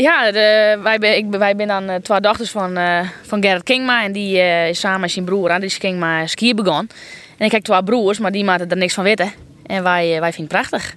Ja, 0.01 0.32
de, 0.32 0.78
wij, 0.82 0.98
ben, 0.98 1.16
ik, 1.16 1.26
wij 1.30 1.55
zijn 1.57 1.68
dan 1.68 1.90
uh, 1.90 1.94
twee 1.94 2.20
dochters 2.20 2.51
van, 2.51 2.78
uh, 2.78 3.09
van 3.22 3.42
Gerrit 3.42 3.62
Kingma. 3.62 4.05
En 4.05 4.12
die 4.12 4.36
uh, 4.36 4.68
is 4.68 4.80
samen 4.80 5.01
met 5.01 5.11
zijn 5.11 5.24
broer 5.24 5.51
aan, 5.51 5.61
die 5.61 5.68
is 5.68 5.78
Kingma 5.78 6.26
skiën 6.26 6.57
begonnen. 6.57 6.88
En 7.36 7.46
ik 7.46 7.53
heb 7.53 7.62
twee 7.62 7.82
broers, 7.82 8.18
maar 8.18 8.32
die 8.32 8.44
maken 8.44 8.70
er 8.70 8.76
niks 8.76 8.94
van 8.94 9.05
weten. 9.05 9.32
En 9.66 9.82
wij, 9.82 10.20
wij 10.20 10.32
vinden 10.32 10.59
het 10.59 10.68
prachtig. 10.68 10.94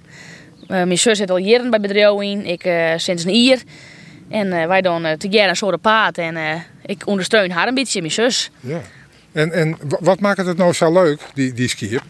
mijn 0.66 0.98
zus 0.98 1.18
zit 1.18 1.30
al 1.30 1.36
jaren 1.36 1.70
bij 1.70 1.80
bedrijf 1.80 2.20
in, 2.20 2.46
ik 2.46 2.68
sinds 2.96 3.24
een 3.24 3.42
jaar. 3.42 3.58
En 4.30 4.68
wij 4.68 4.80
doen 4.80 5.02
together 5.02 5.48
een 5.48 5.56
soort 5.56 5.80
paard. 5.80 6.18
En 6.18 6.36
ik 6.86 7.06
ondersteun 7.06 7.50
haar 7.50 7.68
een 7.68 7.74
beetje, 7.74 8.00
mijn 8.00 8.12
zus. 8.12 8.50
Ja. 8.60 8.80
En, 9.32 9.52
en 9.52 9.76
wat 10.00 10.20
maakt 10.20 10.46
het 10.46 10.56
nou 10.56 10.72
zo 10.72 10.92
leuk, 10.92 11.20
die, 11.34 11.52
die 11.52 11.68
skiën? 11.68 12.00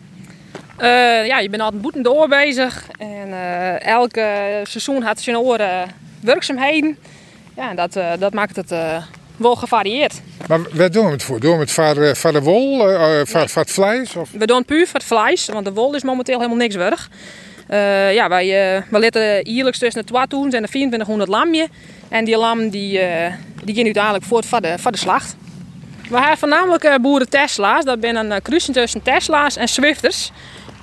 Uh, 0.79 1.27
ja, 1.27 1.39
je 1.39 1.49
bent 1.51 1.63
altijd 1.63 1.83
boeten 1.83 2.03
door 2.03 2.29
bezig. 2.29 2.87
En 2.99 3.29
uh, 3.29 3.87
elke 3.87 4.61
seizoen 4.65 5.03
had 5.03 5.21
zijn 5.21 5.37
oren 5.37 6.03
werkzaamheden. 6.25 6.99
Ja, 7.57 7.75
dat, 7.75 7.97
uh, 7.97 8.13
dat 8.19 8.33
maakt 8.33 8.57
het 8.57 8.75
wel 9.37 9.57
gevarieerd. 9.57 10.21
Maar 10.49 10.61
waar 10.73 10.91
doen 10.91 11.05
we 11.05 11.11
het 11.11 11.23
voor? 11.23 11.41
Doen 11.41 11.55
we 11.55 11.61
het 11.61 11.71
voor, 11.71 12.17
voor 12.17 12.33
de 12.33 12.41
wol, 12.41 12.79
voor, 13.27 13.49
voor 13.49 13.63
het 13.63 13.71
vlees? 13.71 14.17
Of? 14.17 14.31
We 14.31 14.47
doen 14.47 14.65
puur 14.65 14.87
voor 14.87 15.01
het 15.01 15.05
vlees, 15.05 15.47
want 15.47 15.65
de 15.65 15.73
wol 15.73 15.95
is 15.95 16.03
momenteel 16.03 16.37
helemaal 16.37 16.59
niks 16.59 16.75
waard. 16.75 17.09
ja, 18.15 18.29
wij, 18.29 18.47
wij 18.91 19.01
letten 19.01 19.47
ierlijks 19.47 19.79
tussen 19.79 20.01
de 20.01 20.09
2000 20.09 20.55
en 20.55 20.63
de 20.63 20.69
2400 20.69 21.31
lamje. 21.31 21.69
En 22.09 22.25
die 22.25 22.37
lam 22.37 22.69
die, 22.69 23.01
die 23.65 23.75
gaan 23.75 23.85
uiteindelijk 23.85 24.25
voort 24.25 24.47
voor 24.47 24.61
de, 24.61 24.75
voor 24.79 24.93
de 24.93 24.99
slacht. 24.99 25.37
We 26.09 26.19
hebben 26.19 26.39
voornamelijk 26.39 26.99
boeren 27.01 27.29
Tesla's. 27.29 27.85
Dat 27.85 27.99
zijn 28.01 28.17
een 28.17 28.43
kruising 28.43 28.77
tussen 28.77 29.03
Tesla's 29.03 29.57
en 29.57 29.69
Swifters. 29.69 30.31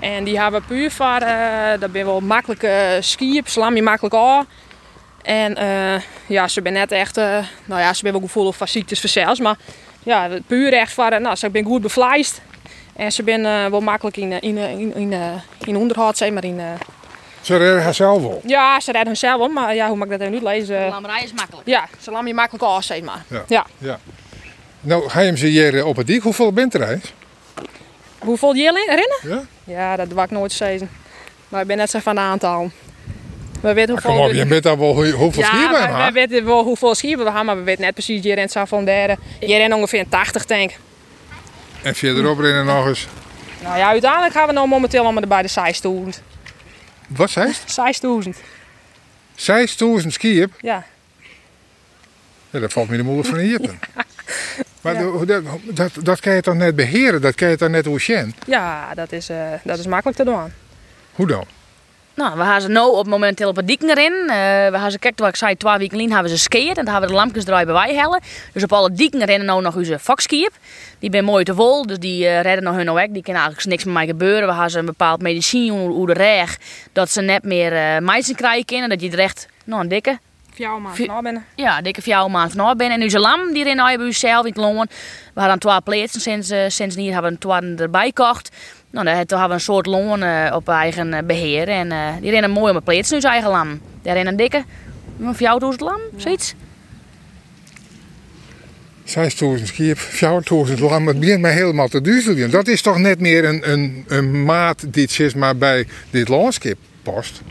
En 0.02 0.24
die 0.24 0.39
hebben 0.39 0.64
puur 0.66 0.92
voor, 0.92 1.22
uh, 1.22 1.80
dat 1.80 1.92
ben 1.92 2.06
wel 2.06 2.20
makkelijke 2.20 2.98
skiën, 3.00 3.44
slam 3.46 3.76
je 3.76 3.82
makkelijk 3.82 4.16
aan. 4.16 4.46
En 5.24 5.58
uh, 5.60 6.02
ja, 6.26 6.48
ze 6.48 6.62
ben 6.62 6.74
net 6.74 6.92
echt, 6.92 7.18
uh, 7.18 7.38
nou 7.66 7.82
ja, 7.82 7.94
ze 7.94 8.04
ben 8.04 8.12
wel 8.12 8.22
gevoelig 8.22 8.56
voor 8.56 8.68
ziektes 8.68 9.00
verzels, 9.00 9.40
maar 9.40 9.58
ja, 10.04 10.30
puur 10.48 10.74
echt 10.74 10.94
voor, 10.94 11.22
nou, 11.22 11.36
ze 11.36 11.50
ben 11.50 11.64
goed 11.64 11.82
bevleist. 11.82 12.42
En 12.96 13.12
ze 13.12 13.24
ben 13.24 13.42
wel 13.44 13.82
makkelijk 13.82 14.18
in, 14.18 14.42
in, 14.42 14.58
in, 14.58 14.96
in, 14.96 15.14
in 15.66 15.78
onderhoud, 15.78 16.18
zeg 16.18 16.32
maar 16.32 16.44
in... 16.44 16.62
Ze 17.42 17.58
redden 17.58 17.84
haarzelf 17.84 18.22
wel? 18.22 18.42
Ja, 18.46 18.80
ze 18.80 18.92
redden 18.92 19.08
hunzelf 19.08 19.38
wel, 19.38 19.48
maar 19.48 19.76
ja, 19.76 19.88
hoe 19.88 19.98
mag 19.98 20.06
ik 20.06 20.12
dat 20.12 20.22
even 20.22 20.34
niet 20.34 20.44
lezen? 20.44 20.90
Lammerij 20.90 21.24
is 21.24 21.34
makkelijk. 21.34 21.68
Ja, 21.68 21.88
ze 22.00 22.12
lam 22.12 22.28
je 22.28 22.34
makkelijk 22.34 22.64
aan, 22.64 22.84
zeg 22.84 23.02
maar. 23.02 23.24
Ja. 23.28 23.44
ja. 23.48 23.66
ja. 23.78 24.00
Nou, 24.80 25.10
ga 25.10 25.20
je 25.20 25.26
hem 25.26 25.38
ze 25.38 25.46
hier 25.46 25.86
op 25.86 25.96
het 25.96 26.08
dik, 26.08 26.22
hoeveel 26.22 26.52
bent 26.52 26.74
er 26.74 26.90
eens? 26.90 27.14
Hoeveel 28.20 28.56
jullie 28.56 28.86
rennen? 28.86 29.20
Ja? 29.22 29.44
Ja, 29.64 29.96
dat 29.96 30.08
wou 30.08 30.26
ik 30.26 30.32
nooit 30.32 30.52
zeggen. 30.52 30.90
Maar 31.50 31.62
ik 31.62 31.68
ben 31.68 31.78
net 31.78 31.90
zo 31.90 32.00
van 32.00 32.16
de 32.16 32.22
aantal. 32.22 32.72
We 33.62 33.74
weten 33.74 33.91
hoeveel... 33.91 34.12
Kom 34.12 34.20
op, 34.20 34.32
je 34.32 34.45
weet 34.45 34.64
wel 34.64 34.78
hoe, 34.78 35.12
hoeveel 35.12 35.43
ja, 35.43 35.51
we 35.51 35.78
hebben. 35.78 35.97
Ja, 35.97 36.05
we 36.05 36.12
weten 36.12 36.45
wel 36.45 36.64
hoeveel 36.64 36.95
schieren 36.95 37.20
we 37.20 37.26
hebben, 37.26 37.45
maar 37.45 37.57
we 37.57 37.64
weten 37.64 37.82
net 37.82 37.93
precies. 37.93 38.24
Je 38.24 38.34
rent 38.34 38.51
zo 38.51 38.66
van 38.66 38.86
derde. 38.86 39.18
Je 39.39 39.57
rent 39.57 39.74
ongeveer 39.74 39.99
een 39.99 40.09
80, 40.09 40.45
denk 40.45 40.72
ik. 40.72 40.80
En 41.82 41.95
verderop 41.95 42.39
rennen 42.39 42.66
nog 42.66 42.88
eens? 42.88 43.07
Nou 43.64 43.78
ja, 43.78 43.88
uiteindelijk 43.88 44.34
gaan 44.34 44.47
we 44.47 44.53
nou 44.53 44.68
momenteel 44.68 45.03
allemaal 45.03 45.28
bij 45.28 45.41
de 45.41 45.47
6000. 45.47 46.22
Wat 47.07 47.30
zei 47.30 47.53
6000. 47.66 48.38
6000 49.36 50.14
skiën? 50.14 50.53
Ja. 50.59 50.84
Ja, 52.49 52.59
dat 52.59 52.74
valt 52.74 52.89
me 52.89 52.97
de 52.97 53.03
moeilijk 53.03 53.28
van 53.28 53.38
hier. 53.38 53.59
Maar 54.82 54.93
ja. 54.93 55.26
dat, 55.26 55.43
dat, 55.64 55.91
dat 56.01 56.20
kan 56.20 56.34
je 56.34 56.41
toch 56.41 56.55
net 56.55 56.76
beheren? 56.76 57.22
Dat 57.22 57.36
kan 57.36 57.49
je 57.49 57.57
toch 57.57 57.70
net 57.70 57.86
hoe? 57.86 58.34
Ja, 58.45 58.93
dat 58.93 59.12
is, 59.12 59.30
uh, 59.30 59.38
dat 59.64 59.80
is 59.80 59.88
makkelijk 59.88 60.18
te 60.18 60.24
doen. 60.24 60.53
Hoe 61.12 61.28
dan? 61.28 61.45
Nou, 62.22 62.38
we 62.38 62.44
gaan 62.44 62.62
ze 62.62 62.68
nu 62.68 62.80
op 62.80 63.08
momenteel 63.08 63.50
op 63.50 63.56
het 63.56 63.68
dikken 63.68 63.90
erin. 63.90 64.14
Uh, 64.14 64.28
we 64.72 64.74
gaan 64.74 64.92
ze 64.92 65.00
kijken, 65.00 65.24
wat 65.24 65.34
ik 65.34 65.36
zei, 65.36 65.56
twee 65.56 65.78
weken 65.78 65.90
geleden 65.90 66.14
hebben 66.14 66.32
ze 66.32 66.38
skeerd. 66.38 66.78
En 66.78 66.86
dan 66.86 66.94
hebben 66.94 67.02
we 67.02 67.16
de 67.16 67.22
lampjes 67.22 67.44
erbij 67.44 67.66
bij 67.66 67.74
wij 67.74 67.94
hellen. 67.96 68.20
Dus 68.54 68.64
op 68.64 68.74
alle 68.74 68.92
dikken 68.92 69.26
rennen 69.26 69.48
nou 69.48 69.62
nog 69.62 69.76
onze 69.76 70.00
vakskiep. 70.00 70.52
Die 71.00 71.10
ben 71.10 71.24
mooi 71.24 71.44
te 71.44 71.54
vol, 71.54 71.86
dus 71.86 71.98
die 71.98 72.24
uh, 72.24 72.42
redden 72.42 72.64
nog 72.64 72.76
hun 72.76 72.94
weg. 72.94 73.08
Die 73.10 73.24
kan 73.24 73.34
eigenlijk 73.34 73.66
niks 73.66 73.84
met 73.84 73.94
mij 73.94 74.06
gebeuren. 74.06 74.48
We 74.48 74.54
gaan 74.54 74.70
ze 74.70 74.80
een 74.80 74.86
bepaald 74.86 75.22
medicijn 75.22 75.70
hoe 75.70 76.08
de 76.08 76.14
reg. 76.14 76.58
Dat 76.94 77.10
ze 77.10 77.22
net 77.22 77.44
meer 77.44 77.74
uh, 77.74 77.98
meisjes 77.98 78.36
krijgen 78.36 78.66
kunnen. 78.66 78.90
Dat 78.90 79.02
je 79.02 79.12
er 79.12 79.20
echt, 79.20 79.48
nou 79.66 79.82
een 79.82 79.88
dikke, 79.88 80.20
Fjouw 80.54 80.80
maand 80.80 80.98
van 80.98 81.24
binnen. 81.24 81.46
Ja, 81.56 81.82
dikke 81.82 82.02
fjouw 82.02 82.28
maand 82.28 82.52
van 82.52 82.78
binnen. 82.78 82.98
En 82.98 83.04
onze 83.04 83.20
lam, 83.20 83.54
die 83.54 83.64
rennen 83.64 83.98
bij 83.98 84.12
zelf 84.12 84.46
in 84.46 84.52
het 84.52 84.62
longen. 84.62 84.90
We 85.34 85.40
hadden 85.40 85.60
twee 85.60 85.82
plaatsen 85.82 86.22
sinds, 86.22 86.52
uh, 86.52 86.60
sinds 86.68 86.96
hier 86.96 87.14
hebben 87.14 87.38
we 87.40 87.54
een 87.54 87.78
erbij 87.78 88.06
gekocht. 88.06 88.50
Nou, 88.92 89.06
daar 89.06 89.16
hebben 89.16 89.48
we 89.48 89.54
een 89.54 89.60
soort 89.60 89.86
longen 89.86 90.22
uh, 90.22 90.56
op 90.56 90.70
eigen 90.70 91.26
beheer. 91.26 91.68
En 91.68 91.92
uh, 91.92 92.08
die 92.22 92.32
rennen 92.32 92.52
mooi 92.52 92.66
op 92.66 92.72
mijn 92.72 92.84
plaatsen, 92.84 93.16
dus 93.20 93.30
eigen 93.30 93.50
lam. 93.50 93.80
Daar 94.02 94.16
rennen 94.16 94.36
dikke. 94.36 94.64
Een 95.20 95.36
4000 95.36 95.82
lam, 95.82 96.00
zoiets. 96.16 96.56
6000 99.04 99.68
schip, 99.68 99.98
4000 99.98 100.80
lam, 100.80 101.08
het 101.08 101.20
begint 101.20 101.42
mij 101.42 101.54
helemaal 101.54 101.88
te 101.88 102.02
duzelen. 102.02 102.52
Dat 102.52 102.68
is 102.68 102.82
toch 102.82 102.98
net 102.98 103.20
meer 103.20 103.46
een, 103.46 103.72
een, 103.72 104.06
een 104.08 104.44
maat 104.44 104.94
die 104.94 105.36
maar 105.36 105.58
bij 105.58 105.88
dit 106.10 106.28
landschap 106.28 106.78
past? 107.04 107.42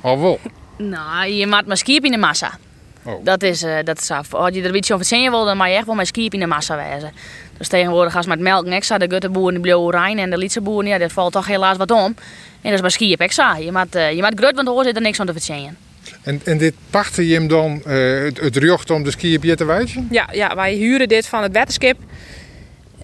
Of 0.00 0.20
wel? 0.20 0.40
Nou, 0.78 1.26
je 1.26 1.46
maakt 1.46 1.66
maar 1.66 1.76
skiep 1.76 2.04
in 2.04 2.10
de 2.10 2.18
massa. 2.18 2.58
Oh. 3.04 3.24
Dat 3.24 3.42
is, 3.42 3.62
eh, 3.62 3.74
dat 3.84 4.00
is 4.00 4.10
af. 4.10 4.34
Als 4.34 4.54
je 4.54 4.60
er 4.60 4.66
een 4.66 4.72
beetje 4.72 4.94
over 4.94 5.06
zingen 5.06 5.30
wil, 5.30 5.44
dan 5.44 5.56
mag 5.56 5.68
je 5.68 5.74
echt 5.74 5.86
wel 5.86 5.94
met 5.94 6.06
skiep 6.06 6.34
in 6.34 6.40
de 6.40 6.46
massa 6.46 6.76
wezen. 6.76 7.12
Dus 7.58 7.68
tegenwoordig 7.68 8.16
als 8.16 8.26
met 8.26 8.40
melk 8.40 8.66
niks 8.66 8.88
de 8.88 9.06
gutteboeren 9.08 9.52
die 9.52 9.62
blauwe 9.62 9.90
Rijn 9.90 10.18
en 10.18 10.30
de 10.30 10.38
Lietse 10.38 10.60
boeren, 10.60 10.90
ja, 10.90 10.98
dat 10.98 11.12
valt 11.12 11.32
toch 11.32 11.46
helaas 11.46 11.76
wat 11.76 11.90
om. 11.90 12.00
En 12.00 12.14
dat 12.62 12.72
is 12.72 12.80
maar 12.80 12.90
skiep 12.90 13.20
extra. 13.20 13.56
Je 13.56 13.72
maakt, 13.72 13.96
uh, 13.96 14.12
je 14.12 14.20
maakt 14.20 14.38
grut, 14.38 14.54
want 14.54 14.68
hoor 14.68 14.84
zit 14.84 14.96
er 14.96 15.02
niks 15.02 15.20
aan 15.20 15.26
te 15.26 15.32
verzingen. 15.32 15.76
En, 16.22 16.40
en 16.44 16.58
dit 16.58 16.74
pachtte 16.90 17.26
je 17.26 17.34
hem 17.34 17.48
dan 17.48 17.82
uh, 17.86 18.24
het, 18.24 18.40
het 18.40 18.56
rjocht 18.56 18.90
om 18.90 19.02
de 19.02 19.10
skiën 19.10 19.56
te 19.56 19.64
wijzen? 19.64 20.08
Ja, 20.10 20.28
ja, 20.32 20.54
wij 20.54 20.74
huren 20.74 21.08
dit 21.08 21.26
van 21.26 21.42
het 21.42 21.52
wetenschap. 21.52 21.96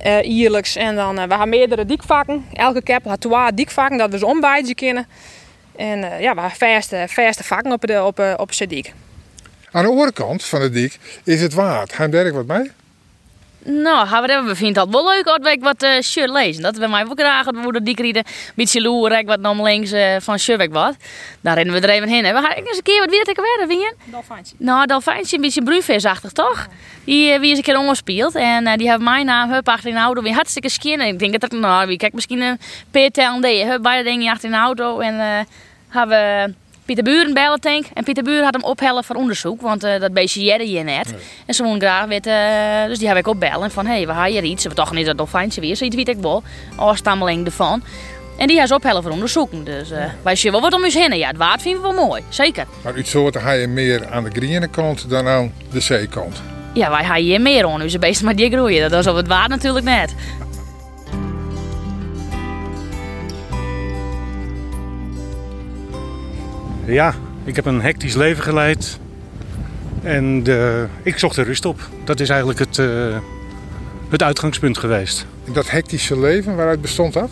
Uh. 0.04 0.76
En 0.76 0.94
dan, 0.94 1.14
we 1.14 1.20
hebben 1.20 1.48
meerdere 1.48 1.86
diekvakken. 1.86 2.44
Elke 2.52 2.82
kep 2.82 3.04
had 3.04 3.20
twee 3.20 3.54
diekvakken, 3.54 3.98
dat 3.98 4.10
we 4.10 4.18
ze 4.18 4.26
omwijzen 4.26 4.74
kunnen. 4.74 5.06
En 5.76 5.98
uh, 5.98 6.20
ja, 6.20 6.34
we 6.34 6.40
hebben 6.40 6.50
verste, 6.50 7.04
verste 7.08 7.44
vakken 7.44 7.72
op, 7.72 7.86
de, 7.86 8.04
op, 8.04 8.36
op 8.36 8.50
dik. 8.68 8.92
Aan 9.72 9.82
de 9.82 9.90
andere 9.90 10.12
kant 10.12 10.44
van 10.44 10.60
de 10.60 10.70
dik 10.70 10.98
is 11.24 11.40
het 11.40 11.54
waard. 11.54 11.92
Gaan 11.92 12.10
werk 12.10 12.34
wat 12.34 12.46
mee? 12.46 12.70
Nou, 13.64 14.26
we 14.46 14.56
vinden 14.56 14.82
het 14.82 14.92
wel 14.92 15.08
leuk 15.08 15.26
als 15.26 15.52
ik 15.52 15.62
wat 15.62 15.82
uh, 15.82 16.00
shirt 16.00 16.30
lezen. 16.30 16.62
Dat 16.62 16.76
we 16.76 16.86
mij 16.86 17.04
ook 17.04 17.20
graag 17.20 17.46
het 17.46 17.62
woorden 17.62 17.84
dik 17.84 18.00
rieden. 18.00 18.22
Een 18.26 18.52
beetje 18.54 18.80
loeren, 18.80 19.26
wat 19.26 19.40
nam 19.40 19.62
links 19.62 19.92
uh, 19.92 20.16
van 20.20 20.38
Shurwijk 20.38 20.72
wat. 20.72 20.94
Daar 21.40 21.54
rennen 21.54 21.74
we 21.74 21.80
er 21.80 21.88
even 21.88 22.08
heen. 22.08 22.22
We 22.22 22.28
gaan 22.28 22.50
eens 22.50 22.76
een 22.76 22.82
keer 22.82 23.00
wat 23.00 23.10
weer 23.10 23.24
te 23.24 23.56
werden, 23.56 23.76
vind 23.76 23.80
je? 23.80 24.10
Dolfijntje. 24.10 24.54
Nou, 24.58 24.86
Dolfijntje, 24.86 25.36
een 25.36 25.42
beetje 25.42 25.62
bruinvisachtig, 25.62 26.32
toch? 26.32 26.58
Ja. 26.58 26.66
Die 27.04 27.32
uh, 27.32 27.38
wie 27.38 27.48
eens 27.48 27.58
een 27.58 27.64
keer 27.64 27.78
ongespeeld. 27.78 28.34
En 28.34 28.66
uh, 28.66 28.74
die 28.74 28.88
hebben 28.88 29.04
mijn 29.04 29.26
naam, 29.26 29.50
hup, 29.52 29.68
achter 29.68 29.88
in 29.88 29.94
de 29.94 30.00
auto. 30.00 30.22
Weer 30.22 30.34
hartstikke 30.34 30.68
skin. 30.68 31.00
En 31.00 31.06
ik 31.06 31.18
denk 31.18 31.40
dat, 31.40 31.50
nou, 31.50 31.86
wie 31.86 31.96
kijk 31.96 32.12
misschien 32.12 32.40
een 32.40 32.58
PTLD. 32.90 33.46
Hup, 33.46 33.82
beide 33.82 34.10
dingen 34.10 34.32
achter 34.32 34.44
in 34.44 34.54
de 34.54 34.60
auto. 34.60 34.98
En 34.98 35.46
hebben 35.88 36.56
Pieter 36.88 37.04
Buren 37.04 37.34
bellen 37.34 37.60
tank. 37.60 37.86
En 37.94 38.04
Pieter 38.04 38.22
Buren 38.22 38.44
had 38.44 38.54
hem 38.54 38.64
ophellen 38.64 39.04
voor 39.04 39.16
onderzoek, 39.16 39.60
want 39.60 39.84
uh, 39.84 40.00
dat 40.00 40.12
beestje 40.12 40.44
jette 40.44 40.70
je 40.70 40.82
net. 40.82 41.10
Nee. 41.10 41.20
En 41.46 41.54
ze 41.54 41.62
wonen 41.62 41.80
graag 41.80 42.06
weten, 42.06 42.32
uh, 42.32 42.86
dus 42.86 42.98
die 42.98 43.08
heb 43.08 43.16
ik 43.16 43.26
opbellen 43.26 43.70
van 43.70 43.86
hé, 43.86 43.92
hey, 43.92 44.06
we 44.06 44.12
hebben 44.12 44.32
hier 44.32 44.42
iets. 44.42 44.64
We 44.64 44.74
toch 44.74 44.92
niet 44.92 45.06
dat 45.06 45.16
dolfijntje 45.16 45.60
weer, 45.60 45.76
zoiets 45.76 45.96
weet 45.96 46.08
ik 46.08 46.16
wel. 46.20 46.42
Afstammeling 46.76 47.46
ervan. 47.46 47.82
En 48.38 48.46
die 48.46 48.66
ze 48.66 48.74
ophellen 48.74 49.02
voor 49.02 49.12
onderzoeken. 49.12 49.64
Dus 49.64 49.90
uh, 49.90 50.04
wij 50.22 50.36
zien 50.36 50.52
wel 50.52 50.60
wat 50.60 50.72
om 50.74 50.84
ons 50.84 50.94
heen. 50.94 51.16
Ja, 51.16 51.28
het 51.28 51.36
waard 51.36 51.62
vinden 51.62 51.82
we 51.82 51.88
wel 51.88 52.06
mooi, 52.06 52.22
zeker. 52.28 52.66
Maar 52.82 52.94
uit 52.94 53.06
soorten 53.06 53.40
ga 53.40 53.52
je 53.52 53.66
meer 53.66 54.08
aan 54.10 54.24
de 54.24 54.30
groene 54.30 54.68
kant 54.68 55.10
dan 55.10 55.28
aan 55.28 55.52
de 55.70 55.80
zeekant? 55.80 56.42
Ja, 56.72 56.90
wij 56.90 57.04
gaan 57.04 57.16
hier 57.16 57.40
meer 57.40 57.64
aan 57.64 57.82
onze 57.82 57.98
beesten, 57.98 58.24
maar 58.24 58.36
die 58.36 58.50
groeien. 58.50 58.90
Dat 58.90 59.00
is 59.00 59.06
op 59.10 59.16
het 59.16 59.26
waard 59.26 59.48
natuurlijk 59.48 59.84
net. 59.84 60.14
Ja, 66.88 67.14
ik 67.44 67.56
heb 67.56 67.64
een 67.64 67.80
hectisch 67.80 68.14
leven 68.14 68.42
geleid. 68.42 68.98
En 70.02 70.42
de, 70.42 70.86
ik 71.02 71.18
zocht 71.18 71.36
er 71.36 71.44
rust 71.44 71.64
op. 71.64 71.80
Dat 72.04 72.20
is 72.20 72.28
eigenlijk 72.28 72.58
het, 72.58 72.78
uh, 72.78 73.16
het 74.08 74.22
uitgangspunt 74.22 74.78
geweest. 74.78 75.26
Dat 75.52 75.70
hectische 75.70 76.20
leven, 76.20 76.56
waaruit 76.56 76.80
bestond 76.80 77.12
dat? 77.12 77.30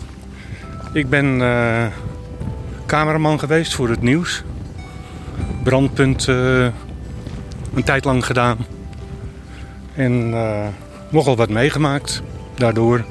Ik 0.93 1.09
ben 1.09 1.39
uh, 1.39 1.85
cameraman 2.85 3.39
geweest 3.39 3.73
voor 3.73 3.89
het 3.89 4.01
nieuws. 4.01 4.43
Brandpunt 5.63 6.27
uh, 6.27 6.67
een 7.73 7.83
tijd 7.83 8.05
lang 8.05 8.25
gedaan. 8.25 8.57
En 9.95 10.29
nogal 11.09 11.35
wat 11.35 11.49
meegemaakt 11.49 12.21
daardoor. 12.55 13.05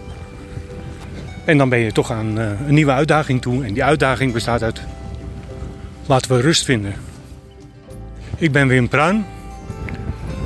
En 1.44 1.58
dan 1.58 1.68
ben 1.68 1.78
je 1.78 1.92
toch 1.92 2.10
aan 2.10 2.36
een 2.36 2.74
nieuwe 2.74 2.92
uitdaging 2.92 3.42
toe. 3.42 3.64
En 3.64 3.72
die 3.72 3.84
uitdaging 3.84 4.32
bestaat 4.32 4.62
uit 4.62 4.80
laten 6.06 6.36
we 6.36 6.40
rust 6.40 6.64
vinden. 6.64 6.94
Ik 8.36 8.52
ben 8.52 8.68
Wim 8.68 8.88
Pruin, 8.88 9.26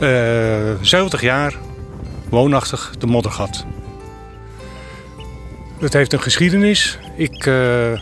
uh, 0.01 0.09
70 0.81 1.21
jaar, 1.21 1.55
woonachtig 2.29 2.93
de 2.99 3.07
Moddergat. 3.07 3.67
Het 5.79 5.93
heeft 5.93 6.13
een 6.13 6.21
geschiedenis. 6.21 6.99
Ik, 7.17 7.47
uh, 7.47 7.55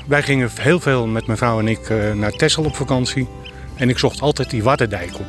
wij 0.07 0.23
gingen 0.23 0.51
heel 0.61 0.81
veel 0.81 1.07
met 1.07 1.27
mijn 1.27 1.39
vrouw 1.39 1.59
en 1.59 1.69
ik 1.69 1.89
uh, 1.89 2.13
naar 2.13 2.31
Texel 2.31 2.65
op 2.65 2.77
vakantie. 2.77 3.29
En 3.77 3.89
ik 3.89 3.99
zocht 3.99 4.21
altijd 4.21 4.51
die 4.51 4.63
Waddendijk 4.63 5.15
op. 5.15 5.27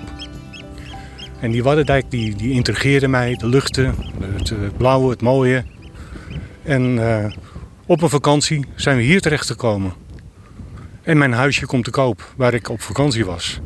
En 1.40 1.52
die 1.52 1.64
Waddendijk 1.64 2.12
die, 2.12 2.36
die 2.36 2.52
intrigeerde 2.52 3.08
mij, 3.08 3.36
de 3.36 3.48
luchten, 3.48 3.96
het 4.22 4.78
blauwe, 4.78 5.10
het 5.10 5.22
mooie. 5.22 5.64
En 6.64 7.00
op 7.86 8.02
een 8.02 8.10
vakantie 8.10 8.66
zijn 8.76 8.98
we 8.98 9.04
hier 9.04 9.22
terecht 9.22 9.48
gekomen. 9.48 9.94
En 11.10 11.18
mijn 11.18 11.34
huisje 11.34 11.66
komt 11.66 11.84
te 11.84 11.92
koop, 11.92 12.34
waar 12.38 12.54
ik 12.54 12.70
op 12.70 12.82
vakantie 12.82 13.26
was. 13.26 13.60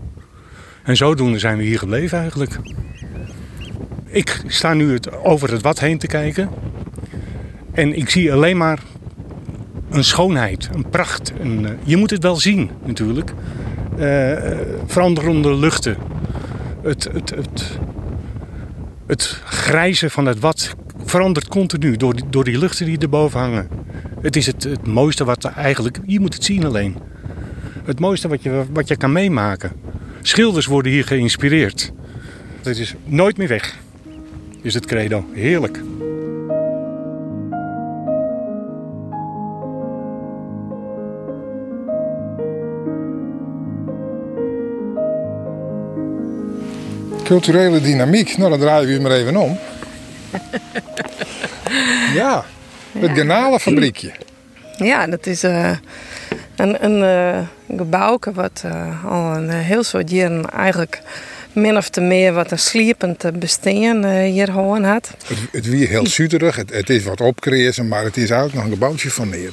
En 0.83 0.97
zodoende 0.97 1.39
zijn 1.39 1.57
we 1.57 1.63
hier 1.63 1.79
gebleven 1.79 2.19
eigenlijk. 2.19 2.59
Ik 4.05 4.41
sta 4.47 4.73
nu 4.73 4.99
over 5.23 5.51
het 5.51 5.61
wat 5.61 5.79
heen 5.79 5.97
te 5.97 6.07
kijken. 6.07 6.49
En 7.71 7.97
ik 7.97 8.09
zie 8.09 8.33
alleen 8.33 8.57
maar 8.57 8.79
een 9.89 10.03
schoonheid, 10.03 10.69
een 10.73 10.89
pracht. 10.89 11.33
Een, 11.39 11.63
uh, 11.63 11.69
je 11.83 11.97
moet 11.97 12.09
het 12.09 12.23
wel 12.23 12.35
zien 12.35 12.71
natuurlijk. 12.85 13.33
Uh, 13.99 14.37
veranderende 14.85 15.55
luchten. 15.55 15.97
Het, 16.83 17.03
het, 17.13 17.29
het, 17.29 17.79
het 19.05 19.41
grijze 19.45 20.09
van 20.09 20.25
het 20.25 20.39
wat 20.39 20.75
verandert 21.05 21.47
continu 21.47 21.97
door 21.97 22.13
die, 22.13 22.29
door 22.29 22.43
die 22.43 22.57
luchten 22.57 22.85
die 22.85 22.97
erboven 22.97 23.39
hangen. 23.39 23.67
Het 24.21 24.35
is 24.35 24.45
het, 24.45 24.63
het 24.63 24.87
mooiste 24.87 25.23
wat 25.23 25.43
er 25.43 25.53
eigenlijk... 25.55 25.99
Je 26.05 26.19
moet 26.19 26.33
het 26.33 26.43
zien 26.43 26.65
alleen 26.65 27.11
het 27.85 27.99
mooiste 27.99 28.27
wat 28.27 28.43
je, 28.43 28.63
wat 28.71 28.87
je 28.87 28.95
kan 28.95 29.11
meemaken. 29.11 29.71
Schilders 30.21 30.65
worden 30.65 30.91
hier 30.91 31.05
geïnspireerd. 31.05 31.91
Het 32.63 32.77
is 32.77 32.93
nooit 33.05 33.37
meer 33.37 33.47
weg, 33.47 33.77
is 34.61 34.73
het 34.73 34.85
credo. 34.85 35.25
Heerlijk. 35.33 35.79
Culturele 47.23 47.81
dynamiek, 47.81 48.37
nou 48.37 48.49
dan 48.49 48.59
draaien 48.59 48.87
we 48.87 48.93
hem 48.93 49.01
maar 49.01 49.11
even 49.11 49.35
om. 49.35 49.59
ja, 52.19 52.45
het 52.91 53.09
ja. 53.09 53.13
Garnalenfabriekje. 53.13 54.11
Ja, 54.77 55.07
dat 55.07 55.25
is 55.25 55.43
uh, 55.43 55.71
een, 56.55 56.85
een 56.85 57.01
uh, 57.01 57.77
gebouwke 57.77 58.31
wat 58.31 58.63
uh, 58.65 59.05
al 59.05 59.35
een 59.35 59.49
heel 59.49 59.83
soort 59.83 60.09
jaren 60.11 60.49
eigenlijk 60.49 61.01
min 61.53 61.77
of 61.77 61.89
te 61.89 62.01
meer 62.01 62.33
wat 62.33 62.51
een 62.51 62.59
sliepend 62.59 63.39
bestaan 63.39 64.05
hier 64.05 64.47
gewoon 64.47 64.83
had. 64.83 65.13
Het, 65.27 65.37
het 65.51 65.65
wie 65.65 65.87
heel 65.87 66.07
zuiderig, 66.07 66.55
het, 66.55 66.73
het, 66.73 66.89
is 66.89 67.03
wat 67.03 67.21
opkrezen, 67.21 67.87
maar 67.87 68.03
het 68.03 68.17
is 68.17 68.29
eigenlijk 68.29 68.53
nog 68.53 68.63
een 68.63 68.71
gebouwtje 68.71 69.11
van 69.11 69.29
neer. 69.29 69.51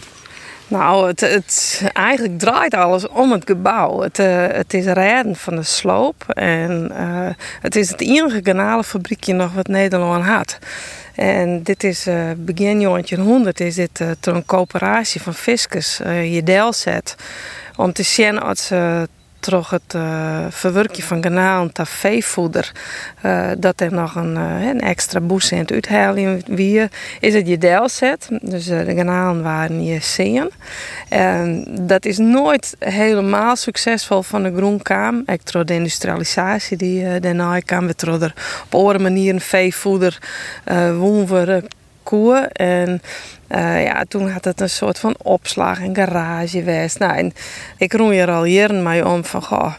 Nou, 0.70 1.07
het, 1.07 1.20
het, 1.20 1.82
eigenlijk 1.92 2.38
draait 2.38 2.74
alles 2.74 3.09
om 3.09 3.32
het 3.32 3.42
gebouw. 3.46 4.01
Het, 4.01 4.18
uh, 4.18 4.46
het 4.46 4.74
is 4.74 4.84
rijden 4.84 5.36
van 5.36 5.57
de 5.57 5.62
sloop 5.62 6.24
en 6.28 6.92
uh, 6.92 7.28
het 7.61 7.76
is 7.76 7.90
het 7.90 8.01
enige 8.01 8.40
garnalenfabriekje 8.42 9.32
nog 9.32 9.53
wat 9.53 9.66
Nederland 9.66 10.24
had. 10.24 10.59
En 11.21 11.62
dit 11.62 11.85
is 11.85 12.07
uh, 12.07 12.31
begin 12.37 12.81
1900 12.81 13.61
is 13.61 13.75
dit 13.75 14.01
uh, 14.01 14.11
een 14.21 14.45
coöperatie 14.45 15.23
van 15.23 15.35
fiskers 15.35 16.01
uh, 16.01 16.35
je 16.35 16.43
deel 16.43 16.73
zet 16.73 17.14
om 17.77 17.93
te 17.93 18.03
zien 18.03 18.39
als 18.39 18.66
ze 18.66 19.09
toch 19.41 19.70
het 19.70 19.95
uh, 19.97 20.47
verwerken 20.49 21.03
van 21.03 21.22
garnalen 21.22 21.70
naar 21.72 21.86
veevoeder, 21.86 22.72
uh, 23.24 23.51
dat 23.59 23.80
er 23.80 23.93
nog 23.93 24.14
een, 24.14 24.36
uh, 24.36 24.66
een 24.66 24.80
extra 24.80 25.20
boes 25.20 25.53
in 25.53 25.59
het 25.59 25.72
uithalen 25.72 26.43
wie 26.47 26.88
is 27.20 27.34
het 27.34 27.49
je 27.49 27.59
deel 27.59 27.88
zet. 27.88 28.28
Dus 28.43 28.64
de 28.64 28.93
garnalen 28.97 29.43
waren 29.43 29.84
je 29.84 30.01
zien. 30.01 30.51
En 31.09 31.64
dat 31.80 32.05
is 32.05 32.18
nooit 32.18 32.76
helemaal 32.78 33.57
succesvol 33.57 34.22
van 34.22 34.43
de 34.43 34.53
groenkaam. 34.57 35.22
Ik 35.26 35.53
door 35.53 35.64
de 35.64 35.74
industrialisatie 35.74 36.76
die 36.76 37.20
daarna 37.20 37.61
kwam, 37.61 37.86
we 37.86 38.32
op 38.64 38.74
andere 38.74 38.99
manieren 38.99 39.41
veevoeder 39.41 40.18
uh, 40.72 40.99
En 42.53 43.03
uh, 43.48 43.84
ja, 43.84 44.05
toen 44.09 44.30
had 44.30 44.44
het 44.44 44.61
een 44.61 44.70
soort 44.70 44.98
van 44.98 45.14
opslag 45.22 45.80
en 45.80 45.94
garage. 45.94 46.88
Nou, 46.98 47.16
en 47.16 47.32
ik 47.76 47.92
roei 47.92 48.18
er 48.18 48.30
al 48.30 48.44
jaren 48.44 48.82
mee 48.82 49.07
om 49.07 49.24
van, 49.24 49.42
goh, 49.42 49.74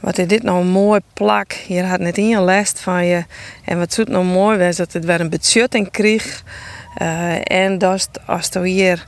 wat 0.00 0.18
is 0.18 0.26
dit 0.26 0.42
nou 0.42 0.60
een 0.60 0.70
mooi 0.70 1.00
plak. 1.12 1.52
Hier 1.52 1.84
had 1.84 2.00
net 2.00 2.18
in 2.18 2.28
je 2.28 2.40
last 2.40 2.80
van 2.80 3.06
je. 3.06 3.24
En 3.64 3.78
wat 3.78 3.92
zoet 3.92 4.08
nou 4.08 4.24
mooi 4.24 4.58
was, 4.58 4.76
dat 4.76 4.92
het 4.92 5.04
weer 5.04 5.20
een 5.20 5.30
budgetting 5.30 5.90
kreeg. 5.90 6.42
Uh, 7.02 7.34
en 7.42 7.78
dat 7.78 8.08
als 8.26 8.48
je 8.52 8.66
hier 8.66 9.06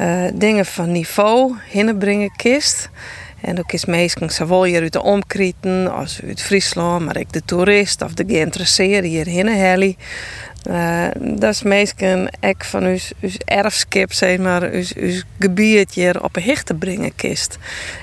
uh, 0.00 0.24
dingen 0.34 0.66
van 0.66 0.92
niveau 0.92 1.54
hinnenbrengen 1.70 2.36
kist. 2.36 2.88
En 3.40 3.58
ook 3.58 3.72
is 3.72 3.84
meestal 3.84 4.30
zowel 4.30 4.64
hier 4.64 4.82
uit 4.82 4.92
de 4.92 5.02
omkrieten 5.02 5.92
als 5.92 6.20
uit 6.24 6.42
Friesland, 6.42 7.04
maar 7.04 7.16
ook 7.16 7.32
de 7.32 7.44
toerist 7.44 8.02
of 8.02 8.14
de 8.14 8.24
geïnteresseerde 8.26 9.08
hierheen 9.08 9.48
heli. 9.48 9.96
Uh, 10.70 11.06
dat 11.20 11.50
is 11.50 11.62
meestal 11.62 12.28
ek 12.40 12.64
van 12.64 12.84
uw, 12.84 12.98
erfskip, 13.44 14.12
zeg 14.12 14.38
maar, 14.38 14.62
uw, 14.62 14.84
uw 14.94 15.20
gebied 15.38 15.94
hier 15.94 16.22
op 16.22 16.36
een 16.36 16.42
hicht 16.42 16.66
te 16.66 16.74
brengen 16.74 17.14
kist. 17.14 17.58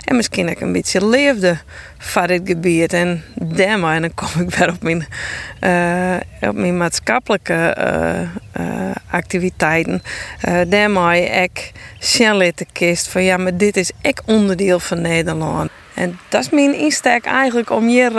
En 0.06 0.16
misschien 0.16 0.50
ook 0.50 0.60
een 0.60 0.72
beetje 0.72 1.08
leefde 1.08 1.58
van 1.98 2.28
dit 2.28 2.42
gebied. 2.46 2.94
En 2.94 3.24
daarmee, 3.36 3.96
en 3.96 4.02
dan 4.02 4.14
kom 4.14 4.42
ik 4.42 4.56
weer 4.56 4.70
op 4.70 4.82
mijn, 4.84 5.08
uh, 5.62 6.50
op 6.50 6.56
mijn 6.56 6.78
maatschappelijke 6.78 7.76
uh, 8.60 8.92
activiteiten. 9.10 10.02
Daarmee 10.68 11.26
ik 11.26 11.72
de 12.58 12.66
kist 12.72 13.08
van 13.08 13.24
ja, 13.24 13.38
maar 13.38 13.58
dit 13.58 13.78
is 13.78 13.92
ek 14.02 14.22
onderdeel 14.26 14.80
van 14.80 15.02
Nederland. 15.02 15.70
En 15.94 16.20
dat 16.30 16.42
is 16.42 16.50
mijn 16.50 16.76
insteek 16.76 17.26
eigenlijk 17.26 17.70
om 17.70 17.88
hier 17.88 18.12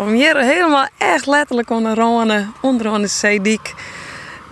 om 0.00 0.12
hier 0.12 0.36
helemaal 0.36 0.86
echt 0.98 1.26
letterlijk 1.26 1.70
onder 1.70 1.94
onder 2.60 2.92
de 3.00 3.06
zeediek, 3.06 3.74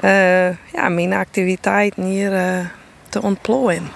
uh, 0.01 0.49
ja, 0.49 0.89
mijn 0.89 1.13
activiteiten 1.13 2.03
hier 2.05 2.33
uh, 2.33 2.67
te 3.09 3.23
ontplooien. 3.23 3.89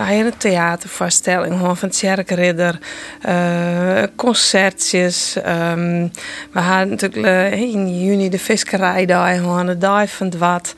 We 0.00 0.06
hebben 0.06 0.32
een 0.32 0.38
theatervoorstelling 0.38 1.58
van 1.58 1.76
het 1.80 1.92
Tjerkridder, 1.92 2.78
uh, 3.28 4.02
concertjes. 4.16 5.36
Um, 5.36 6.10
we 6.52 6.60
hadden 6.60 6.88
natuurlijk 6.88 7.26
uh, 7.26 7.52
in 7.52 8.04
juni 8.04 8.28
de 8.28 8.38
visserijdag, 8.38 9.34
gewoon 9.34 9.66
de 9.66 9.78
dag 9.78 10.10
van 10.10 10.26
het 10.26 10.38
wat. 10.38 10.74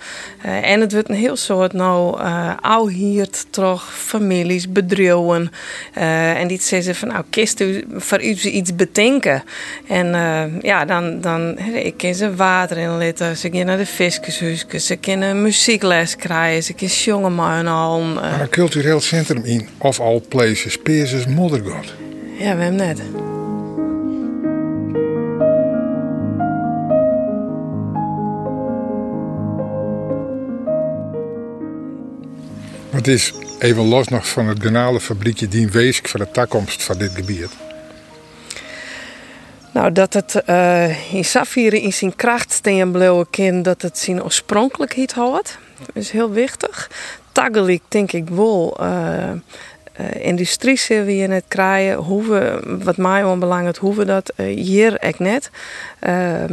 Uh, 0.47 0.71
en 0.71 0.81
het 0.81 0.93
wordt 0.93 1.09
een 1.09 1.15
heel 1.15 1.37
soort 1.37 1.73
nou 1.73 2.21
uh, 2.21 2.87
hier 2.87 3.29
terug, 3.51 3.93
families, 3.99 4.73
bedrijven. 4.73 5.51
en 5.93 6.47
die 6.47 6.61
zeggen 6.61 6.95
van 6.95 7.09
nou, 7.09 7.25
kist 7.31 7.61
u 7.61 7.85
voor 7.97 8.23
u 8.23 8.29
iets 8.29 8.75
bedenken. 8.75 9.43
En 9.89 10.07
ja, 10.63 10.85
dan, 10.85 11.21
dan 11.21 11.59
ik 11.59 11.95
kan 11.97 12.15
ze 12.15 12.35
water 12.35 12.77
inlitten, 12.77 13.37
ze 13.37 13.49
gaan 13.53 13.67
naar 13.67 13.77
de 13.77 13.87
viskershuis, 13.87 14.67
ze 14.87 14.97
kunnen 14.97 15.43
muziekles 15.43 16.17
krijgen, 16.17 16.63
ze 16.63 16.73
kunnen 16.73 16.97
jongen 16.97 17.35
al. 17.67 18.01
Maar 18.01 18.49
cultureel 18.49 19.01
centrum 19.13 19.45
in 19.45 19.69
of 19.79 20.01
all 20.01 20.21
places, 20.21 20.79
Peerses 20.79 21.27
Moddergod. 21.27 21.95
Ja, 22.39 22.57
we 22.57 22.63
hebben 22.63 22.75
net. 22.75 23.03
Het 32.91 33.07
is 33.07 33.33
even 33.59 33.89
los 33.89 34.09
nog 34.09 34.29
van 34.29 34.47
het 34.47 34.63
garnalenfabriekje 34.63 35.49
die 35.49 35.69
weesk 35.69 36.09
voor 36.09 36.21
de 36.21 36.31
toekomst 36.31 36.83
van 36.83 36.99
dit 36.99 37.11
gebied. 37.15 37.49
Nou, 39.73 39.93
dat 39.93 40.13
het 40.13 40.43
uh, 40.49 41.15
in 41.15 41.25
Safire 41.25 41.81
in 41.81 41.93
zijn 41.93 42.17
kracht 42.17 42.53
steen 42.53 42.91
bleven 42.91 43.63
dat 43.63 43.83
het 43.83 43.99
zijn 43.99 44.23
oorspronkelijkheid 44.23 45.13
houdt. 45.13 45.59
Dat 45.79 46.03
is 46.03 46.11
heel 46.11 46.31
wichtig 46.31 46.89
tegelijk 47.33 47.83
denk 47.89 48.13
ik 48.13 48.29
wel. 48.29 48.77
Uh, 48.81 49.31
uh, 50.01 50.25
industrie 50.25 50.77
zullen 50.77 51.07
we 51.07 51.13
net 51.13 51.45
krijgen. 51.49 51.97
Hoeven, 51.97 52.85
wat 52.85 52.97
mij 52.97 53.25
onbelangrijk 53.25 53.77
hoeven 53.77 54.07
dat 54.07 54.33
uh, 54.37 54.47
hier 54.57 54.97
echt 54.97 55.19
net. 55.19 55.51
Uh, 56.07 56.45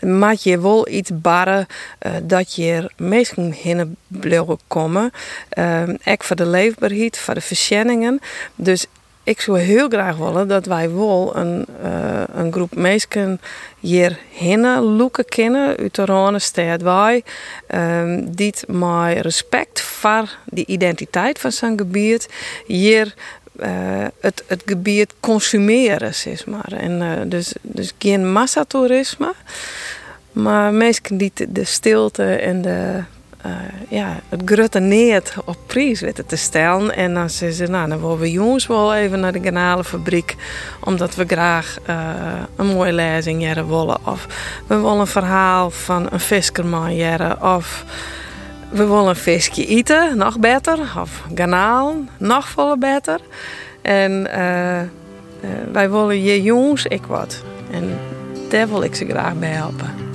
maak 0.00 0.36
je 0.36 0.60
wel 0.60 0.88
iets 0.88 1.10
barren 1.20 1.66
uh, 2.06 2.12
dat 2.22 2.54
je 2.54 2.90
meestal 2.96 3.50
heen 3.50 3.96
blijven 4.06 4.58
komen. 4.66 5.12
Ook 6.04 6.24
voor 6.24 6.36
de 6.36 6.46
leefbaarheid, 6.46 7.18
voor 7.18 7.34
de 7.34 7.40
verschenningen. 7.40 8.20
Dus 8.54 8.86
ik 9.24 9.40
zou 9.40 9.58
heel 9.58 9.88
graag 9.88 10.16
willen 10.16 10.48
dat 10.48 10.66
wij 10.66 10.90
wel 10.90 11.36
een, 11.36 11.66
uh, 11.84 12.22
een 12.34 12.52
groep 12.52 12.74
mensen 12.74 13.40
hier 13.80 14.18
hinnen 14.30 14.82
loeken 14.82 15.24
kennen 15.24 15.76
uit 15.76 15.94
de 15.94 16.82
wij 16.82 17.24
um, 17.74 18.34
die 18.34 18.54
met 18.66 19.20
respect 19.20 19.80
voor 19.80 20.36
de 20.44 20.66
identiteit 20.66 21.38
van 21.38 21.52
zijn 21.52 21.78
gebied 21.78 22.28
hier 22.66 23.14
uh, 23.60 23.68
het, 24.20 24.44
het 24.46 24.62
gebied 24.66 25.14
consumeren 25.20 26.14
zeg 26.14 26.46
maar. 26.46 26.72
En 26.72 27.00
uh, 27.00 27.12
dus, 27.26 27.54
dus 27.62 27.92
geen 27.98 28.32
massatoerisme 28.32 29.32
maar 30.34 30.72
mensen 30.72 31.16
die 31.16 31.32
de 31.48 31.64
stilte 31.64 32.34
en 32.34 32.62
de 32.62 33.02
ja, 33.88 34.20
het 34.28 34.42
grote 34.44 34.80
neert 34.80 35.34
op 35.44 35.56
prijs 35.66 36.00
weten 36.00 36.26
te 36.26 36.36
stellen. 36.36 36.96
En 36.96 37.14
dan 37.14 37.30
zeggen 37.30 37.66
ze, 37.66 37.72
nou, 37.72 37.88
dan 37.88 38.00
willen 38.00 38.18
we 38.18 38.30
jongens 38.30 38.66
wel 38.66 38.94
even 38.94 39.20
naar 39.20 39.32
de 39.32 39.42
garnalenfabriek. 39.42 40.36
Omdat 40.80 41.14
we 41.14 41.24
graag 41.26 41.78
uh, 41.88 41.96
een 42.56 42.66
mooie 42.66 42.92
lezing 42.92 43.42
jaren 43.42 43.68
willen. 43.68 44.06
Of 44.06 44.26
we 44.66 44.76
willen 44.76 44.98
een 44.98 45.06
verhaal 45.06 45.70
van 45.70 46.06
een 46.10 46.20
viskerman 46.20 46.94
jaren. 46.94 47.42
Of 47.42 47.84
we 48.68 48.86
willen 48.86 49.06
een 49.06 49.16
visje 49.16 49.66
eten, 49.66 50.16
nog 50.16 50.38
beter. 50.38 50.78
Of 51.00 51.22
garnaal, 51.34 51.94
nog 52.18 52.48
volle 52.48 52.78
beter. 52.78 53.20
En 53.82 54.12
uh, 54.12 54.80
wij 55.72 55.90
willen 55.90 56.22
je 56.22 56.42
jongens 56.42 56.86
ik 56.86 57.02
wat. 57.06 57.42
En 57.70 57.98
daar 58.48 58.68
wil 58.68 58.82
ik 58.82 58.94
ze 58.94 59.06
graag 59.06 59.34
bij 59.34 59.48
helpen. 59.48 60.13